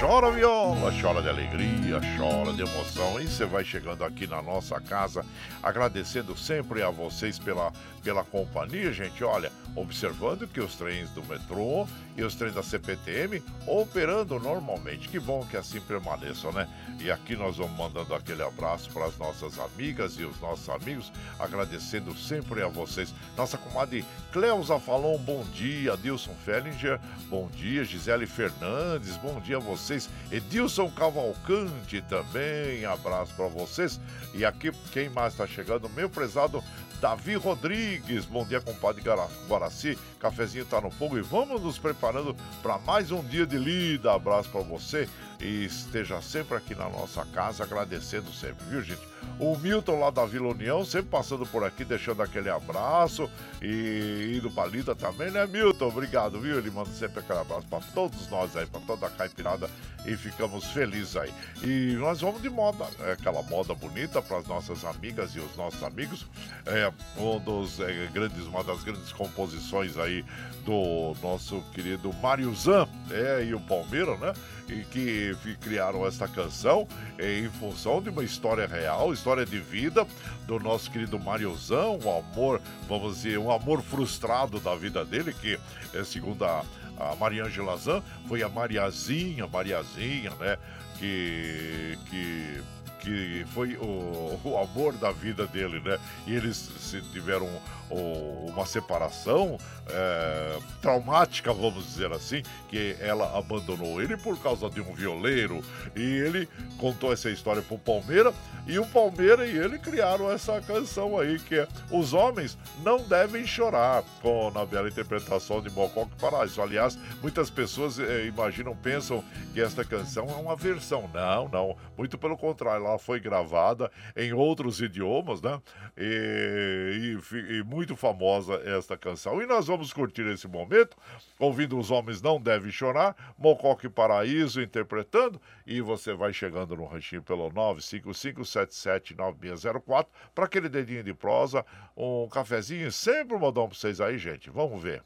Chora 0.00 0.30
viola, 0.30 0.92
chora 1.00 1.20
de 1.20 1.28
alegria, 1.28 2.00
chora 2.18 2.52
de 2.52 2.62
emoção. 2.62 3.20
E 3.20 3.26
você 3.26 3.44
vai 3.44 3.64
chegando 3.64 4.04
aqui 4.04 4.26
na 4.26 4.40
nossa 4.40 4.80
casa, 4.80 5.24
agradecendo 5.62 6.36
sempre 6.36 6.82
a 6.82 6.90
vocês 6.90 7.38
pela, 7.38 7.72
pela 8.02 8.24
companhia, 8.24 8.92
gente. 8.92 9.22
Olha, 9.22 9.52
observando 9.76 10.48
que 10.48 10.60
os 10.60 10.74
trens 10.74 11.10
do 11.10 11.22
metrô 11.24 11.86
e 12.16 12.22
os 12.22 12.34
trens 12.34 12.54
da 12.54 12.62
CPTM 12.62 13.42
operando 13.66 14.40
normalmente. 14.40 15.08
Que 15.08 15.20
bom 15.20 15.44
que 15.44 15.56
assim 15.56 15.80
permaneçam, 15.80 16.50
né? 16.50 16.66
E 16.98 17.10
aqui 17.10 17.36
nós 17.36 17.58
vamos 17.58 17.76
mandando 17.76 18.14
aquele 18.14 18.42
abraço 18.42 18.90
para 18.90 19.04
as 19.04 19.16
nossas 19.18 19.58
amigas 19.58 20.14
e 20.18 20.24
os 20.24 20.40
nossos 20.40 20.68
amigos, 20.68 21.12
agradecendo 21.38 22.16
sempre 22.16 22.62
a 22.62 22.68
vocês. 22.68 23.14
Nossa 23.36 23.58
comadre 23.58 24.04
Cleusa 24.32 24.80
falou 24.80 25.16
um 25.16 25.22
bom 25.22 25.44
dia, 25.52 25.92
Adilson 25.92 26.34
Fellinger, 26.44 26.98
bom 27.28 27.48
dia, 27.48 27.84
Gisele 27.84 28.26
Fernandes, 28.26 29.16
bom 29.18 29.38
dia 29.40 29.58
a 29.58 29.60
vocês. 29.60 30.08
Edilson 30.32 30.90
Cavalcante 30.90 32.00
também, 32.02 32.84
abraço 32.84 33.34
para 33.34 33.48
vocês. 33.48 34.00
E 34.32 34.44
aqui, 34.44 34.72
quem 34.92 35.10
mais 35.10 35.34
está 35.34 35.46
chegando? 35.46 35.88
Meu 35.90 36.08
prezado 36.08 36.62
Davi 37.00 37.34
Rodrigues, 37.34 38.24
bom 38.24 38.44
dia, 38.44 38.60
compadre 38.60 39.02
Guaraci. 39.48 39.98
Cafezinho 40.18 40.64
tá 40.64 40.80
no 40.80 40.90
fogo 40.90 41.18
e 41.18 41.22
vamos 41.22 41.60
nos 41.60 41.78
preparando 41.78 42.34
para 42.62 42.78
mais 42.78 43.12
um 43.12 43.22
dia 43.22 43.46
de 43.46 43.58
lida. 43.58 44.14
Abraço 44.14 44.48
para 44.48 44.62
você 44.62 45.08
e 45.40 45.64
esteja 45.64 46.20
sempre 46.20 46.56
aqui 46.56 46.74
na 46.74 46.88
nossa 46.88 47.24
casa, 47.26 47.64
agradecendo 47.64 48.32
sempre, 48.32 48.64
viu, 48.66 48.82
gente? 48.82 49.02
O 49.38 49.56
Milton 49.58 50.00
lá 50.00 50.10
da 50.10 50.24
Vila 50.24 50.48
União, 50.48 50.84
sempre 50.84 51.10
passando 51.10 51.44
por 51.46 51.62
aqui, 51.62 51.84
deixando 51.84 52.22
aquele 52.22 52.48
abraço 52.48 53.28
e 53.60 54.34
indo 54.36 54.50
pra 54.50 54.66
lida 54.66 54.94
também, 54.94 55.30
né, 55.30 55.46
Milton? 55.46 55.88
Obrigado, 55.88 56.40
viu? 56.40 56.56
Ele 56.56 56.70
manda 56.70 56.90
sempre 56.90 57.20
aquele 57.20 57.40
abraço 57.40 57.66
para 57.66 57.80
todos 57.92 58.28
nós 58.30 58.56
aí, 58.56 58.66
para 58.66 58.80
toda 58.80 59.06
a 59.06 59.10
caipirada 59.10 59.68
e 60.06 60.16
ficamos 60.16 60.64
felizes 60.66 61.16
aí. 61.16 61.32
E 61.62 61.96
nós 61.98 62.20
vamos 62.20 62.40
de 62.40 62.48
moda, 62.48 62.86
é 63.00 63.12
aquela 63.12 63.42
moda 63.42 63.74
bonita 63.74 64.22
para 64.22 64.38
as 64.38 64.46
nossas 64.46 64.84
amigas 64.84 65.34
e 65.34 65.40
os 65.40 65.54
nossos 65.56 65.82
amigos. 65.82 66.26
É 66.64 66.90
um 67.18 67.38
dos 67.38 67.78
é, 67.80 68.08
grandes, 68.12 68.46
uma 68.46 68.64
das 68.64 68.82
grandes 68.82 69.12
composições 69.12 69.98
aí 69.98 70.24
do 70.64 71.14
nosso 71.22 71.60
querido 71.74 72.12
Mário 72.14 72.54
Zan, 72.54 72.88
é, 73.10 73.44
e 73.44 73.54
o 73.54 73.60
Palmeiras, 73.60 74.18
né? 74.18 74.32
E 74.68 74.82
que 74.84 75.25
criaram 75.60 76.06
esta 76.06 76.28
canção 76.28 76.86
em 77.18 77.48
função 77.48 78.00
de 78.00 78.10
uma 78.10 78.22
história 78.22 78.66
real, 78.66 79.12
história 79.12 79.44
de 79.44 79.58
vida 79.58 80.06
do 80.46 80.58
nosso 80.60 80.90
querido 80.90 81.18
Mariozão, 81.18 81.98
um 82.04 82.18
amor, 82.18 82.60
vamos 82.88 83.16
dizer, 83.16 83.38
um 83.38 83.50
amor 83.50 83.82
frustrado 83.82 84.60
da 84.60 84.74
vida 84.74 85.04
dele, 85.04 85.32
que 85.32 85.58
é 85.94 86.04
segundo 86.04 86.44
a, 86.44 86.64
a 86.98 87.16
Mariângela 87.16 87.76
Zan, 87.76 88.02
foi 88.28 88.42
a 88.42 88.48
Mariazinha, 88.48 89.46
Mariazinha, 89.46 90.30
né? 90.38 90.56
Que, 90.98 91.98
que 92.08 92.62
que 93.00 93.44
foi 93.52 93.76
o, 93.76 94.40
o, 94.44 94.58
amor 94.58 94.92
da 94.94 95.12
vida 95.12 95.46
dele, 95.46 95.80
né? 95.80 95.98
E 96.26 96.34
eles 96.34 96.56
se 96.56 97.00
tiveram 97.12 97.48
o, 97.90 98.46
uma 98.48 98.66
separação 98.66 99.58
é, 99.88 100.58
traumática, 100.80 101.52
vamos 101.52 101.86
dizer 101.86 102.12
assim, 102.12 102.42
que 102.68 102.96
ela 103.00 103.36
abandonou 103.38 104.02
ele 104.02 104.16
por 104.16 104.38
causa 104.38 104.68
de 104.68 104.80
um 104.80 104.92
violeiro 104.92 105.62
e 105.94 106.00
ele 106.00 106.48
contou 106.78 107.12
essa 107.12 107.30
história 107.30 107.62
pro 107.62 107.78
Palmeira 107.78 108.32
e 108.66 108.78
o 108.78 108.86
Palmeira 108.86 109.46
e 109.46 109.56
ele 109.56 109.78
criaram 109.78 110.30
essa 110.30 110.60
canção 110.60 111.18
aí 111.18 111.38
que 111.38 111.54
é 111.54 111.68
Os 111.90 112.12
Homens 112.12 112.58
Não 112.82 112.98
Devem 112.98 113.46
Chorar, 113.46 114.02
com 114.20 114.50
na 114.50 114.64
bela 114.64 114.88
interpretação 114.88 115.60
de 115.60 115.70
Mocoque 115.70 116.16
Paraíso. 116.20 116.60
Aliás, 116.60 116.98
muitas 117.22 117.50
pessoas 117.50 117.98
é, 117.98 118.26
imaginam, 118.26 118.74
pensam 118.74 119.22
que 119.52 119.60
esta 119.60 119.84
canção 119.84 120.28
é 120.28 120.34
uma 120.34 120.56
versão. 120.56 121.08
Não, 121.12 121.48
não. 121.48 121.76
Muito 121.96 122.18
pelo 122.18 122.36
contrário, 122.36 122.85
ela 122.86 122.98
foi 122.98 123.20
gravada 123.20 123.92
em 124.16 124.32
outros 124.32 124.80
idiomas, 124.80 125.42
né? 125.42 125.60
E, 125.96 127.18
e, 127.32 127.58
e 127.58 127.62
muito 127.64 127.94
famosa 127.96 128.54
esta 128.64 128.96
canção. 128.96 129.42
E 129.42 129.46
nós 129.46 129.66
vamos 129.66 129.92
curtir 129.92 130.22
esse 130.26 130.48
momento, 130.48 130.96
ouvindo 131.38 131.78
Os 131.78 131.90
Homens 131.90 132.22
Não 132.22 132.40
Devem 132.40 132.70
Chorar, 132.70 133.34
Mocoque 133.38 133.88
Paraíso 133.88 134.62
interpretando, 134.62 135.40
e 135.66 135.80
você 135.80 136.14
vai 136.14 136.32
chegando 136.32 136.76
no 136.76 136.86
ranchinho 136.86 137.22
pelo 137.22 137.50
955779604 137.50 140.06
para 140.34 140.44
aquele 140.44 140.68
dedinho 140.68 141.02
de 141.02 141.14
prosa, 141.14 141.64
um 141.96 142.28
cafezinho, 142.28 142.92
sempre 142.92 143.36
um 143.36 143.38
modão 143.38 143.68
para 143.68 143.78
vocês 143.78 144.00
aí, 144.00 144.18
gente. 144.18 144.50
Vamos 144.50 144.82
ver. 144.82 145.02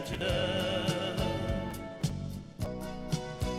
Tua 0.00 0.16
ingratidão. 0.16 0.30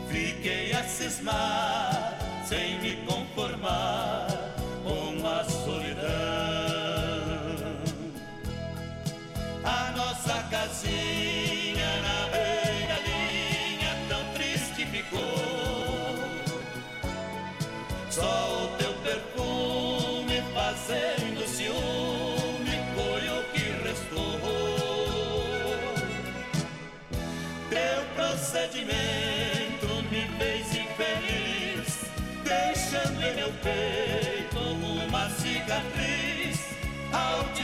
Fiquei 0.09 0.73
a 0.73 0.83
cismar, 0.83 2.17
sem 2.45 2.79
me 2.81 2.95
conformar 3.05 4.11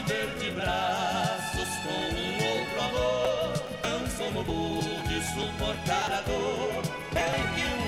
Ver 0.08 0.30
de 0.38 0.50
braços 0.52 1.68
com 1.84 2.00
um 2.16 2.32
outro 2.58 2.80
amor, 2.80 3.52
não 3.84 4.06
sou 4.06 4.42
pude 4.42 5.22
suportar 5.34 6.10
a 6.10 6.20
dor. 6.22 6.82
É 7.14 7.30
que 7.54 7.64
um 7.76 7.82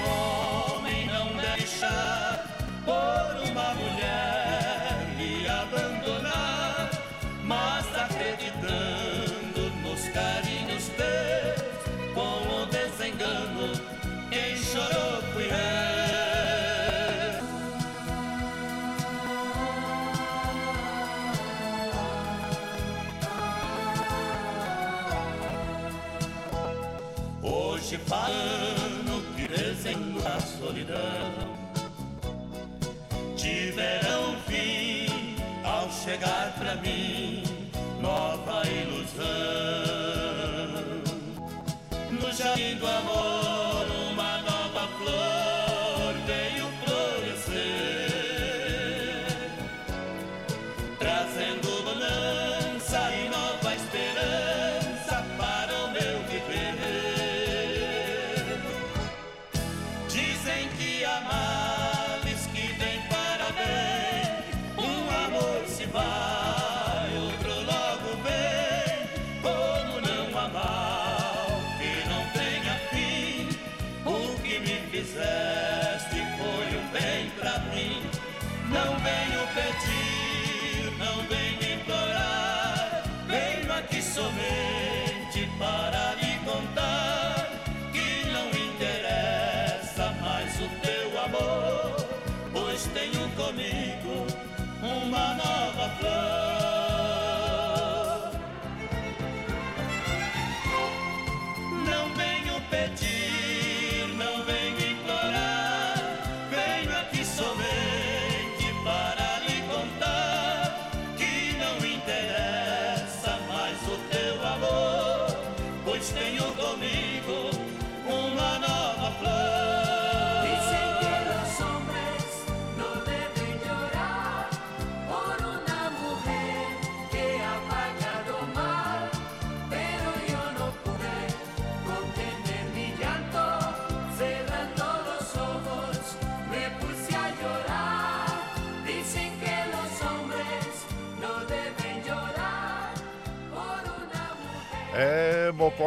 homem 0.76 1.06
não 1.06 1.28
deixa 1.34 2.44
por 2.84 3.39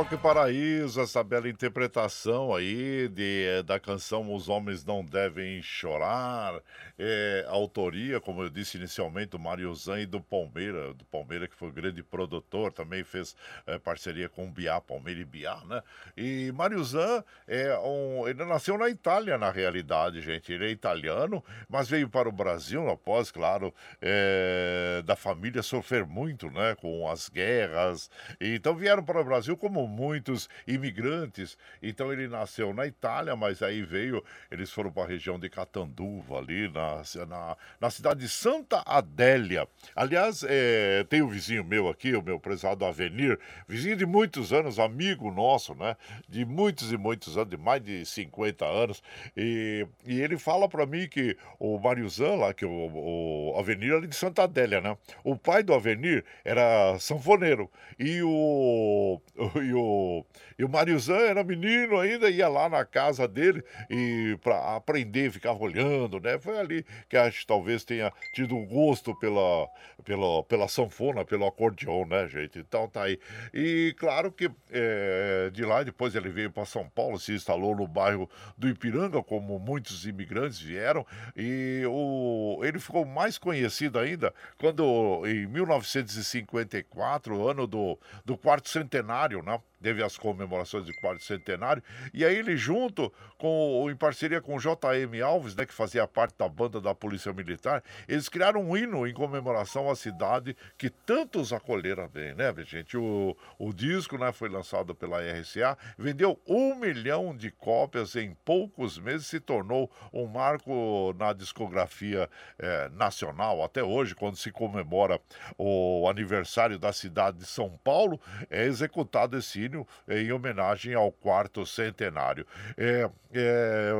Mocoque 0.03 0.17
Paraíso, 0.17 0.99
essa 0.99 1.23
bela 1.23 1.47
interpretação 1.47 2.53
aí 2.53 3.07
de, 3.07 3.45
eh, 3.47 3.63
da 3.63 3.79
canção 3.79 4.33
Os 4.35 4.49
Homens 4.49 4.83
Não 4.83 5.03
Devem 5.03 5.61
Chorar. 5.61 6.61
É, 6.99 7.45
autoria, 7.47 8.19
como 8.19 8.43
eu 8.43 8.49
disse 8.49 8.77
inicialmente, 8.77 9.29
do 9.29 9.39
Mário 9.39 9.73
Zan 9.73 10.01
e 10.01 10.05
do 10.05 10.19
Palmeira, 10.19 10.93
do 10.93 11.05
Que 11.47 11.55
foi 11.55 11.69
o 11.69 11.71
grande 11.71 12.03
produtor, 12.03 12.71
também 12.71 13.03
fez 13.03 13.35
eh, 13.67 13.79
parceria 13.79 14.29
com 14.29 14.45
o 14.45 14.51
Biá, 14.51 14.79
Palmeira 14.79 15.19
e 15.19 15.25
Biá, 15.25 15.59
né? 15.65 15.81
E 16.15 16.51
Mário 16.53 16.83
Zan, 16.83 17.23
é 17.47 17.77
um, 17.79 18.27
ele 18.27 18.43
nasceu 18.45 18.77
na 18.77 18.89
Itália, 18.89 19.37
na 19.37 19.51
realidade, 19.51 20.21
gente. 20.21 20.53
Ele 20.53 20.67
é 20.67 20.69
italiano, 20.69 21.43
mas 21.67 21.89
veio 21.89 22.09
para 22.09 22.29
o 22.29 22.31
Brasil 22.31 22.89
após, 22.89 23.31
claro, 23.31 23.73
eh, 24.01 25.01
da 25.05 25.15
família 25.15 25.63
sofrer 25.63 26.05
muito, 26.05 26.49
né? 26.51 26.75
Com 26.75 27.09
as 27.09 27.29
guerras. 27.29 28.09
Então 28.39 28.75
vieram 28.75 29.03
para 29.03 29.19
o 29.19 29.23
Brasil 29.23 29.57
como 29.57 29.87
muitos 29.87 30.47
imigrantes. 30.67 31.57
Então 31.81 32.11
ele 32.13 32.27
nasceu 32.27 32.73
na 32.73 32.85
Itália, 32.85 33.35
mas 33.35 33.61
aí 33.61 33.81
veio, 33.81 34.23
eles 34.51 34.71
foram 34.71 34.91
para 34.91 35.03
a 35.03 35.07
região 35.07 35.39
de 35.39 35.49
Catanduva, 35.49 36.37
ali 36.37 36.69
na, 36.69 37.01
na, 37.27 37.57
na 37.79 37.89
cidade 37.89 38.21
de 38.21 38.29
Santa 38.29 38.83
Adélia. 38.85 39.67
Aliás, 39.95 40.43
eh, 40.47 41.05
tem 41.09 41.21
um 41.23 41.27
vizinho 41.27 41.63
meu 41.63 41.87
aqui, 41.87 42.15
o 42.15 42.21
meu 42.21 42.39
prezado 42.39 42.85
Avenir, 42.85 43.39
vizinho 43.67 43.95
de 43.95 44.05
muitos 44.05 44.53
anos, 44.53 44.79
amigo 44.79 45.31
nosso, 45.31 45.73
né? 45.75 45.95
De 46.27 46.45
muitos 46.45 46.91
e 46.91 46.97
muitos 46.97 47.37
anos, 47.37 47.49
de 47.49 47.57
mais 47.57 47.81
de 47.81 48.05
50 48.05 48.65
anos. 48.65 49.01
E, 49.35 49.87
e 50.05 50.21
ele 50.21 50.37
fala 50.37 50.67
para 50.67 50.85
mim 50.85 51.07
que 51.07 51.37
o 51.59 51.79
Mariuzan, 51.79 52.35
lá, 52.35 52.53
que 52.53 52.65
o, 52.65 53.51
o 53.51 53.57
Avenir 53.57 53.93
ali 53.93 54.07
de 54.07 54.15
Santa 54.15 54.43
Adélia, 54.43 54.81
né? 54.81 54.97
O 55.23 55.35
pai 55.35 55.63
do 55.63 55.73
Avenir 55.73 56.23
era 56.43 56.97
sanfoneiro. 56.99 57.69
E 57.99 58.21
o, 58.23 59.21
e 59.61 59.73
o, 59.73 60.25
e 60.57 60.63
o 60.63 60.69
Mariuzan 60.69 61.19
era 61.19 61.43
menino 61.43 61.99
ainda, 61.99 62.29
ia 62.29 62.47
lá 62.47 62.69
na 62.69 62.85
casa 62.85 63.27
dele 63.27 63.63
e 63.89 64.37
para 64.41 64.75
aprender, 64.75 65.31
ficava 65.31 65.59
olhando, 65.63 66.19
né? 66.19 66.37
Foi 66.39 66.57
ali 66.59 66.85
que 67.09 67.17
acho 67.17 67.41
que 67.41 67.47
talvez 67.47 67.83
tenha 67.83 68.11
tido 68.33 68.55
um 68.55 68.65
gosto 68.65 69.15
pela, 69.15 69.67
pela, 70.03 70.43
pela 70.43 70.67
sanfona, 70.67 71.12
pelo 71.25 71.45
acordeon, 71.45 72.05
né, 72.05 72.25
gente? 72.27 72.59
Então 72.59 72.87
tá 72.87 73.03
aí. 73.03 73.19
E 73.53 73.93
claro 73.97 74.31
que 74.31 74.49
eh, 74.71 75.49
de 75.53 75.65
lá 75.65 75.83
depois 75.83 76.15
ele 76.15 76.29
veio 76.29 76.49
para 76.51 76.65
São 76.65 76.87
Paulo, 76.89 77.19
se 77.19 77.33
instalou 77.33 77.75
no 77.75 77.85
bairro 77.87 78.29
do 78.57 78.69
Ipiranga, 78.69 79.21
como 79.21 79.59
muitos 79.59 80.05
imigrantes 80.05 80.59
vieram, 80.59 81.05
e 81.35 81.83
o, 81.87 82.61
ele 82.63 82.79
ficou 82.79 83.05
mais 83.05 83.37
conhecido 83.37 83.99
ainda 83.99 84.33
quando, 84.57 85.23
em 85.25 85.45
1954, 85.47 87.47
ano 87.47 87.67
do, 87.67 87.99
do 88.25 88.37
quarto 88.37 88.69
centenário, 88.69 89.43
né? 89.43 89.59
Teve 89.83 90.01
as 90.01 90.17
comemorações 90.17 90.85
de 90.85 90.93
quarto 90.93 91.21
centenário, 91.21 91.83
e 92.13 92.23
aí 92.23 92.37
ele 92.37 92.55
junto 92.55 93.11
com, 93.37 93.89
em 93.91 93.95
parceria 93.95 94.39
com 94.39 94.57
JM 94.57 95.21
Alves, 95.21 95.55
né, 95.55 95.65
que 95.65 95.73
fazia 95.73 96.07
parte 96.07 96.35
da 96.37 96.47
banda 96.47 96.79
da 96.79 96.95
Polícia 96.95 97.33
Militar, 97.33 97.83
eles 98.07 98.29
criaram 98.29 98.63
um 98.63 98.77
hino 98.77 99.05
em 99.05 99.13
comemoração 99.13 99.91
à 99.91 99.95
cidade 99.95 100.55
que 100.77 100.89
tantos 100.89 101.51
acolheram 101.51 102.07
bem, 102.07 102.33
né, 102.33 102.53
gente? 102.63 102.95
O, 102.95 103.35
o 103.59 103.73
disco, 103.73 104.17
né, 104.17 104.31
foi 104.31 104.47
lançado 104.47 104.95
pela 104.95 105.19
RCA, 105.19 105.77
vendeu 105.97 106.39
um 106.47 106.75
milhão 106.75 107.35
de 107.35 107.51
cópias 107.51 108.15
em 108.15 108.33
poucos 108.45 108.97
meses, 108.97 109.27
se 109.27 109.41
tornou 109.41 109.91
um 110.13 110.25
marco 110.25 111.13
na 111.19 111.33
discografia 111.33 112.29
eh, 112.57 112.89
nacional. 112.93 113.61
Até 113.61 113.83
hoje, 113.83 114.15
quando 114.15 114.37
se 114.37 114.51
comemora 114.51 115.19
o 115.57 116.07
aniversário 116.09 116.79
da 116.79 116.93
cidade 116.93 117.39
de 117.39 117.45
São 117.45 117.77
Paulo, 117.83 118.19
é 118.49 118.63
executado 118.63 119.37
esse 119.37 119.65
hino 119.65 119.72
em 120.07 120.31
homenagem 120.31 120.93
ao 120.93 121.11
quarto 121.11 121.65
centenário. 121.65 122.45
É, 122.77 123.09
é, 123.33 123.91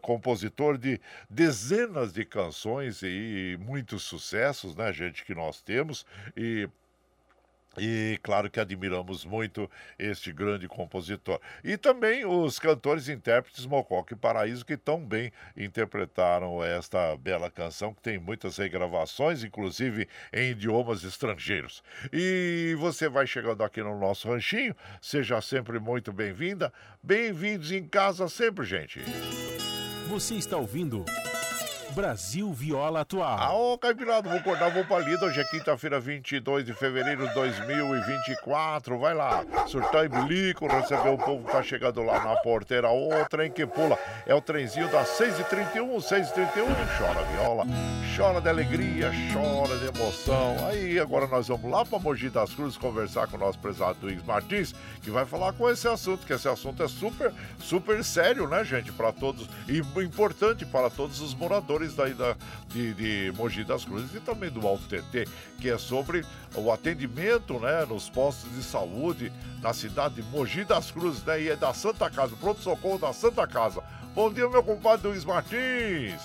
compositor 0.00 0.78
de 0.78 1.00
dezenas 1.28 2.12
de 2.12 2.24
canções 2.24 3.02
e 3.02 3.56
muitos 3.60 4.02
sucessos, 4.02 4.74
né, 4.74 4.92
gente, 4.92 5.24
que 5.24 5.34
nós 5.34 5.60
temos, 5.60 6.06
e 6.36 6.68
e 7.78 8.18
claro 8.22 8.50
que 8.50 8.60
admiramos 8.60 9.24
muito 9.24 9.70
este 9.98 10.32
grande 10.32 10.68
compositor. 10.68 11.40
E 11.64 11.76
também 11.76 12.24
os 12.24 12.58
cantores 12.58 13.08
e 13.08 13.12
intérpretes 13.12 13.66
Mococa 13.66 14.14
e 14.14 14.16
Paraíso, 14.16 14.64
que 14.64 14.76
tão 14.76 15.04
bem 15.04 15.32
interpretaram 15.56 16.62
esta 16.62 17.16
bela 17.16 17.50
canção, 17.50 17.94
que 17.94 18.02
tem 18.02 18.18
muitas 18.18 18.56
regravações, 18.56 19.44
inclusive 19.44 20.08
em 20.32 20.50
idiomas 20.50 21.04
estrangeiros. 21.04 21.82
E 22.12 22.76
você 22.78 23.08
vai 23.08 23.26
chegando 23.26 23.62
aqui 23.62 23.82
no 23.82 23.98
nosso 23.98 24.28
ranchinho, 24.28 24.76
seja 25.00 25.40
sempre 25.40 25.78
muito 25.78 26.12
bem-vinda. 26.12 26.72
Bem-vindos 27.02 27.72
em 27.72 27.86
casa 27.86 28.28
sempre, 28.28 28.64
gente. 28.64 29.00
Você 30.08 30.34
está 30.34 30.56
ouvindo 30.56 31.04
Brasil 31.92 32.50
Viola 32.52 33.00
Atual. 33.00 33.36
Ah, 33.38 33.52
ô 33.52 33.76
Caipirado, 33.76 34.28
vou 34.28 34.38
acordar, 34.38 34.70
vou 34.70 34.84
pra 34.84 34.98
lida. 34.98 35.26
Hoje 35.26 35.40
é 35.40 35.44
quinta-feira, 35.44 36.00
22 36.00 36.64
de 36.64 36.72
fevereiro 36.72 37.28
de 37.28 37.34
2024. 37.34 38.98
Vai 38.98 39.14
lá, 39.14 39.44
surtar 39.66 40.04
e 40.06 40.08
bilico, 40.08 40.66
receber 40.66 41.10
o 41.10 41.18
povo 41.18 41.44
que 41.44 41.52
tá 41.52 41.62
chegando 41.62 42.02
lá 42.02 42.24
na 42.24 42.36
porteira. 42.36 42.90
O 42.90 43.10
trem 43.28 43.50
que 43.50 43.66
pula 43.66 43.98
é 44.26 44.34
o 44.34 44.40
trenzinho 44.40 44.90
das 44.90 45.08
6h31, 45.18 45.96
6h31. 45.96 46.72
Chora 46.98 47.22
viola, 47.32 47.64
chora 48.16 48.40
de 48.40 48.48
alegria, 48.48 49.10
chora 49.32 49.76
de 49.76 49.86
emoção. 49.86 50.56
Aí 50.68 50.98
agora 50.98 51.26
nós 51.26 51.48
vamos 51.48 51.70
lá 51.70 51.84
pra 51.84 51.98
Mogi 51.98 52.30
das 52.30 52.54
Cruzes 52.54 52.78
conversar 52.78 53.26
com 53.26 53.36
o 53.36 53.40
nosso 53.40 53.58
prezado 53.58 53.98
Luiz 54.02 54.22
Martins, 54.24 54.74
que 55.02 55.10
vai 55.10 55.26
falar 55.26 55.52
com 55.52 55.68
esse 55.68 55.86
assunto, 55.86 56.26
que 56.26 56.32
esse 56.32 56.48
assunto 56.48 56.82
é 56.82 56.88
super, 56.88 57.32
super 57.58 58.02
sério, 58.02 58.48
né, 58.48 58.64
gente, 58.64 58.90
para 58.92 59.12
todos 59.12 59.46
e 59.68 59.82
importante 60.02 60.64
para 60.64 60.88
todos 60.88 61.20
os 61.20 61.34
moradores 61.34 61.81
daí 61.94 62.14
da, 62.14 62.36
de, 62.68 62.94
de 62.94 63.32
Mogi 63.36 63.64
das 63.64 63.84
Cruzes 63.84 64.14
e 64.14 64.20
também 64.20 64.50
do 64.50 64.66
Alto 64.66 64.84
TT, 64.84 65.28
que 65.60 65.68
é 65.68 65.76
sobre 65.76 66.24
o 66.54 66.70
atendimento, 66.70 67.58
né, 67.58 67.84
nos 67.86 68.08
postos 68.08 68.50
de 68.54 68.62
saúde 68.62 69.32
na 69.60 69.72
cidade 69.72 70.16
de 70.16 70.22
Mogi 70.22 70.64
das 70.64 70.90
Cruzes, 70.90 71.24
né, 71.24 71.42
e 71.42 71.48
é 71.48 71.56
da 71.56 71.74
Santa 71.74 72.08
Casa, 72.08 72.36
pronto-socorro 72.36 72.98
da 72.98 73.12
Santa 73.12 73.46
Casa. 73.46 73.82
Bom 74.14 74.32
dia, 74.32 74.48
meu 74.48 74.62
compadre 74.62 75.08
Luiz 75.08 75.24
Martins. 75.24 76.20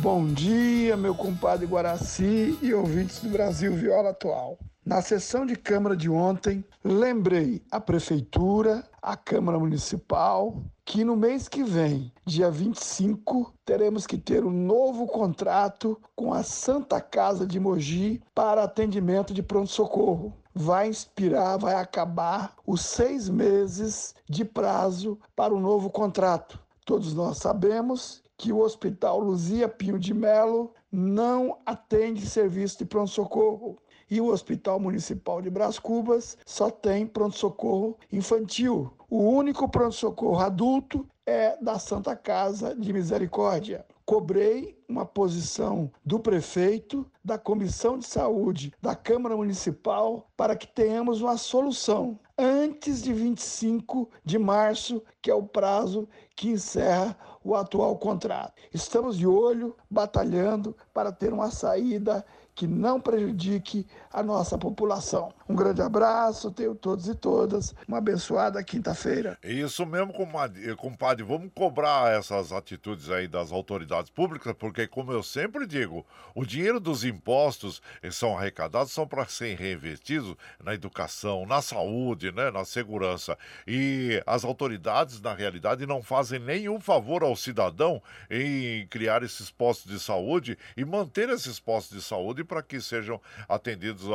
Bom 0.00 0.26
dia, 0.26 0.96
meu 0.96 1.14
compadre 1.14 1.66
Guaraci 1.66 2.58
e 2.62 2.72
ouvintes 2.72 3.20
do 3.20 3.28
Brasil 3.28 3.74
Viola 3.74 4.10
Atual. 4.10 4.58
Na 4.84 5.00
sessão 5.00 5.46
de 5.46 5.56
Câmara 5.56 5.96
de 5.96 6.10
ontem, 6.10 6.64
lembrei 6.84 7.62
a 7.70 7.80
Prefeitura, 7.80 8.84
a 9.00 9.16
Câmara 9.16 9.58
Municipal, 9.58 10.62
que 10.84 11.02
no 11.02 11.16
mês 11.16 11.48
que 11.48 11.64
vem, 11.64 12.12
dia 12.26 12.50
25, 12.50 13.54
teremos 13.64 14.06
que 14.06 14.18
ter 14.18 14.44
um 14.44 14.50
novo 14.50 15.06
contrato 15.06 15.98
com 16.14 16.32
a 16.34 16.42
Santa 16.42 17.00
Casa 17.00 17.46
de 17.46 17.58
Mogi 17.58 18.22
para 18.34 18.64
atendimento 18.64 19.32
de 19.32 19.42
pronto-socorro. 19.42 20.34
Vai 20.54 20.88
inspirar, 20.88 21.56
vai 21.56 21.74
acabar 21.74 22.54
os 22.66 22.82
seis 22.82 23.28
meses 23.28 24.14
de 24.28 24.44
prazo 24.44 25.18
para 25.34 25.54
o 25.54 25.60
novo 25.60 25.88
contrato. 25.88 26.60
Todos 26.84 27.14
nós 27.14 27.38
sabemos 27.38 28.22
que 28.36 28.52
o 28.52 28.60
Hospital 28.60 29.18
Luzia 29.20 29.68
Pinho 29.68 29.98
de 29.98 30.12
Melo 30.12 30.74
não 30.92 31.58
atende 31.64 32.26
serviço 32.26 32.78
de 32.78 32.84
pronto-socorro 32.84 33.78
e 34.10 34.20
o 34.20 34.28
Hospital 34.28 34.78
Municipal 34.78 35.40
de 35.40 35.50
Brás 35.50 35.78
Cubas 35.78 36.36
só 36.44 36.70
tem 36.70 37.06
pronto-socorro 37.06 37.96
infantil. 38.12 38.92
O 39.16 39.22
único 39.22 39.68
pronto-socorro 39.68 40.40
adulto 40.40 41.06
é 41.24 41.56
da 41.62 41.78
Santa 41.78 42.16
Casa 42.16 42.74
de 42.74 42.92
Misericórdia. 42.92 43.86
Cobrei 44.04 44.76
uma 44.88 45.06
posição 45.06 45.88
do 46.04 46.18
prefeito, 46.18 47.06
da 47.24 47.38
Comissão 47.38 47.96
de 47.96 48.06
Saúde, 48.06 48.74
da 48.82 48.96
Câmara 48.96 49.36
Municipal, 49.36 50.26
para 50.36 50.56
que 50.56 50.66
tenhamos 50.66 51.20
uma 51.20 51.36
solução 51.36 52.18
antes 52.36 53.00
de 53.00 53.12
25 53.12 54.10
de 54.24 54.36
março, 54.36 55.00
que 55.22 55.30
é 55.30 55.34
o 55.34 55.44
prazo 55.44 56.08
que 56.34 56.48
encerra 56.48 57.16
o 57.44 57.54
atual 57.54 57.96
contrato. 57.96 58.60
Estamos 58.72 59.16
de 59.16 59.28
olho, 59.28 59.76
batalhando 59.88 60.76
para 60.92 61.12
ter 61.12 61.32
uma 61.32 61.52
saída 61.52 62.26
que 62.54 62.66
não 62.66 63.00
prejudique 63.00 63.86
a 64.12 64.22
nossa 64.22 64.56
população. 64.56 65.32
Um 65.46 65.54
grande 65.54 65.82
abraço, 65.82 66.50
tenho 66.50 66.74
todos 66.74 67.06
e 67.06 67.14
todas 67.14 67.74
uma 67.86 67.98
abençoada 67.98 68.64
quinta-feira. 68.64 69.38
Isso 69.44 69.84
mesmo, 69.84 70.10
comadre, 70.10 70.74
compadre, 70.76 71.22
vamos 71.22 71.50
cobrar 71.54 72.10
essas 72.16 72.50
atitudes 72.50 73.10
aí 73.10 73.28
das 73.28 73.52
autoridades 73.52 74.10
públicas, 74.10 74.54
porque 74.58 74.86
como 74.86 75.12
eu 75.12 75.22
sempre 75.22 75.66
digo, 75.66 76.06
o 76.34 76.46
dinheiro 76.46 76.80
dos 76.80 77.04
impostos 77.04 77.82
que 78.00 78.10
são 78.10 78.38
arrecadados 78.38 78.90
são 78.92 79.06
para 79.06 79.26
serem 79.26 79.54
reinvestidos 79.54 80.34
na 80.62 80.72
educação, 80.72 81.44
na 81.44 81.60
saúde, 81.60 82.32
né, 82.32 82.50
na 82.50 82.64
segurança. 82.64 83.36
E 83.66 84.22
as 84.26 84.44
autoridades, 84.44 85.20
na 85.20 85.34
realidade, 85.34 85.84
não 85.84 86.02
fazem 86.02 86.38
nenhum 86.38 86.80
favor 86.80 87.22
ao 87.22 87.36
cidadão 87.36 88.02
em 88.30 88.86
criar 88.86 89.22
esses 89.22 89.50
postos 89.50 89.92
de 89.92 90.00
saúde 90.00 90.56
e 90.74 90.86
manter 90.86 91.28
esses 91.28 91.60
postos 91.60 91.98
de 91.98 92.02
saúde 92.02 92.42
para 92.44 92.62
que 92.62 92.80
sejam 92.80 93.20
atendidos 93.46 94.06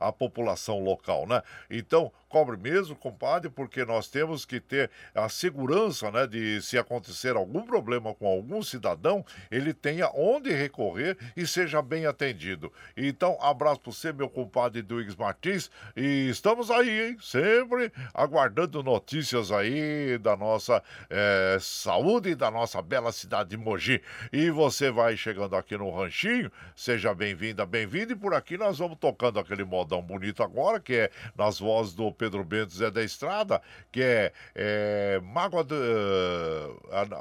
a 0.00 0.10
população 0.10 0.71
local, 0.80 1.26
né? 1.26 1.42
Então, 1.70 2.12
cobre 2.32 2.56
mesmo, 2.56 2.96
compadre, 2.96 3.50
porque 3.50 3.84
nós 3.84 4.08
temos 4.08 4.46
que 4.46 4.58
ter 4.58 4.90
a 5.14 5.28
segurança, 5.28 6.10
né, 6.10 6.26
de 6.26 6.62
se 6.62 6.78
acontecer 6.78 7.36
algum 7.36 7.60
problema 7.60 8.14
com 8.14 8.26
algum 8.26 8.62
cidadão, 8.62 9.22
ele 9.50 9.74
tenha 9.74 10.10
onde 10.14 10.50
recorrer 10.50 11.18
e 11.36 11.46
seja 11.46 11.82
bem 11.82 12.06
atendido. 12.06 12.72
Então, 12.96 13.36
abraço 13.38 13.80
para 13.80 13.92
você, 13.92 14.12
meu 14.14 14.30
compadre 14.30 14.80
Duígues 14.80 15.14
Martins, 15.14 15.70
e 15.94 16.30
estamos 16.30 16.70
aí, 16.70 17.10
hein, 17.10 17.18
sempre 17.20 17.92
aguardando 18.14 18.82
notícias 18.82 19.52
aí 19.52 20.16
da 20.16 20.34
nossa 20.34 20.82
eh, 21.10 21.58
saúde 21.60 22.30
e 22.30 22.34
da 22.34 22.50
nossa 22.50 22.80
bela 22.80 23.12
cidade 23.12 23.50
de 23.50 23.58
Mogi. 23.58 24.00
E 24.32 24.48
você 24.48 24.90
vai 24.90 25.18
chegando 25.18 25.54
aqui 25.54 25.76
no 25.76 25.90
Ranchinho, 25.90 26.50
seja 26.74 27.14
bem-vinda, 27.14 27.66
bem-vindo, 27.66 28.14
e 28.14 28.16
por 28.16 28.32
aqui 28.32 28.56
nós 28.56 28.78
vamos 28.78 28.96
tocando 28.98 29.38
aquele 29.38 29.64
modão 29.64 30.00
bonito 30.00 30.42
agora, 30.42 30.80
que 30.80 30.94
é 30.94 31.10
nas 31.36 31.58
vozes 31.58 31.92
do 31.92 32.10
Pedro 32.22 32.44
Bento 32.44 32.72
Zé 32.72 32.88
da 32.88 33.02
Estrada, 33.02 33.60
que 33.90 34.00
é, 34.00 34.32
é 34.54 35.20
Mágoa, 35.24 35.64
de, 35.64 35.74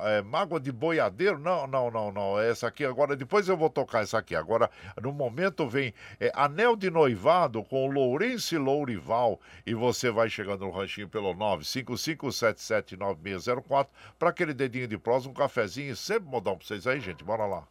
é, 0.06 0.22
Mágoa 0.22 0.60
de 0.60 0.72
Boiadeiro. 0.72 1.40
Não, 1.40 1.66
não, 1.66 1.90
não, 1.90 2.12
não. 2.12 2.40
Essa 2.40 2.68
aqui 2.68 2.86
agora, 2.86 3.16
depois 3.16 3.50
eu 3.50 3.58
vou 3.58 3.68
tocar 3.68 4.04
essa 4.04 4.20
aqui. 4.20 4.36
Agora, 4.36 4.70
no 5.02 5.12
momento 5.12 5.68
vem 5.68 5.92
é, 6.20 6.32
Anel 6.36 6.76
de 6.76 6.92
Noivado 6.92 7.64
com 7.64 7.90
Lourenço 7.90 8.60
Lourival. 8.60 9.40
E 9.66 9.74
você 9.74 10.12
vai 10.12 10.30
chegando 10.30 10.66
no 10.66 10.72
ranchinho 10.72 11.10
pelo 11.10 11.34
955779604 11.34 13.88
para 14.20 14.30
aquele 14.30 14.54
dedinho 14.54 14.88
de 14.88 15.00
prosa, 15.00 15.28
um 15.28 15.34
cafezinho. 15.34 15.96
Sempre 15.96 16.30
modão 16.30 16.56
pra 16.56 16.68
vocês 16.68 16.86
aí, 16.86 17.00
gente. 17.00 17.24
Bora 17.24 17.48
lá. 17.48 17.68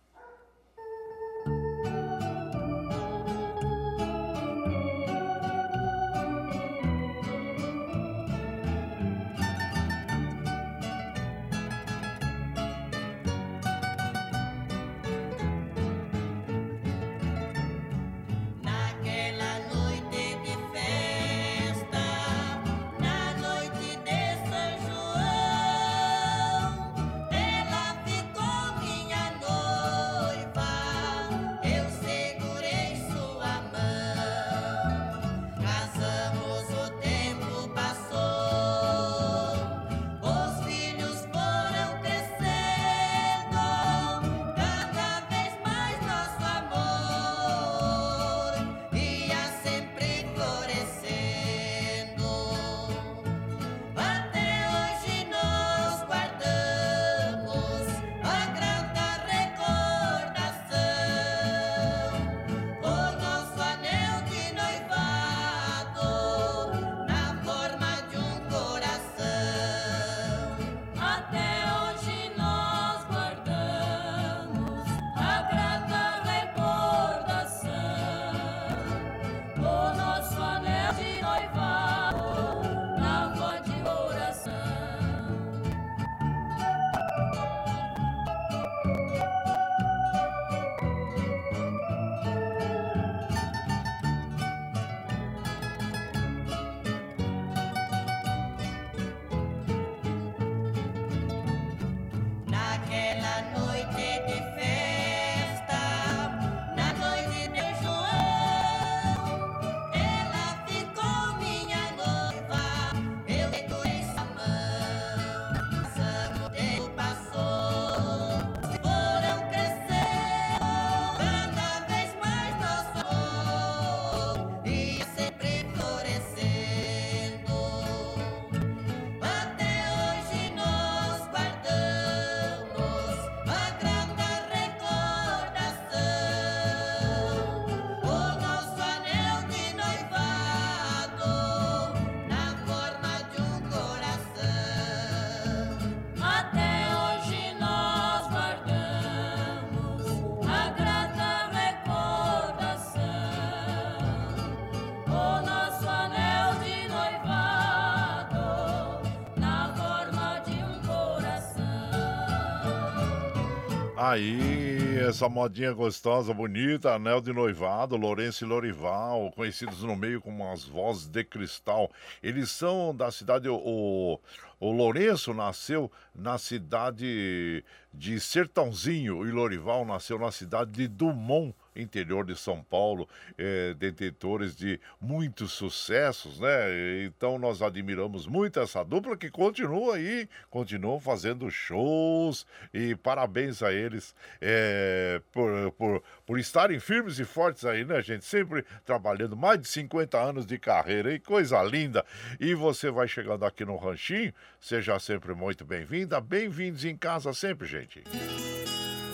Aí, 164.11 164.98
essa 164.98 165.28
modinha 165.28 165.72
gostosa, 165.72 166.34
bonita, 166.34 166.92
anel 166.92 167.20
de 167.20 167.32
noivado, 167.32 167.96
Lourenço 167.96 168.44
e 168.44 168.48
Lorival, 168.48 169.30
conhecidos 169.30 169.84
no 169.84 169.94
meio 169.94 170.20
como 170.20 170.50
as 170.50 170.64
vozes 170.64 171.06
de 171.06 171.22
cristal. 171.22 171.88
Eles 172.20 172.50
são 172.50 172.92
da 172.92 173.12
cidade, 173.12 173.48
o, 173.48 174.18
o 174.58 174.72
Lourenço 174.72 175.32
nasceu 175.32 175.92
na 176.12 176.38
cidade 176.38 177.64
de 177.94 178.18
Sertãozinho 178.18 179.24
e 179.28 179.30
Lorival 179.30 179.84
nasceu 179.84 180.18
na 180.18 180.32
cidade 180.32 180.72
de 180.72 180.88
Dumont, 180.88 181.54
interior 181.74 182.24
de 182.24 182.36
São 182.36 182.62
Paulo, 182.62 183.08
é, 183.38 183.74
detentores 183.74 184.56
de 184.56 184.80
muitos 185.00 185.52
sucessos, 185.52 186.40
né? 186.40 187.04
Então 187.04 187.38
nós 187.38 187.62
admiramos 187.62 188.26
muito 188.26 188.60
essa 188.60 188.84
dupla 188.84 189.16
que 189.16 189.30
continua 189.30 189.96
aí, 189.96 190.28
continuam 190.48 191.00
fazendo 191.00 191.50
shows 191.50 192.46
e 192.72 192.94
parabéns 192.96 193.62
a 193.62 193.72
eles 193.72 194.14
é, 194.40 195.20
por, 195.32 195.72
por, 195.72 196.02
por 196.26 196.38
estarem 196.38 196.78
firmes 196.78 197.18
e 197.18 197.24
fortes 197.24 197.64
aí, 197.64 197.84
né, 197.84 198.02
gente? 198.02 198.24
Sempre 198.24 198.64
trabalhando 198.84 199.36
mais 199.36 199.60
de 199.60 199.68
50 199.68 200.18
anos 200.18 200.46
de 200.46 200.58
carreira, 200.58 201.12
e 201.12 201.18
coisa 201.18 201.62
linda. 201.62 202.04
E 202.38 202.54
você 202.54 202.90
vai 202.90 203.08
chegando 203.08 203.44
aqui 203.44 203.64
no 203.64 203.76
Ranchinho, 203.76 204.32
seja 204.60 204.98
sempre 204.98 205.34
muito 205.34 205.64
bem-vinda, 205.64 206.20
bem-vindos 206.20 206.84
em 206.84 206.97
casa 206.97 207.32
sempre, 207.32 207.66
gente. 207.66 208.02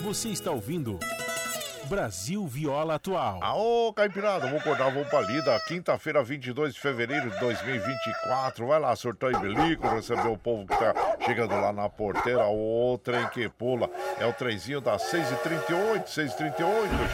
Você 0.03 0.29
está 0.29 0.51
ouvindo 0.51 0.99
Brasil 1.87 2.45
Viola 2.45 2.95
Atual. 2.95 3.39
Aô, 3.41 3.93
Caipirada, 3.93 4.45
vamos 4.45 4.61
acordar, 4.61 4.91
vamos 4.91 5.07
pra 5.07 5.21
lida. 5.21 5.57
Quinta-feira, 5.67 6.21
22 6.21 6.73
de 6.73 6.79
fevereiro 6.79 7.31
de 7.31 7.39
2024. 7.39 8.67
Vai 8.67 8.79
lá, 8.79 8.93
surtão 8.95 9.31
e 9.31 9.39
bilico, 9.39 9.87
receber 9.87 10.27
o 10.27 10.37
povo 10.37 10.67
que 10.67 10.77
tá 10.77 10.93
chegando 11.25 11.55
lá 11.55 11.71
na 11.71 11.87
porteira. 11.87 12.45
O 12.47 12.99
trem 13.01 13.25
que 13.29 13.47
pula 13.47 13.89
é 14.19 14.25
o 14.25 14.33
trenzinho 14.33 14.81
das 14.81 15.01
6h38, 15.03 16.03
6h38. 16.03 16.57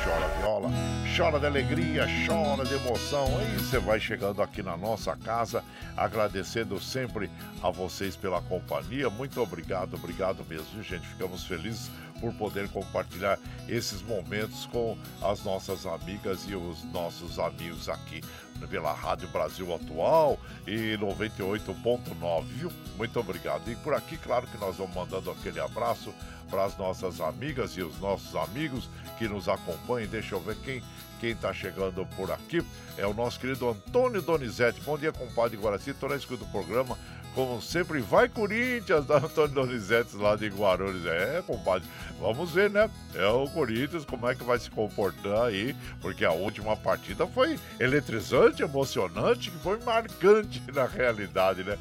Chora 0.04 0.28
viola, 0.40 0.70
chora 1.16 1.40
de 1.40 1.46
alegria, 1.46 2.08
chora 2.26 2.66
de 2.66 2.74
emoção. 2.74 3.26
Aí 3.38 3.56
você 3.60 3.78
vai 3.78 4.00
chegando 4.00 4.42
aqui 4.42 4.64
na 4.64 4.76
nossa 4.76 5.16
casa, 5.16 5.64
agradecendo 5.96 6.80
sempre 6.82 7.30
a 7.62 7.70
vocês 7.70 8.16
pela 8.16 8.42
companhia. 8.42 9.10
Muito 9.10 9.40
obrigado, 9.40 9.94
obrigado 9.94 10.44
mesmo, 10.50 10.82
gente? 10.82 11.08
Ficamos 11.08 11.44
felizes 11.44 11.92
por 12.24 12.34
poder 12.36 12.70
compartilhar 12.70 13.38
esses 13.68 14.02
momentos 14.02 14.66
com 14.68 14.98
as 15.22 15.44
nossas 15.44 15.86
amigas 15.86 16.46
e 16.48 16.56
os 16.56 16.82
nossos 16.86 17.38
amigos 17.38 17.90
aqui 17.90 18.22
pela 18.70 18.94
Rádio 18.94 19.28
Brasil 19.28 19.76
Atual 19.76 20.40
e 20.66 20.98
98.9, 20.98 22.44
viu? 22.46 22.72
Muito 22.96 23.20
obrigado. 23.20 23.70
E 23.70 23.76
por 23.76 23.94
aqui, 23.94 24.16
claro 24.16 24.48
que 24.48 24.58
nós 24.58 24.78
vamos 24.78 24.96
mandando 24.96 25.32
aquele 25.32 25.60
abraço 25.60 26.14
para 26.50 26.64
as 26.64 26.78
nossas 26.78 27.20
amigas 27.20 27.72
e 27.72 27.82
os 27.82 28.00
nossos 28.00 28.34
amigos 28.38 28.90
que 29.18 29.28
nos 29.28 29.50
acompanham. 29.50 30.08
Deixa 30.08 30.36
eu 30.36 30.40
ver 30.40 30.56
quem 30.64 30.82
quem 31.20 31.32
está 31.32 31.54
chegando 31.54 32.06
por 32.18 32.30
aqui 32.32 32.62
é 32.98 33.08
o 33.08 33.14
nosso 33.14 33.40
querido 33.40 33.70
Antônio 33.70 34.22
Donizete. 34.22 34.82
Bom 34.82 34.98
dia, 34.98 35.14
compadre 35.14 35.56
Guaraci. 35.56 35.92
Estou 35.92 36.10
na 36.10 36.18
escuta 36.18 36.44
do 36.44 36.52
programa. 36.52 36.98
Como 37.34 37.60
sempre, 37.62 38.00
vai 38.00 38.30
Corinthians, 38.30 39.06
da 39.08 39.18
Antônio 39.18 39.56
Donizete 39.56 40.16
lá 40.16 40.36
de 40.36 40.48
Guarulhos. 40.50 41.06
É, 41.06 41.42
compadre, 41.46 41.88
vamos 42.20 42.52
ver, 42.52 42.70
né? 42.70 42.90
É 43.16 43.26
o 43.28 43.48
Corinthians, 43.48 44.06
como 44.06 44.30
é 44.30 44.36
que 44.36 44.44
vai 44.44 44.60
se 44.60 44.70
comportar 44.70 45.48
aí, 45.48 45.76
porque 46.00 46.24
a 46.24 46.32
última 46.32 46.76
partida 46.76 47.26
foi 47.26 47.60
eletrizante, 47.80 48.62
emocionante, 48.62 49.50
que 49.50 49.58
foi 49.60 49.80
marcante 49.84 50.62
na 50.72 50.86
realidade, 50.86 51.64
né? 51.64 51.78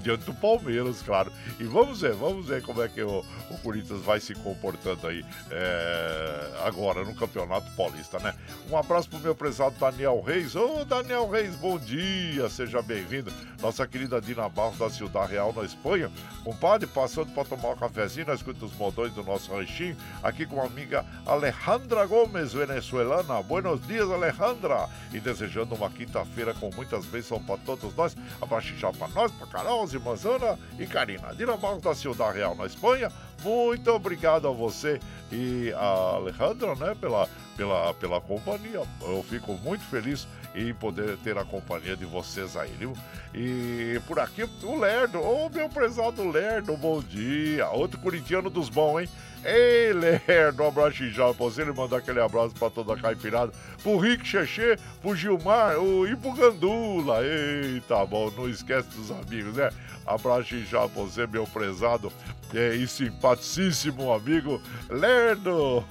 Diante 0.00 0.24
do 0.24 0.34
Palmeiras, 0.34 1.02
claro. 1.02 1.30
E 1.60 1.64
vamos 1.64 2.00
ver, 2.00 2.14
vamos 2.14 2.46
ver 2.46 2.62
como 2.62 2.82
é 2.82 2.88
que 2.88 3.02
o, 3.02 3.22
o 3.50 3.58
Corinthians 3.58 4.00
vai 4.00 4.20
se 4.20 4.34
comportando 4.34 5.06
aí 5.06 5.24
é, 5.50 6.50
agora 6.64 7.04
no 7.04 7.14
Campeonato 7.14 7.70
Paulista, 7.72 8.18
né? 8.18 8.34
Um 8.70 8.76
abraço 8.76 9.10
pro 9.10 9.18
meu 9.18 9.34
prezado 9.34 9.76
Daniel 9.78 10.22
Reis. 10.22 10.56
Ô, 10.56 10.84
Daniel 10.86 11.28
Reis, 11.28 11.54
bom 11.56 11.78
dia, 11.78 12.48
seja 12.48 12.80
bem-vindo. 12.80 13.30
Nossa 13.60 13.86
querida 13.86 14.20
Dina 14.20 14.48
Barros 14.48 14.77
da 14.78 14.88
Ciudad 14.88 15.28
Real, 15.28 15.52
na 15.52 15.64
Espanha. 15.64 16.10
Compadre, 16.44 16.86
passando 16.86 17.32
para 17.34 17.44
tomar 17.44 17.70
um 17.70 17.76
cafezinho, 17.76 18.26
nós 18.26 18.42
os 18.62 18.74
modões 18.74 19.12
do 19.12 19.22
nosso 19.22 19.52
ranchinho, 19.52 19.96
aqui 20.22 20.46
com 20.46 20.60
a 20.60 20.66
amiga 20.66 21.04
Alejandra 21.26 22.06
Gomes, 22.06 22.52
venezuelana. 22.52 23.42
Buenos 23.42 23.84
dias, 23.86 24.10
Alejandra. 24.10 24.88
E 25.12 25.20
desejando 25.20 25.74
uma 25.74 25.90
quinta-feira 25.90 26.54
com 26.54 26.70
muitas 26.74 27.04
bênçãos 27.06 27.42
para 27.42 27.58
todos 27.58 27.94
nós. 27.94 28.16
Abraço 28.40 28.74
já 28.76 28.92
para 28.92 29.08
nós, 29.08 29.32
para 29.32 29.46
Carol, 29.48 29.82
as 29.82 29.92
irmãs 29.92 30.24
Ana 30.24 30.58
e 30.78 30.86
Karina. 30.86 31.34
Dina 31.34 31.56
da 31.82 31.94
Ciudad 31.94 32.32
Real, 32.32 32.54
na 32.54 32.66
Espanha. 32.66 33.10
Muito 33.42 33.90
obrigado 33.90 34.48
a 34.48 34.50
você 34.50 34.98
e 35.30 35.72
a 35.76 36.14
Alejandra, 36.16 36.74
né, 36.74 36.96
pela, 37.00 37.28
pela, 37.56 37.94
pela 37.94 38.20
companhia. 38.20 38.82
Eu 39.00 39.24
fico 39.28 39.52
muito 39.54 39.84
feliz 39.84 40.26
em 40.58 40.74
poder 40.74 41.16
ter 41.18 41.36
a 41.38 41.44
companhia 41.44 41.96
de 41.96 42.04
vocês 42.04 42.56
aí, 42.56 42.70
viu? 42.78 42.92
E 43.34 44.00
por 44.06 44.18
aqui, 44.18 44.48
o 44.62 44.78
Lerdo, 44.78 45.20
ô 45.20 45.48
meu 45.48 45.68
prezado 45.68 46.28
Lerdo, 46.28 46.76
bom 46.76 47.00
dia. 47.00 47.68
Outro 47.68 47.98
corintiano 48.00 48.50
dos 48.50 48.68
bons, 48.68 49.00
hein? 49.00 49.08
Ei, 49.44 49.92
Lerdo, 49.92 50.64
um 50.64 50.68
abraço 50.68 51.08
já 51.10 51.24
pra 51.26 51.32
você. 51.32 51.62
Ele 51.62 51.72
mandar 51.72 51.98
aquele 51.98 52.20
abraço 52.20 52.54
pra 52.54 52.70
toda 52.70 52.94
a 52.94 52.96
caipirada. 52.96 53.52
Pro 53.82 53.98
Rick 53.98 54.26
Xexê, 54.26 54.76
pro 55.00 55.14
Gilmar 55.14 55.78
o, 55.78 56.06
e 56.08 56.16
pro 56.16 56.32
Gandula. 56.32 57.20
Eita, 57.24 58.04
bom, 58.04 58.30
não 58.36 58.48
esquece 58.48 58.88
dos 58.90 59.10
amigos, 59.10 59.54
né? 59.54 59.70
Abraço 60.08 60.58
já 60.64 60.86
você, 60.86 61.26
meu 61.26 61.46
prezado 61.46 62.10
é, 62.54 62.74
e 62.74 62.88
simpaticíssimo 62.88 64.10
amigo 64.10 64.60
Lerdo. 64.88 65.84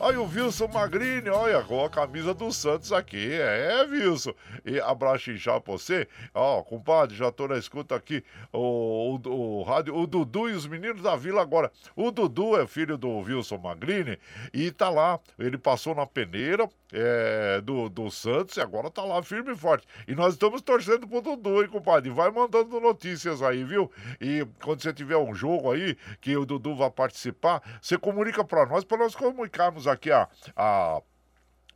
Olha 0.00 0.20
o 0.20 0.26
Wilson 0.26 0.68
Magrini, 0.68 1.28
olha, 1.28 1.62
com 1.62 1.84
a 1.84 1.90
camisa 1.90 2.32
do 2.32 2.50
Santos 2.50 2.90
aqui. 2.90 3.32
É, 3.32 3.82
Wilson. 3.82 4.32
E 4.64 4.80
abraço 4.80 5.36
já 5.36 5.58
você. 5.58 6.08
Ó, 6.32 6.62
compadre, 6.62 7.14
já 7.16 7.30
tô 7.30 7.46
na 7.46 7.58
escuta 7.58 7.94
aqui. 7.94 8.24
O, 8.50 9.18
o, 9.22 9.28
o, 9.28 9.62
rádio, 9.62 9.94
o 9.94 10.06
Dudu 10.06 10.48
e 10.48 10.52
os 10.52 10.66
meninos 10.66 11.02
da 11.02 11.14
vila 11.14 11.42
agora. 11.42 11.70
O 11.94 12.10
Dudu 12.10 12.58
é 12.58 12.66
filho 12.66 12.96
do 12.96 13.18
Wilson 13.18 13.58
Magrini 13.58 14.18
e 14.54 14.70
tá 14.70 14.88
lá. 14.88 15.20
Ele 15.38 15.58
passou 15.58 15.94
na 15.94 16.06
peneira 16.06 16.66
é, 16.92 17.60
do, 17.60 17.90
do 17.90 18.10
Santos 18.10 18.56
e 18.56 18.60
agora 18.60 18.90
tá 18.90 19.02
lá 19.02 19.22
firme 19.22 19.52
e 19.52 19.56
forte. 19.56 19.86
E 20.06 20.14
nós 20.14 20.32
estamos 20.32 20.62
torcendo 20.62 21.06
pro 21.06 21.20
Dudu, 21.20 21.62
hein, 21.62 21.68
compadre? 21.68 22.08
Vai 22.10 22.30
mandando 22.30 22.80
notícias 22.80 23.17
aí, 23.42 23.64
viu? 23.64 23.90
E 24.20 24.46
quando 24.62 24.82
você 24.82 24.92
tiver 24.92 25.16
um 25.16 25.34
jogo 25.34 25.72
aí 25.72 25.96
que 26.20 26.36
o 26.36 26.44
Dudu 26.44 26.76
vai 26.76 26.90
participar, 26.90 27.62
você 27.80 27.96
comunica 27.98 28.44
para 28.44 28.66
nós, 28.66 28.84
para 28.84 28.98
nós 28.98 29.14
comunicarmos 29.14 29.86
aqui 29.86 30.10
a, 30.10 30.28
a 30.56 31.00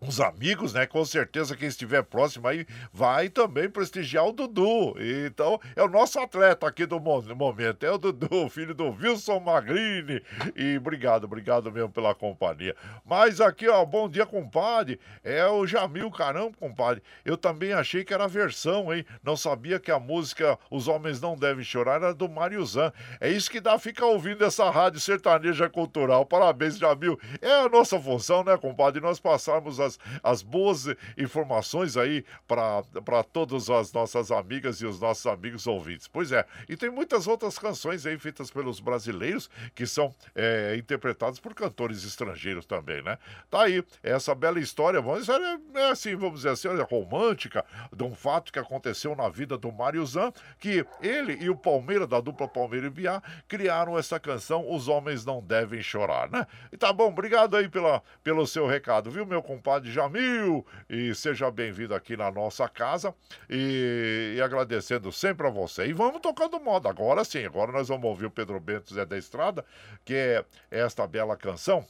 uns 0.02 0.20
amigos, 0.20 0.72
né? 0.72 0.84
Com 0.84 1.04
certeza 1.04 1.56
quem 1.56 1.68
estiver 1.68 2.02
próximo 2.02 2.48
aí 2.48 2.66
vai 2.92 3.28
também 3.28 3.70
prestigiar 3.70 4.26
o 4.26 4.32
Dudu. 4.32 4.94
Então, 5.26 5.60
é 5.76 5.82
o 5.82 5.88
nosso 5.88 6.18
atleta 6.18 6.66
aqui 6.66 6.84
do 6.84 6.98
momento, 6.98 7.84
é 7.84 7.90
o 7.90 7.98
Dudu, 7.98 8.48
filho 8.50 8.74
do 8.74 8.90
Wilson 8.90 9.38
Magrini. 9.38 10.20
E 10.56 10.76
obrigado, 10.76 11.24
obrigado 11.24 11.70
mesmo 11.70 11.90
pela 11.90 12.14
companhia. 12.14 12.74
Mas 13.04 13.40
aqui, 13.40 13.68
ó, 13.68 13.84
bom 13.84 14.08
dia, 14.08 14.26
compadre. 14.26 14.98
É 15.22 15.46
o 15.46 15.66
Jamil, 15.66 16.10
caramba, 16.10 16.52
compadre. 16.58 17.02
Eu 17.24 17.36
também 17.36 17.72
achei 17.72 18.04
que 18.04 18.12
era 18.12 18.24
a 18.24 18.28
versão, 18.28 18.92
hein? 18.92 19.06
Não 19.22 19.36
sabia 19.36 19.78
que 19.78 19.90
a 19.90 20.00
música 20.00 20.58
Os 20.70 20.88
Homens 20.88 21.20
Não 21.20 21.36
Devem 21.36 21.64
Chorar 21.64 22.02
era 22.02 22.14
do 22.14 22.28
Mário 22.28 22.64
Zan. 22.66 22.92
É 23.20 23.28
isso 23.30 23.50
que 23.50 23.60
dá 23.60 23.78
ficar 23.78 24.06
ouvindo 24.06 24.44
essa 24.44 24.68
rádio 24.68 24.98
sertaneja 24.98 25.68
cultural. 25.68 26.26
Parabéns, 26.26 26.76
Jamil. 26.76 27.18
É 27.40 27.52
a 27.60 27.68
nossa 27.68 28.00
função, 28.00 28.42
né, 28.42 28.56
compadre? 28.56 29.00
Nós 29.00 29.20
passarmos 29.20 29.78
as 29.78 29.91
as, 29.92 29.98
as 30.22 30.42
boas 30.42 30.86
informações 31.16 31.96
aí 31.96 32.24
para 32.46 33.22
todas 33.32 33.68
as 33.70 33.92
nossas 33.92 34.30
amigas 34.30 34.80
e 34.80 34.86
os 34.86 35.00
nossos 35.00 35.26
amigos 35.26 35.66
ouvintes. 35.66 36.08
Pois 36.08 36.32
é, 36.32 36.44
e 36.68 36.76
tem 36.76 36.90
muitas 36.90 37.26
outras 37.26 37.58
canções 37.58 38.06
aí 38.06 38.18
feitas 38.18 38.50
pelos 38.50 38.80
brasileiros 38.80 39.50
que 39.74 39.86
são 39.86 40.14
é, 40.34 40.76
interpretadas 40.76 41.38
por 41.38 41.54
cantores 41.54 42.04
estrangeiros 42.04 42.66
também, 42.66 43.02
né? 43.02 43.18
Tá 43.50 43.62
aí, 43.62 43.84
essa 44.02 44.34
bela 44.34 44.60
história, 44.60 45.00
vamos 45.00 45.28
é, 45.28 45.58
é 45.74 45.90
assim, 45.90 46.14
vamos 46.16 46.40
dizer 46.40 46.50
assim, 46.50 46.68
é 46.68 46.82
romântica, 46.82 47.64
de 47.94 48.04
um 48.04 48.14
fato 48.14 48.52
que 48.52 48.58
aconteceu 48.58 49.14
na 49.14 49.28
vida 49.28 49.56
do 49.56 49.70
Mário 49.72 50.04
Zan, 50.06 50.32
que 50.58 50.84
ele 51.00 51.34
e 51.40 51.50
o 51.50 51.56
Palmeira, 51.56 52.06
da 52.06 52.20
dupla 52.20 52.48
Palmeira 52.48 52.86
e 52.86 52.90
Biá, 52.90 53.22
criaram 53.48 53.98
essa 53.98 54.18
canção 54.18 54.70
Os 54.72 54.88
Homens 54.88 55.24
Não 55.24 55.40
Devem 55.42 55.82
Chorar, 55.82 56.30
né? 56.30 56.46
E 56.70 56.76
tá 56.76 56.92
bom, 56.92 57.08
obrigado 57.08 57.56
aí 57.56 57.68
pela, 57.68 58.02
pelo 58.22 58.46
seu 58.46 58.66
recado, 58.66 59.10
viu, 59.10 59.26
meu 59.26 59.42
compadre 59.42 59.81
Jamil? 59.90 60.66
E 60.88 61.14
seja 61.14 61.50
bem-vindo 61.50 61.94
aqui 61.94 62.16
na 62.16 62.30
nossa 62.30 62.68
casa 62.68 63.14
e, 63.48 64.34
e, 64.36 64.40
agradecendo 64.42 65.10
sempre 65.10 65.46
a 65.46 65.50
você. 65.50 65.86
E 65.86 65.92
vamos 65.92 66.20
tocando 66.20 66.60
moda, 66.60 66.88
agora 66.88 67.24
sim, 67.24 67.44
agora 67.44 67.72
nós 67.72 67.88
vamos 67.88 68.04
ouvir 68.04 68.26
o 68.26 68.30
Pedro 68.30 68.60
Bento 68.60 68.94
Zé 68.94 69.04
da 69.04 69.16
Estrada, 69.16 69.64
que 70.04 70.14
é 70.14 70.44
esta 70.70 71.06
bela 71.06 71.36
canção 71.36 71.86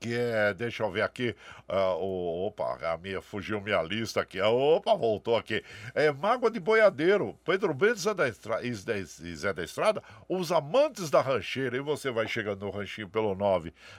que 0.00 0.14
é, 0.14 0.54
deixa 0.54 0.82
eu 0.82 0.90
ver 0.90 1.02
aqui, 1.02 1.36
o, 1.68 2.46
opa, 2.46 2.78
a 2.92 2.96
minha, 2.98 3.20
fugiu 3.20 3.60
minha 3.60 3.82
lista 3.82 4.20
aqui, 4.20 4.40
opa, 4.40 4.94
voltou 4.94 5.36
aqui, 5.36 5.64
é 5.94 6.12
Mágoa 6.12 6.50
de 6.50 6.60
Boiadeiro, 6.60 7.36
Pedro 7.44 7.74
Bento 7.74 7.98
Zé 7.98 8.14
da, 8.14 8.28
Estra, 8.28 8.64
e 8.64 8.72
Zé 8.72 9.52
da 9.52 9.64
Estrada, 9.64 10.02
os 10.28 10.52
amantes 10.52 11.10
da 11.10 11.20
rancheira, 11.20 11.76
e 11.76 11.80
você 11.80 12.10
vai 12.10 12.28
chegando 12.28 12.64
no 12.64 12.70
ranchinho 12.70 13.08
pelo 13.08 13.34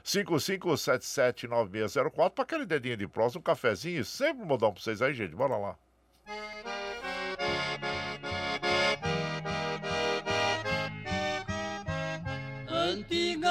955779604 0.03 2.31
para 2.31 2.43
aquele 2.43 2.65
dedinho 2.65 2.97
de 2.97 3.07
próximo, 3.07 3.41
um 3.41 3.43
cafezinho, 3.43 4.03
sempre 4.05 4.45
modão 4.45 4.73
pra 4.73 4.81
vocês 4.81 5.01
aí, 5.01 5.13
gente, 5.13 5.35
bora 5.35 5.57
lá. 5.57 5.75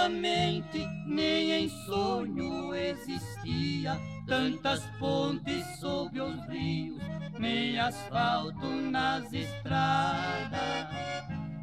Nem 0.09 1.53
em 1.53 1.69
sonho 1.69 2.75
existia 2.75 3.99
tantas 4.27 4.83
pontes 4.99 5.65
sob 5.79 6.21
os 6.21 6.47
rios, 6.49 7.03
nem 7.39 7.79
asfalto 7.79 8.67
nas 8.67 9.33
estradas. 9.33 10.89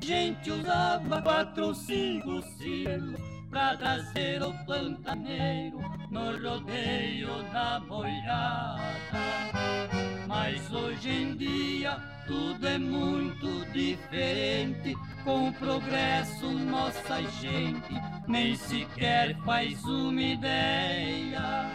Gente 0.01 0.51
usava 0.51 1.21
quatro, 1.21 1.73
cinco 1.73 2.41
silos 2.57 3.34
pra 3.55 3.77
trazer 3.77 4.43
o 4.43 4.53
pantaneiro 4.65 5.79
no 6.11 6.37
rodeio 6.43 7.41
da 7.53 7.79
boiada. 7.79 8.81
Mas 10.27 10.69
hoje 10.73 11.09
em 11.09 11.37
dia 11.37 11.97
tudo 12.27 12.67
é 12.67 12.77
muito 12.77 13.65
diferente. 13.71 14.93
Com 15.23 15.47
o 15.47 15.53
progresso, 15.53 16.51
nossa 16.51 17.21
gente 17.39 17.93
nem 18.27 18.57
sequer 18.57 19.37
faz 19.45 19.81
uma 19.85 20.21
ideia. 20.21 21.71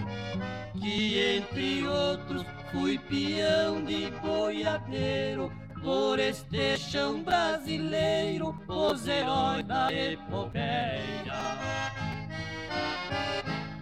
Que 0.79 1.39
entre 1.39 1.87
outros 1.87 2.45
fui 2.71 2.99
peão 2.99 3.83
de 3.87 4.11
boiadeiro. 4.21 5.51
Por 5.83 6.19
este 6.19 6.77
chão 6.77 7.23
brasileiro, 7.23 8.55
os 8.69 9.07
heróis 9.07 9.65
da 9.67 9.93
epopeia. 9.93 11.01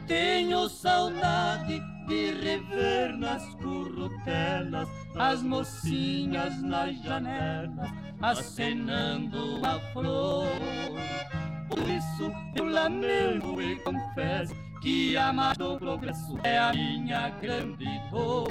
Tenho 0.07 0.69
saudade 0.69 1.81
de 2.07 2.33
rever 2.33 3.17
nas 3.19 3.45
currutelas 3.57 4.89
as 5.17 5.43
mocinhas 5.43 6.63
nas 6.63 6.97
janelas 7.03 7.91
acenando 8.21 9.61
a 9.65 9.79
flor. 9.93 10.47
Por 11.69 11.89
isso 11.89 12.33
eu 12.57 12.65
lamento 12.65 13.61
e 13.61 13.77
confesso 13.81 14.55
que 14.81 15.17
amar 15.17 15.57
do 15.57 15.77
progresso 15.79 16.39
é 16.43 16.59
a 16.59 16.73
minha 16.73 17.29
grande 17.31 17.87
dor. 18.11 18.49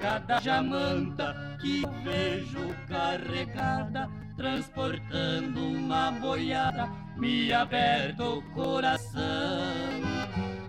Cada 0.00 0.40
jamanta 0.40 1.58
que 1.60 1.82
vejo 2.02 2.74
carregada, 2.88 4.08
transportando 4.36 5.60
uma 5.60 6.10
boiada, 6.12 6.88
me 7.16 7.52
aberta 7.52 8.24
o 8.24 8.42
coração. 8.52 9.20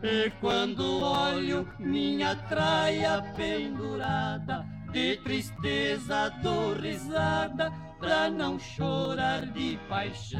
E 0.03 0.30
quando 0.41 1.02
olho 1.02 1.68
minha 1.80 2.36
traia 2.36 3.22
pendurada, 3.36 4.66
de 4.91 5.16
tristeza 5.18 6.30
dou 6.44 6.74
risada, 6.74 7.72
pra 7.99 8.30
não 8.30 8.60
chorar 8.60 9.45
de 9.45 9.80
paixão. 9.88 10.40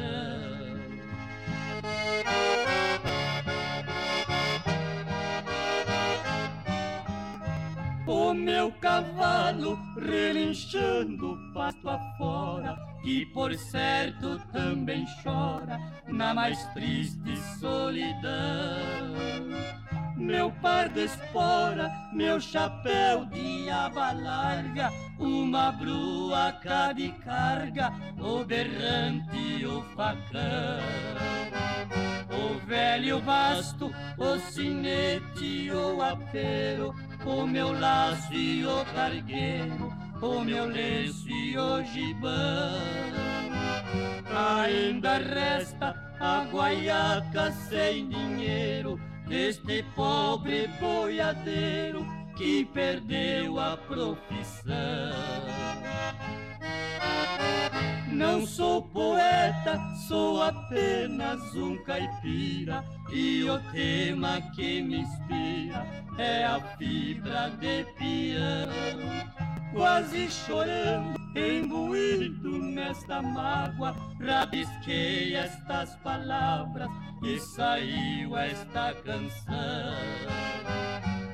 O 8.12 8.34
meu 8.34 8.70
cavalo 8.72 9.78
relinchando 9.98 11.38
pasto 11.54 11.88
afora, 11.88 12.76
que 13.02 13.24
por 13.24 13.54
certo 13.54 14.38
também 14.52 15.06
chora 15.24 15.80
na 16.06 16.34
mais 16.34 16.62
triste 16.74 17.34
solidão. 17.58 18.30
Meu 20.14 20.50
par 20.60 20.90
de 20.90 21.06
espora, 21.06 21.90
meu 22.12 22.38
chapéu 22.38 23.24
de 23.24 23.70
aba 23.70 24.12
larga, 24.12 24.92
uma 25.18 25.72
bruaca 25.72 26.92
de 26.92 27.08
carga, 27.24 27.90
o 28.20 28.44
berrante 28.44 29.64
o 29.64 29.82
facão. 29.96 30.82
O 32.30 32.66
velho 32.66 33.20
basto, 33.22 33.90
o 34.18 34.38
sinete, 34.38 35.70
o 35.70 36.02
apero, 36.02 36.94
o 37.24 37.46
meu 37.46 37.72
laço 37.78 38.32
e 38.32 38.64
o 38.66 38.84
cargueiro, 38.94 39.92
o 40.20 40.40
meu 40.44 40.66
lenço 40.66 41.28
e 41.28 41.56
o 41.56 41.82
gibão. 41.84 42.32
Ainda 44.60 45.18
resta 45.18 45.94
a 46.18 46.44
guaiaca 46.50 47.52
sem 47.68 48.08
dinheiro 48.08 49.00
deste 49.28 49.84
pobre 49.94 50.68
boiadeiro 50.80 52.06
que 52.36 52.64
perdeu 52.66 53.58
a 53.58 53.76
profissão. 53.76 54.72
Não 58.10 58.46
sou 58.46 58.82
poeta, 58.82 59.78
sou 60.06 60.42
apenas 60.42 61.40
um 61.54 61.76
caipira 61.84 62.84
e 63.10 63.44
o 63.44 63.58
tema 63.72 64.40
que 64.54 64.82
me 64.82 64.98
inspira 65.00 65.86
é 66.18 66.44
a 66.44 66.60
fibra 66.76 67.50
de 67.58 67.84
peão. 67.98 69.51
Quase 69.72 70.30
chorando, 70.30 71.18
imbuído 71.34 72.58
nesta 72.58 73.22
mágoa, 73.22 73.96
rabisquei 74.20 75.34
estas 75.34 75.96
palavras 75.96 76.88
e 77.22 77.38
saiu 77.40 78.36
esta 78.36 78.94
canção. 79.02 79.94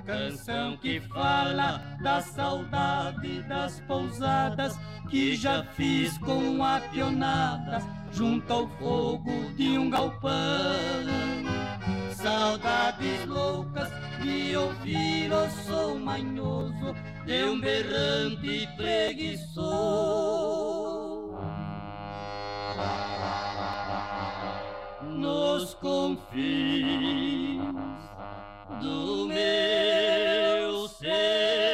Canção 0.07 0.77
que 0.77 1.01
fala 1.01 1.83
da 2.01 2.21
saudade 2.21 3.43
das 3.43 3.81
pousadas 3.81 4.79
que 5.11 5.35
já 5.35 5.65
fiz 5.65 6.17
com 6.19 6.63
a 6.63 6.81
pionada 6.81 7.98
junto 8.13 8.53
ao 8.53 8.69
fogo 8.79 9.31
de 9.57 9.79
um 9.79 9.91
galpão. 9.91 10.33
Saudades 12.15 13.27
loucas 13.27 13.89
de 14.23 14.57
ouvir 14.57 15.33
o 15.33 15.49
som 15.51 15.99
manhoso 15.99 16.95
de 17.25 17.45
um 17.45 17.61
berrante 17.61 18.69
preguiçoso. 18.77 19.59
Nos 25.03 25.75
confins 25.75 27.63
do 28.81 29.27
meu 29.27 30.89
sertão. 30.89 31.68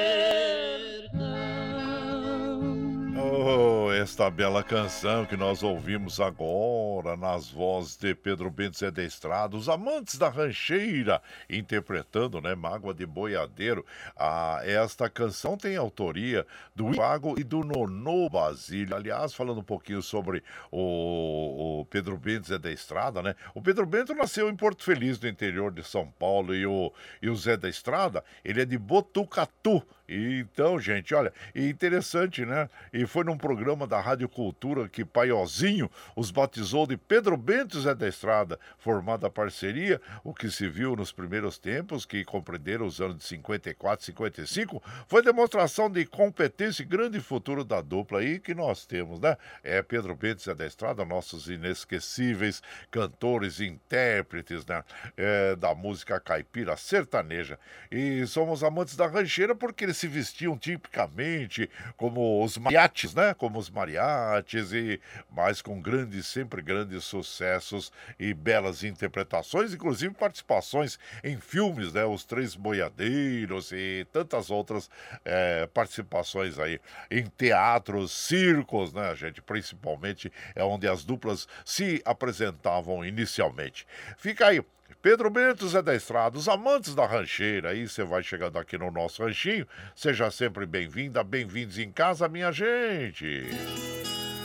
Esta 4.05 4.31
bela 4.31 4.63
canção 4.63 5.25
que 5.25 5.35
nós 5.35 5.63
ouvimos 5.63 6.21
agora 6.21 7.17
nas 7.17 7.49
vozes 7.49 7.97
de 7.97 8.15
Pedro 8.15 8.51
Bento 8.51 8.79
Zé 8.79 8.91
da 8.91 9.03
Estrada, 9.03 9.57
os 9.57 9.67
amantes 9.67 10.19
da 10.19 10.29
rancheira, 10.29 11.23
interpretando, 11.49 12.39
né, 12.39 12.55
Mágoa 12.55 12.93
de 12.93 13.07
Boiadeiro. 13.07 13.83
Ah, 14.15 14.61
esta 14.63 15.09
canção 15.09 15.57
tem 15.57 15.79
autoria 15.79 16.47
do 16.77 16.93
Ivago 16.93 17.41
e 17.41 17.43
do 17.43 17.65
Nonô 17.65 18.29
Basílio. 18.29 18.95
Aliás, 18.95 19.33
falando 19.33 19.61
um 19.61 19.65
pouquinho 19.65 20.03
sobre 20.03 20.45
o, 20.71 21.81
o 21.81 21.87
Pedro 21.87 22.19
Bento 22.19 22.49
Zé 22.49 22.59
da 22.59 22.71
Estrada, 22.71 23.23
né? 23.23 23.35
O 23.55 23.63
Pedro 23.63 23.87
Bento 23.87 24.15
nasceu 24.15 24.51
em 24.51 24.55
Porto 24.55 24.85
Feliz, 24.85 25.19
no 25.19 25.27
interior 25.27 25.73
de 25.73 25.83
São 25.83 26.07
Paulo, 26.19 26.55
e 26.55 26.67
o, 26.67 26.93
e 27.23 27.31
o 27.31 27.37
Zé 27.37 27.57
da 27.57 27.71
Estrada, 27.71 28.23
ele 28.45 28.61
é 28.61 28.67
de 28.67 28.77
Botucatu. 28.77 29.83
Então, 30.07 30.79
gente, 30.79 31.15
olha, 31.15 31.33
e 31.55 31.69
interessante, 31.69 32.45
né? 32.45 32.69
E 32.93 33.07
foi 33.07 33.25
num 33.25 33.39
programa 33.39 33.87
da 33.87 33.99
Rádio 34.01 34.29
Cultura 34.29 34.87
que 34.87 35.03
Paiozinho 35.03 35.91
os 36.15 36.31
batizou 36.31 36.87
de 36.87 36.97
Pedro 36.97 37.37
Bento 37.39 37.81
Zé 37.81 37.95
da 37.95 38.07
Estrada, 38.07 38.61
formada 38.79 39.27
a 39.27 39.31
parceria, 39.31 40.01
o 40.23 40.35
que 40.35 40.51
se 40.51 40.69
viu 40.69 40.95
nos 40.95 41.11
primeiros 41.11 41.59
tempos, 41.59 42.05
que 42.05 42.23
compreenderam 42.23 42.85
os 42.85 43.01
anos 43.01 43.17
de 43.17 43.25
54 43.25 44.03
e 44.03 44.07
55, 44.07 44.83
foi 45.09 45.23
demonstração 45.23 45.91
de 45.91 46.05
competência 46.05 46.83
e 46.83 46.87
grande 46.87 47.19
futuro 47.19 47.65
da 47.65 47.81
dupla 47.81 48.21
aí 48.21 48.39
que 48.39 48.55
nós 48.55 48.85
temos, 48.85 49.19
né? 49.19 49.39
É 49.63 49.81
Pedro 49.83 50.15
Bento 50.15 50.43
Zé 50.43 50.55
da 50.55 50.67
Estrada, 50.67 51.03
nossos 51.05 51.49
inesquecíveis 51.49 52.63
cantores 52.91 53.59
intérpretes, 53.59 54.67
né? 54.67 54.85
É, 55.17 55.57
da 55.57 55.75
música 55.75 56.21
caipira 56.21 56.77
sertaneja. 56.77 57.59
E 57.91 58.27
somos 58.27 58.63
amantes 58.63 58.97
da 58.97 59.07
rancheira 59.07 59.55
porque 59.55 59.85
eles 59.85 59.94
eles 59.95 59.97
se 59.97 60.09
vestiam 60.09 60.59
tipicamente 60.59 61.71
como 61.97 62.45
os 62.45 62.59
mariachis, 62.59 63.15
né? 63.15 63.33
Como 63.35 63.59
os 63.59 63.71
mariachis 63.71 64.73
e 64.73 65.01
mas 65.31 65.63
com 65.63 65.81
grandes, 65.81 66.27
sempre 66.27 66.61
grandes 66.61 67.05
sucessos 67.05 67.93
e 68.19 68.35
belas 68.35 68.83
interpretações, 68.83 69.73
inclusive 69.73 70.13
participações 70.15 70.99
em 71.23 71.39
filmes, 71.39 71.93
né? 71.93 72.05
Os 72.05 72.25
Três 72.25 72.55
Boiadeiros 72.55 73.73
e 73.73 74.07
tantas 74.13 74.51
outras 74.51 74.91
é, 75.25 75.67
participações 75.73 76.59
aí 76.59 76.81
em 77.11 77.27
teatros, 77.27 78.13
circos, 78.13 78.93
né, 78.93 79.15
gente? 79.15 79.41
Principalmente 79.41 80.33
é 80.55 80.65
onde 80.65 80.89
as 80.89 81.05
duplas 81.05 81.47
se 81.65 82.03
apresentavam 82.05 83.05
inicialmente. 83.05 83.87
Fica 84.19 84.49
aí 84.49 84.61
Pedro 85.05 85.29
Bento, 85.29 85.69
Zé 85.69 85.83
da 85.83 85.95
Estrada, 85.95 86.39
os 86.39 86.49
amantes 86.49 86.95
da 86.95 87.05
rancheira, 87.05 87.69
aí 87.69 87.87
você 87.87 88.03
vai 88.03 88.23
chegando 88.23 88.59
aqui 88.59 88.79
no 88.79 88.91
nosso 88.91 89.23
ranchinho, 89.23 89.69
seja 89.95 90.31
sempre 90.31 90.65
bem-vinda, 90.65 91.23
bem-vindos 91.23 91.79
em 91.79 91.93
casa, 91.93 92.27
minha 92.27 92.51
gente. 92.51 93.43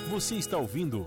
Você 0.10 0.36
está 0.36 0.58
ouvindo 0.58 1.06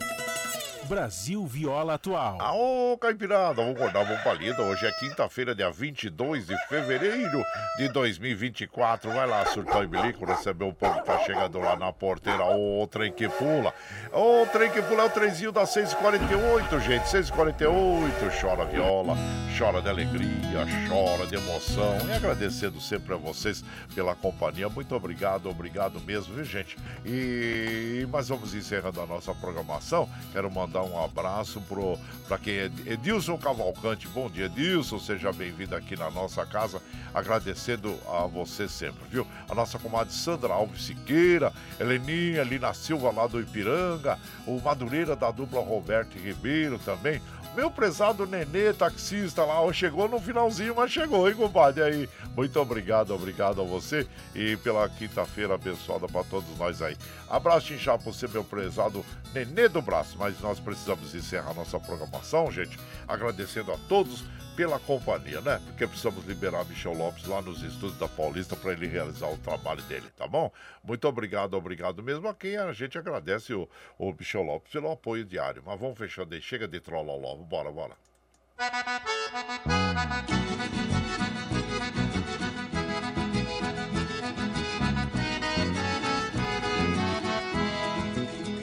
Brasil 0.89 1.47
Viola 1.47 1.95
Atual. 1.95 2.41
Aô, 2.41 2.99
Caipirada, 2.99 3.55
vamos 3.55 3.77
acordar, 3.77 4.05
vamos 4.05 4.23
palida. 4.23 4.63
Hoje 4.63 4.87
é 4.87 4.93
quinta-feira, 4.93 5.55
dia 5.55 5.71
22 5.71 6.47
de 6.47 6.57
fevereiro 6.67 7.43
de 7.79 7.89
2024. 7.89 9.11
Vai 9.11 9.27
lá, 9.27 9.47
surtão 9.47 9.83
e 9.83 9.87
bilico, 9.87 10.25
receber 10.25 10.65
o 10.65 10.73
povo 10.73 11.01
que 11.01 11.07
tá 11.07 11.19
chegando 11.21 11.59
lá 11.61 11.77
na 11.77 11.93
porteira. 11.93 12.45
Ô, 12.45 12.87
trem 12.87 13.13
que 13.13 13.29
pula. 13.29 13.73
Ô, 14.13 14.47
trem 14.47 14.71
que 14.71 14.83
pula 14.83 15.03
é 15.03 15.07
o 15.07 15.11
trenzinho 15.11 15.53
das 15.53 15.75
6h48, 15.75 16.81
gente. 16.81 17.05
6h48. 17.05 18.41
Chora 18.41 18.65
viola, 18.65 19.17
chora 19.57 19.81
de 19.81 19.89
alegria, 19.89 20.67
chora 20.89 21.27
de 21.27 21.37
emoção. 21.37 21.97
E 22.09 22.13
agradecendo 22.13 22.81
sempre 22.81 23.15
a 23.15 23.17
vocês 23.17 23.65
pela 23.95 24.15
companhia. 24.15 24.69
Muito 24.69 24.95
obrigado, 24.95 25.49
obrigado 25.49 26.01
mesmo, 26.01 26.35
viu, 26.35 26.45
gente? 26.45 26.77
E 27.05 28.07
mas 28.11 28.29
vamos 28.29 28.55
encerrando 28.55 29.01
a 29.01 29.07
nossa 29.07 29.35
programação. 29.35 30.09
Quero 30.33 30.51
mandar 30.51 30.72
um 30.81 31.03
abraço 31.03 31.61
para 32.29 32.39
quem 32.39 32.55
é 32.55 32.71
Edilson 32.87 33.37
Cavalcante. 33.37 34.09
Bom 34.09 34.31
dia, 34.31 34.47
Edilson. 34.47 34.99
Seja 34.99 35.33
bem-vindo 35.33 35.75
aqui 35.75 35.97
na 35.97 36.11
nossa 36.11 36.47
casa. 36.47 36.81
Agradecendo 37.13 37.99
a 38.09 38.27
você 38.27 38.69
sempre, 38.69 39.03
viu? 39.11 39.27
A 39.51 39.55
nossa 39.55 39.79
comadre 39.79 40.15
Sandra 40.15 40.55
Alves 40.55 40.85
Siqueira, 40.85 41.53
Heleninha, 41.79 42.43
Lina 42.43 42.73
Silva 42.73 43.11
lá 43.11 43.27
do 43.27 43.41
Ipiranga, 43.41 44.19
o 44.47 44.61
Madureira 44.61 45.15
da 45.15 45.31
dupla 45.31 45.61
Roberto 45.61 46.17
Ribeiro 46.17 46.79
também. 46.79 47.21
Meu 47.55 47.71
prezado 47.71 48.27
Nenê, 48.27 48.73
taxista 48.73 49.45
lá, 49.45 49.71
chegou 49.75 50.09
no 50.09 50.19
finalzinho, 50.19 50.75
mas 50.75 50.91
chegou, 50.91 51.29
hein, 51.29 51.35
compadre? 51.35 51.83
Aí, 51.83 52.09
muito 52.35 52.59
obrigado, 52.59 53.15
obrigado 53.15 53.61
a 53.61 53.65
você 53.65 54.07
e 54.35 54.57
pela 54.57 54.89
quinta-feira 54.89 55.55
abençoada 55.55 56.07
para 56.07 56.25
todos 56.25 56.57
nós 56.57 56.81
aí. 56.81 56.97
Abraço 57.29 57.75
inchado 57.75 58.03
para 58.03 58.11
você, 58.11 58.27
meu 58.27 58.43
prezado 58.43 59.05
Nenê 59.35 59.69
do 59.69 59.83
Braço. 59.83 60.17
Mas 60.19 60.41
nós 60.41 60.59
precisamos 60.59 61.15
encerrar 61.15 61.53
nossa 61.53 61.79
programação, 61.79 62.51
gente, 62.51 62.79
agradecendo 63.07 63.71
a 63.71 63.77
todos 63.87 64.25
pela 64.57 64.79
companhia, 64.79 65.41
né? 65.41 65.61
Porque 65.65 65.87
precisamos 65.87 66.25
liberar 66.27 66.65
Michel 66.65 66.93
Lopes 66.93 67.27
lá 67.27 67.41
nos 67.41 67.63
estúdios 67.63 67.99
da 67.99 68.09
Paulista 68.09 68.55
para 68.55 68.73
ele 68.73 68.87
realizar 68.87 69.29
o 69.29 69.39
trabalho 69.39 69.83
dele, 69.83 70.07
tá 70.17 70.27
bom? 70.27 70.53
Muito 70.83 71.07
obrigado, 71.09 71.55
obrigado 71.55 72.03
mesmo 72.03 72.29
a 72.29 72.35
quem 72.35 72.57
a 72.57 72.73
gente 72.73 72.99
agradece 72.99 73.55
o, 73.55 73.69
o 73.99 74.13
Michel 74.13 74.43
Lopes 74.43 74.73
pelo 74.73 74.91
apoio 74.91 75.25
diário. 75.25 75.63
Mas 75.65 75.79
vamos 75.81 75.99
fechando 75.99 76.35
aí, 76.35 76.43
chega 76.43 76.69
de 76.69 76.81
trolloló, 76.81 77.37
bora, 77.37 77.71
bora. 77.71 77.97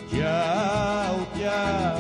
Tchau, 0.10 1.28
tchau, 1.36 1.99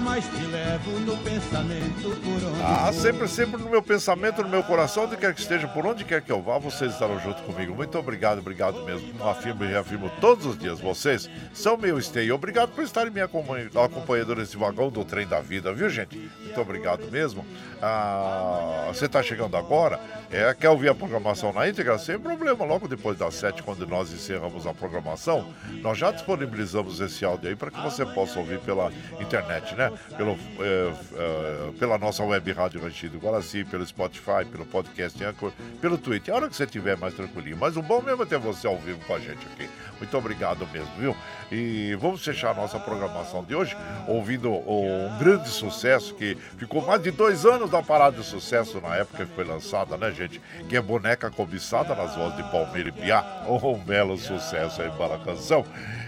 mas 0.00 0.24
te 0.26 0.44
levo 0.46 0.90
no 1.00 1.16
pensamento 1.18 2.02
por 2.22 2.48
onde 2.48 2.62
Ah, 2.62 2.92
sempre, 2.92 3.28
sempre 3.28 3.62
no 3.62 3.68
meu 3.68 3.82
pensamento, 3.82 4.42
no 4.42 4.48
meu 4.48 4.62
coração, 4.62 5.04
onde 5.04 5.16
quer 5.16 5.34
que 5.34 5.40
esteja, 5.40 5.66
por 5.68 5.86
onde 5.86 6.04
quer 6.04 6.22
que 6.22 6.30
eu 6.30 6.42
vá, 6.42 6.58
vocês 6.58 6.92
estarão 6.92 7.18
junto 7.20 7.42
comigo. 7.42 7.74
Muito 7.74 7.98
obrigado, 7.98 8.38
obrigado 8.38 8.82
mesmo. 8.84 9.08
Afirmo 9.28 9.64
e 9.64 9.68
reafirmo 9.68 10.10
todos 10.20 10.46
os 10.46 10.58
dias, 10.58 10.80
vocês 10.80 11.28
são 11.52 11.76
meu 11.76 11.98
esteio. 11.98 12.34
Obrigado 12.34 12.70
por 12.70 12.84
estarem 12.84 13.12
me 13.12 13.20
acompanhando, 13.20 13.80
acompanhando 13.80 14.36
nesse 14.36 14.56
vagão 14.56 14.90
do 14.90 15.04
trem 15.04 15.26
da 15.26 15.40
vida, 15.40 15.72
viu, 15.72 15.88
gente? 15.88 16.16
Muito 16.42 16.60
obrigado 16.60 17.10
mesmo. 17.10 17.44
Ah, 17.80 18.86
você 18.88 19.06
está 19.06 19.22
chegando 19.22 19.56
agora, 19.56 20.00
é, 20.30 20.52
quer 20.54 20.70
ouvir 20.70 20.88
a 20.88 20.94
programação 20.94 21.52
na 21.52 21.68
íntegra? 21.68 21.98
Sem 21.98 22.18
problema, 22.18 22.64
logo 22.64 22.88
depois 22.88 23.16
das 23.18 23.34
sete, 23.34 23.62
quando 23.62 23.86
nós 23.86 24.12
encerramos 24.12 24.66
a 24.66 24.74
programação, 24.74 25.52
nós 25.82 25.96
já 25.98 26.10
disponibilizamos 26.10 27.00
esse 27.00 27.24
áudio 27.24 27.48
aí 27.50 27.56
para 27.56 27.70
que 27.70 27.80
você 27.80 28.04
possa 28.04 28.38
ouvir 28.38 28.58
pela 28.60 28.92
internet, 29.20 29.74
né? 29.74 29.87
Pelo, 30.16 30.38
é, 30.60 30.92
é, 31.14 31.72
pela 31.78 31.98
nossa 31.98 32.22
web 32.24 32.52
rádio 32.52 32.80
Ranchido 32.80 33.18
Guaraci, 33.18 33.64
pelo 33.64 33.86
Spotify, 33.86 34.44
pelo 34.50 34.66
podcast 34.66 35.22
Anchor, 35.24 35.52
pelo 35.80 35.98
Twitter. 35.98 36.32
A 36.32 36.36
hora 36.36 36.48
que 36.48 36.56
você 36.56 36.64
estiver 36.64 36.96
mais 36.96 37.14
tranquilinho. 37.14 37.56
Mas 37.56 37.76
o 37.76 37.82
bom 37.82 38.02
mesmo 38.02 38.22
é 38.22 38.26
ter 38.26 38.38
você 38.38 38.66
ao 38.66 38.78
vivo 38.78 39.00
com 39.06 39.14
a 39.14 39.18
gente 39.18 39.46
aqui. 39.46 39.68
Muito 39.98 40.16
obrigado 40.16 40.66
mesmo, 40.72 40.90
viu? 40.98 41.16
E 41.50 41.96
vamos 42.00 42.24
fechar 42.24 42.50
a 42.50 42.54
nossa 42.54 42.78
programação 42.78 43.42
de 43.42 43.54
hoje 43.54 43.76
ouvindo 44.06 44.50
um 44.50 45.18
grande 45.18 45.48
sucesso 45.48 46.14
que 46.14 46.36
ficou 46.56 46.84
mais 46.86 47.02
de 47.02 47.10
dois 47.10 47.44
anos 47.44 47.70
da 47.70 47.82
parada 47.82 48.16
de 48.16 48.24
sucesso 48.24 48.80
na 48.80 48.96
época 48.96 49.26
que 49.26 49.34
foi 49.34 49.44
lançada, 49.44 49.96
né, 49.96 50.10
gente? 50.12 50.40
Que 50.68 50.76
é 50.76 50.80
Boneca 50.80 51.30
Cobiçada 51.30 51.94
nas 51.94 52.14
vozes 52.14 52.36
de 52.36 52.42
Palmeira 52.50 52.88
e 52.88 52.92
Piá. 52.92 53.24
Um 53.48 53.78
belo 53.78 54.16
sucesso 54.16 54.82
aí 54.82 54.90
para 54.90 55.16
a 55.16 55.18
canção. 55.18 55.64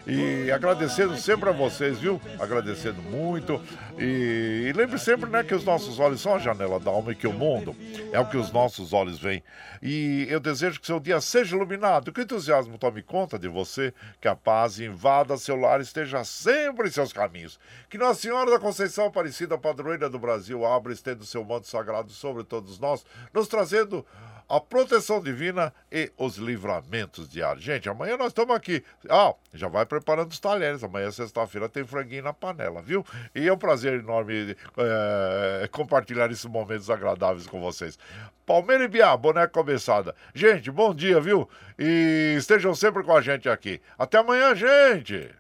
E 0.07 0.51
agradecendo 0.51 1.17
sempre 1.17 1.51
a 1.51 1.53
vocês, 1.53 1.99
viu? 1.99 2.21
Agradecendo 2.39 3.03
muito. 3.03 3.61
E, 3.99 4.67
e 4.69 4.73
lembre 4.73 4.99
sempre, 4.99 5.29
né, 5.29 5.43
que 5.43 5.55
os 5.55 5.65
nossos 5.65 5.99
olhos 5.99 6.21
são 6.21 6.35
a 6.35 6.39
janela 6.39 6.79
da 6.79 6.91
alma 6.91 7.13
e 7.13 7.15
que 7.15 7.27
o 7.27 7.33
mundo 7.33 7.75
é 8.13 8.21
o 8.21 8.29
que 8.29 8.37
os 8.37 8.53
nossos 8.53 8.93
olhos 8.93 9.19
veem. 9.19 9.43
E 9.83 10.27
eu 10.29 10.41
desejo 10.41 10.81
que 10.81 10.87
seu 10.87 11.01
dia 11.01 11.21
seja 11.21 11.57
iluminado, 11.57 12.13
que 12.13 12.21
o 12.21 12.23
entusiasmo 12.23 12.79
tome 12.79 13.03
conta 13.03 13.39
de 13.39 13.49
você, 13.49 13.93
que 14.21 14.29
a 14.29 14.37
paz 14.37 14.79
invada 14.79 15.37
seu 15.37 15.57
lar 15.57 15.81
e 15.81 15.83
esteja 15.83 16.23
sempre 16.25 16.89
em 16.89 16.93
seus 16.93 17.13
caminhos. 17.13 17.59
Que 17.89 17.99
Nossa 17.99 18.21
Senhora 18.21 18.51
da 18.51 18.59
Conceição 18.59 19.07
Aparecida, 19.07 19.59
padroeira 19.59 20.09
do 20.09 20.19
Brasil, 20.19 20.65
abra 20.67 20.93
e 20.93 20.95
estenda 20.95 21.23
o 21.23 21.27
seu 21.27 21.45
manto 21.45 21.67
sagrado 21.67 22.11
sobre 22.11 22.45
todos 22.45 22.79
nós, 22.79 23.05
nos 23.33 23.49
trazendo 23.49 24.05
a 24.51 24.61
proteção 24.61 25.23
divina 25.23 25.73
e 25.93 26.11
os 26.19 26.37
livramentos 26.37 27.29
diários. 27.29 27.65
Gente, 27.65 27.89
amanhã 27.89 28.17
nós 28.17 28.29
estamos 28.29 28.55
aqui. 28.55 28.85
Ah, 29.09 29.33
já 29.55 29.69
vai 29.69 29.87
preparando 29.87 30.33
os 30.33 30.41
talheres. 30.41 30.83
Amanhã, 30.83 31.09
sexta-feira, 31.13 31.69
tem 31.69 31.85
franguinho 31.87 32.25
na 32.25 32.33
panela, 32.33 32.83
viu? 32.83 33.07
E 33.33 33.47
é 33.47 33.53
um 33.53 33.57
prazer 33.57 34.01
enorme 34.01 34.57
é, 34.77 35.69
compartilhar 35.69 36.31
esses 36.33 36.45
momentos 36.47 36.91
agradáveis 36.91 37.47
com 37.47 37.61
vocês. 37.61 37.97
Palmeira 38.45 38.83
e 38.83 38.89
Biá, 38.89 39.17
boneca 39.17 39.49
começada. 39.49 40.17
Gente, 40.35 40.69
bom 40.69 40.93
dia, 40.93 41.21
viu? 41.21 41.49
E 41.79 42.35
estejam 42.37 42.75
sempre 42.75 43.05
com 43.05 43.17
a 43.17 43.21
gente 43.21 43.49
aqui. 43.49 43.81
Até 43.97 44.19
amanhã, 44.19 44.53
gente! 44.57 45.40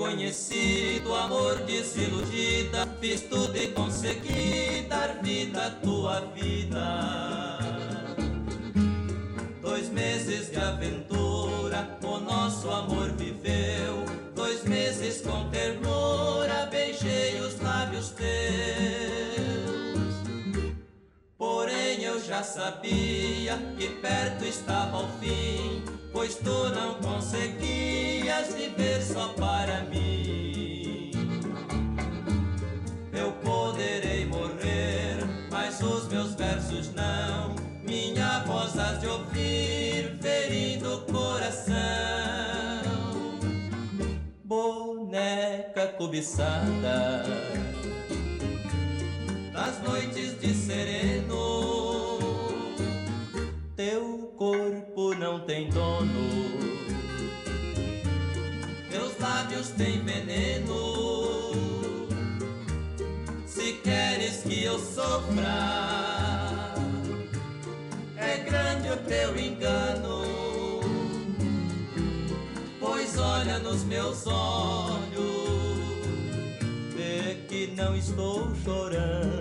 Conheci, 0.00 0.98
do 1.04 1.14
amor 1.14 1.56
desiludida, 1.66 2.88
fiz 3.02 3.20
tudo 3.20 3.54
e 3.54 3.68
consegui 3.68 4.86
dar 4.88 5.20
vida 5.22 5.66
à 5.66 5.70
tua 5.72 6.20
vida. 6.34 7.58
Dois 9.60 9.90
meses 9.90 10.50
de 10.50 10.58
aventura, 10.58 11.98
o 12.02 12.18
nosso 12.18 12.70
amor 12.70 13.10
viveu. 13.12 14.06
Dois 14.34 14.64
meses 14.64 15.20
com 15.20 15.50
ternura, 15.50 16.66
beijei 16.70 16.99
já 22.30 22.44
sabia 22.44 23.58
que 23.76 23.88
perto 23.88 24.44
estava 24.44 24.98
o 24.98 25.08
fim, 25.18 25.82
pois 26.12 26.36
tu 26.36 26.68
não 26.68 26.94
conseguias 26.94 28.54
viver 28.54 29.02
só 29.02 29.30
para 29.30 29.82
mim. 29.86 31.10
Eu 33.12 33.32
poderei 33.32 34.26
morrer, 34.26 35.26
mas 35.50 35.80
os 35.82 36.06
meus 36.06 36.34
versos 36.34 36.94
não. 36.94 37.56
Minha 37.82 38.44
voz 38.44 38.78
has 38.78 39.00
de 39.00 39.08
ouvir, 39.08 40.16
ferindo 40.22 40.98
o 40.98 41.00
coração. 41.12 41.74
Boneca 44.44 45.88
cobiçada 45.98 47.24
das 49.52 49.82
noites 49.82 50.40
de 50.40 50.54
sereno. 50.54 52.19
Não 55.30 55.38
tem 55.38 55.68
dono, 55.68 56.50
teus 58.90 59.16
lábios 59.20 59.68
têm 59.68 60.02
veneno. 60.02 62.08
Se 63.46 63.74
queres 63.74 64.42
que 64.42 64.64
eu 64.64 64.76
sofra, 64.76 66.74
é 68.16 68.38
grande 68.38 68.90
o 68.90 68.96
teu 68.96 69.38
engano. 69.38 70.80
Pois 72.80 73.16
olha 73.16 73.60
nos 73.60 73.84
meus 73.84 74.26
olhos 74.26 74.98
que 77.48 77.72
não 77.76 77.94
estou 77.94 78.52
chorando. 78.64 79.39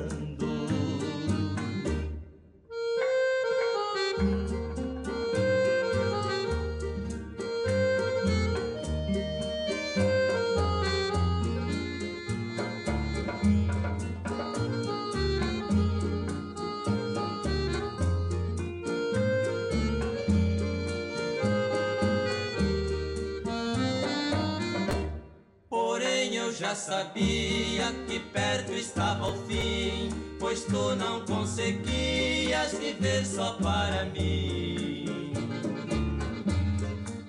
Sabia 26.89 27.93
que 28.07 28.19
perto 28.19 28.73
estava 28.73 29.27
o 29.27 29.45
fim, 29.45 30.09
pois 30.39 30.63
tu 30.63 30.95
não 30.95 31.23
conseguias 31.23 32.71
viver 32.79 33.23
só 33.23 33.53
para 33.53 34.05
mim. 34.05 35.05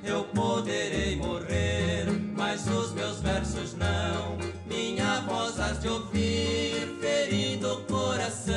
Eu 0.03 0.24
poderei 0.24 1.16
morrer, 1.16 2.07
mas 2.35 2.66
os 2.69 2.93
meus 2.93 3.20
versos 3.20 3.74
não. 3.74 4.39
Minha 4.65 5.20
voz 5.28 5.61
has 5.61 5.78
de 5.78 5.89
ouvir, 5.89 6.97
ferindo 6.99 7.74
o 7.74 7.85
coração. 7.85 8.55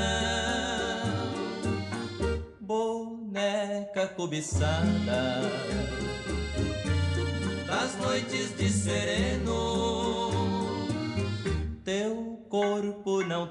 Boneca 2.62 4.08
cobiçada 4.16 5.42
das 7.68 7.98
noites 7.98 8.56
de 8.56 8.70
sereno 8.70 9.33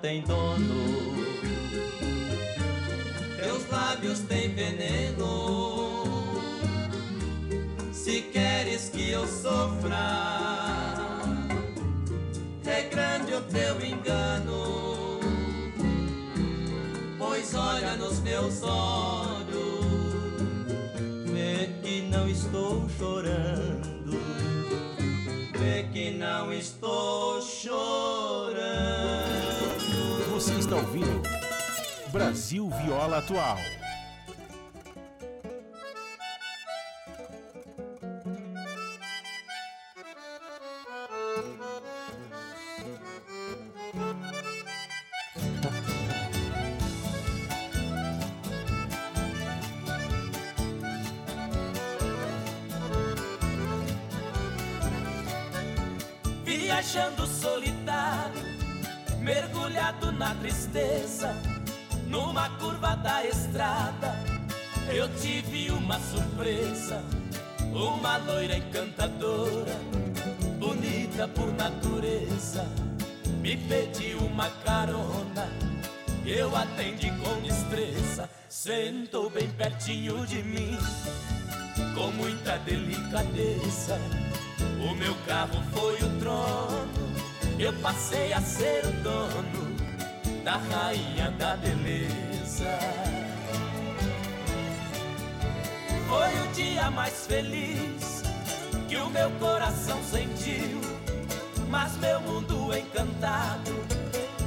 tem 0.03 0.20
dono, 0.23 1.02
Atual. 33.19 33.59
viajando 56.45 57.27
solitário, 57.27 58.43
mergulhado 59.21 60.11
na 60.13 60.35
tristeza, 60.35 61.35
numa 62.13 62.51
curva 62.59 62.95
da 62.97 63.25
estrada, 63.25 64.15
eu 64.93 65.09
tive 65.17 65.71
uma 65.71 65.99
surpresa, 65.99 67.03
uma 67.73 68.19
loira 68.19 68.59
encantadora, 68.59 69.75
bonita 70.59 71.27
por 71.29 71.51
natureza, 71.55 72.69
me 73.41 73.57
pediu 73.57 74.19
uma 74.19 74.51
carona, 74.63 75.49
eu 76.27 76.55
atendi 76.55 77.11
com 77.13 77.41
destreza, 77.41 78.29
sentou 78.47 79.31
bem 79.31 79.49
pertinho 79.49 80.27
de 80.27 80.43
mim, 80.43 80.77
com 81.95 82.09
muita 82.13 82.59
delicadeza 82.59 83.99
o 84.87 84.95
meu 84.97 85.15
carro 85.27 85.63
foi 85.73 85.95
o 85.95 86.19
trono, 86.19 86.89
eu 87.59 87.73
passei 87.81 88.33
a 88.33 88.41
ser 88.41 88.85
o 88.85 88.93
dono 89.03 89.72
da 90.44 90.56
rainha 90.56 91.31
da 91.32 91.56
beleza. 91.56 92.78
Foi 96.09 96.28
o 96.40 96.52
dia 96.52 96.90
mais 96.90 97.27
feliz 97.27 98.23
que 98.89 98.97
o 98.97 99.09
meu 99.10 99.31
coração 99.32 99.98
sentiu, 100.02 100.81
mas 101.69 101.97
meu 101.98 102.20
mundo 102.20 102.77
encantado 102.77 103.73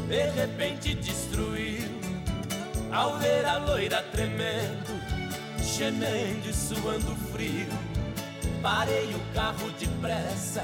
de 0.07 0.29
repente 0.29 0.93
destruiu 0.93 1.89
ao 2.91 3.17
ver 3.17 3.45
a 3.45 3.57
loira 3.57 4.03
tremendo, 4.11 5.01
gemendo 5.59 6.47
e 6.47 6.53
suando 6.53 7.15
frio 7.31 7.67
Parei 8.65 9.13
o 9.13 9.19
carro 9.35 9.69
depressa 9.77 10.63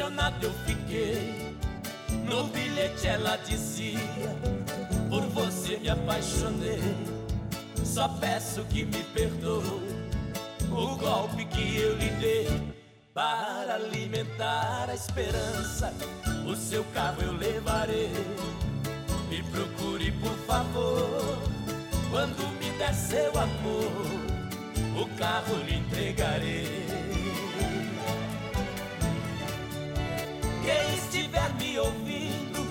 Emocionado 0.00 0.46
eu 0.46 0.52
fiquei. 0.66 1.54
No 2.24 2.44
bilhete 2.44 3.06
ela 3.06 3.36
dizia: 3.36 3.98
Por 5.08 5.22
você 5.28 5.76
me 5.76 5.90
apaixonei. 5.90 6.80
Só 7.84 8.08
peço 8.08 8.64
que 8.64 8.84
me 8.84 9.02
perdoe 9.12 9.62
o 10.70 10.96
golpe 10.96 11.44
que 11.44 11.76
eu 11.76 11.96
lhe 11.96 12.08
dei. 12.20 12.72
Para 13.12 13.74
alimentar 13.74 14.86
a 14.88 14.94
esperança, 14.94 15.92
o 16.46 16.54
seu 16.56 16.84
carro 16.94 17.22
eu 17.22 17.32
levarei. 17.32 18.10
Me 19.28 19.42
procure, 19.42 20.12
por 20.12 20.36
favor, 20.46 21.38
quando 22.10 22.48
me 22.58 22.70
der 22.78 22.94
seu 22.94 23.32
amor, 23.36 25.02
o 25.02 25.18
carro 25.18 25.56
lhe 25.64 25.76
entregarei. 25.76 26.79
Quem 30.62 30.94
estiver 30.94 31.54
me 31.54 31.78
ouvindo, 31.78 32.66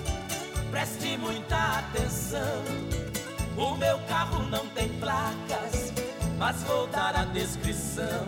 preste 0.69 1.17
muita 1.17 1.79
atenção. 1.79 2.63
O 3.57 3.75
meu 3.75 3.99
carro 4.07 4.43
não 4.49 4.67
tem 4.69 4.89
placas, 4.99 5.91
mas 6.37 6.61
vou 6.63 6.87
dar 6.87 7.15
a 7.15 7.25
descrição. 7.25 8.27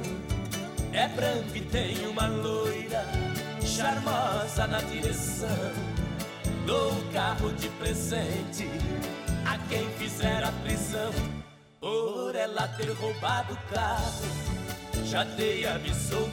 É 0.91 1.07
branco 1.07 1.55
e 1.55 1.61
tem 1.61 2.07
uma 2.07 2.27
loira 2.27 3.05
charmosa 3.63 4.67
na 4.67 4.81
direção. 4.81 5.71
Dou 6.65 6.91
o 6.91 7.13
carro 7.13 7.53
de 7.53 7.69
presente 7.69 8.67
a 9.45 9.57
quem 9.69 9.89
fizer 9.91 10.43
a 10.43 10.51
prisão 10.63 11.11
por 11.79 12.35
ela 12.35 12.67
ter 12.67 12.91
roubado 12.91 13.53
o 13.53 13.73
carro. 13.73 14.25
Já 15.05 15.23
dei 15.23 15.65
a 15.65 15.79
missão, 15.79 16.29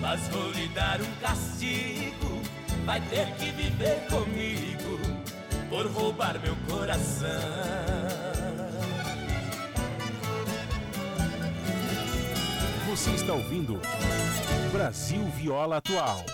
mas 0.00 0.26
vou 0.28 0.50
lhe 0.52 0.68
dar 0.68 1.00
um 1.00 1.12
castigo. 1.20 2.42
Vai 2.84 3.00
ter 3.02 3.26
que 3.34 3.50
viver 3.50 4.06
comigo 4.08 4.98
por 5.68 5.86
roubar 5.86 6.38
meu 6.40 6.56
coração. 6.68 7.28
Você 12.88 13.10
está 13.10 13.34
ouvindo 13.34 13.80
Brasil 14.72 15.24
Viola 15.36 15.76
Atual. 15.76 16.24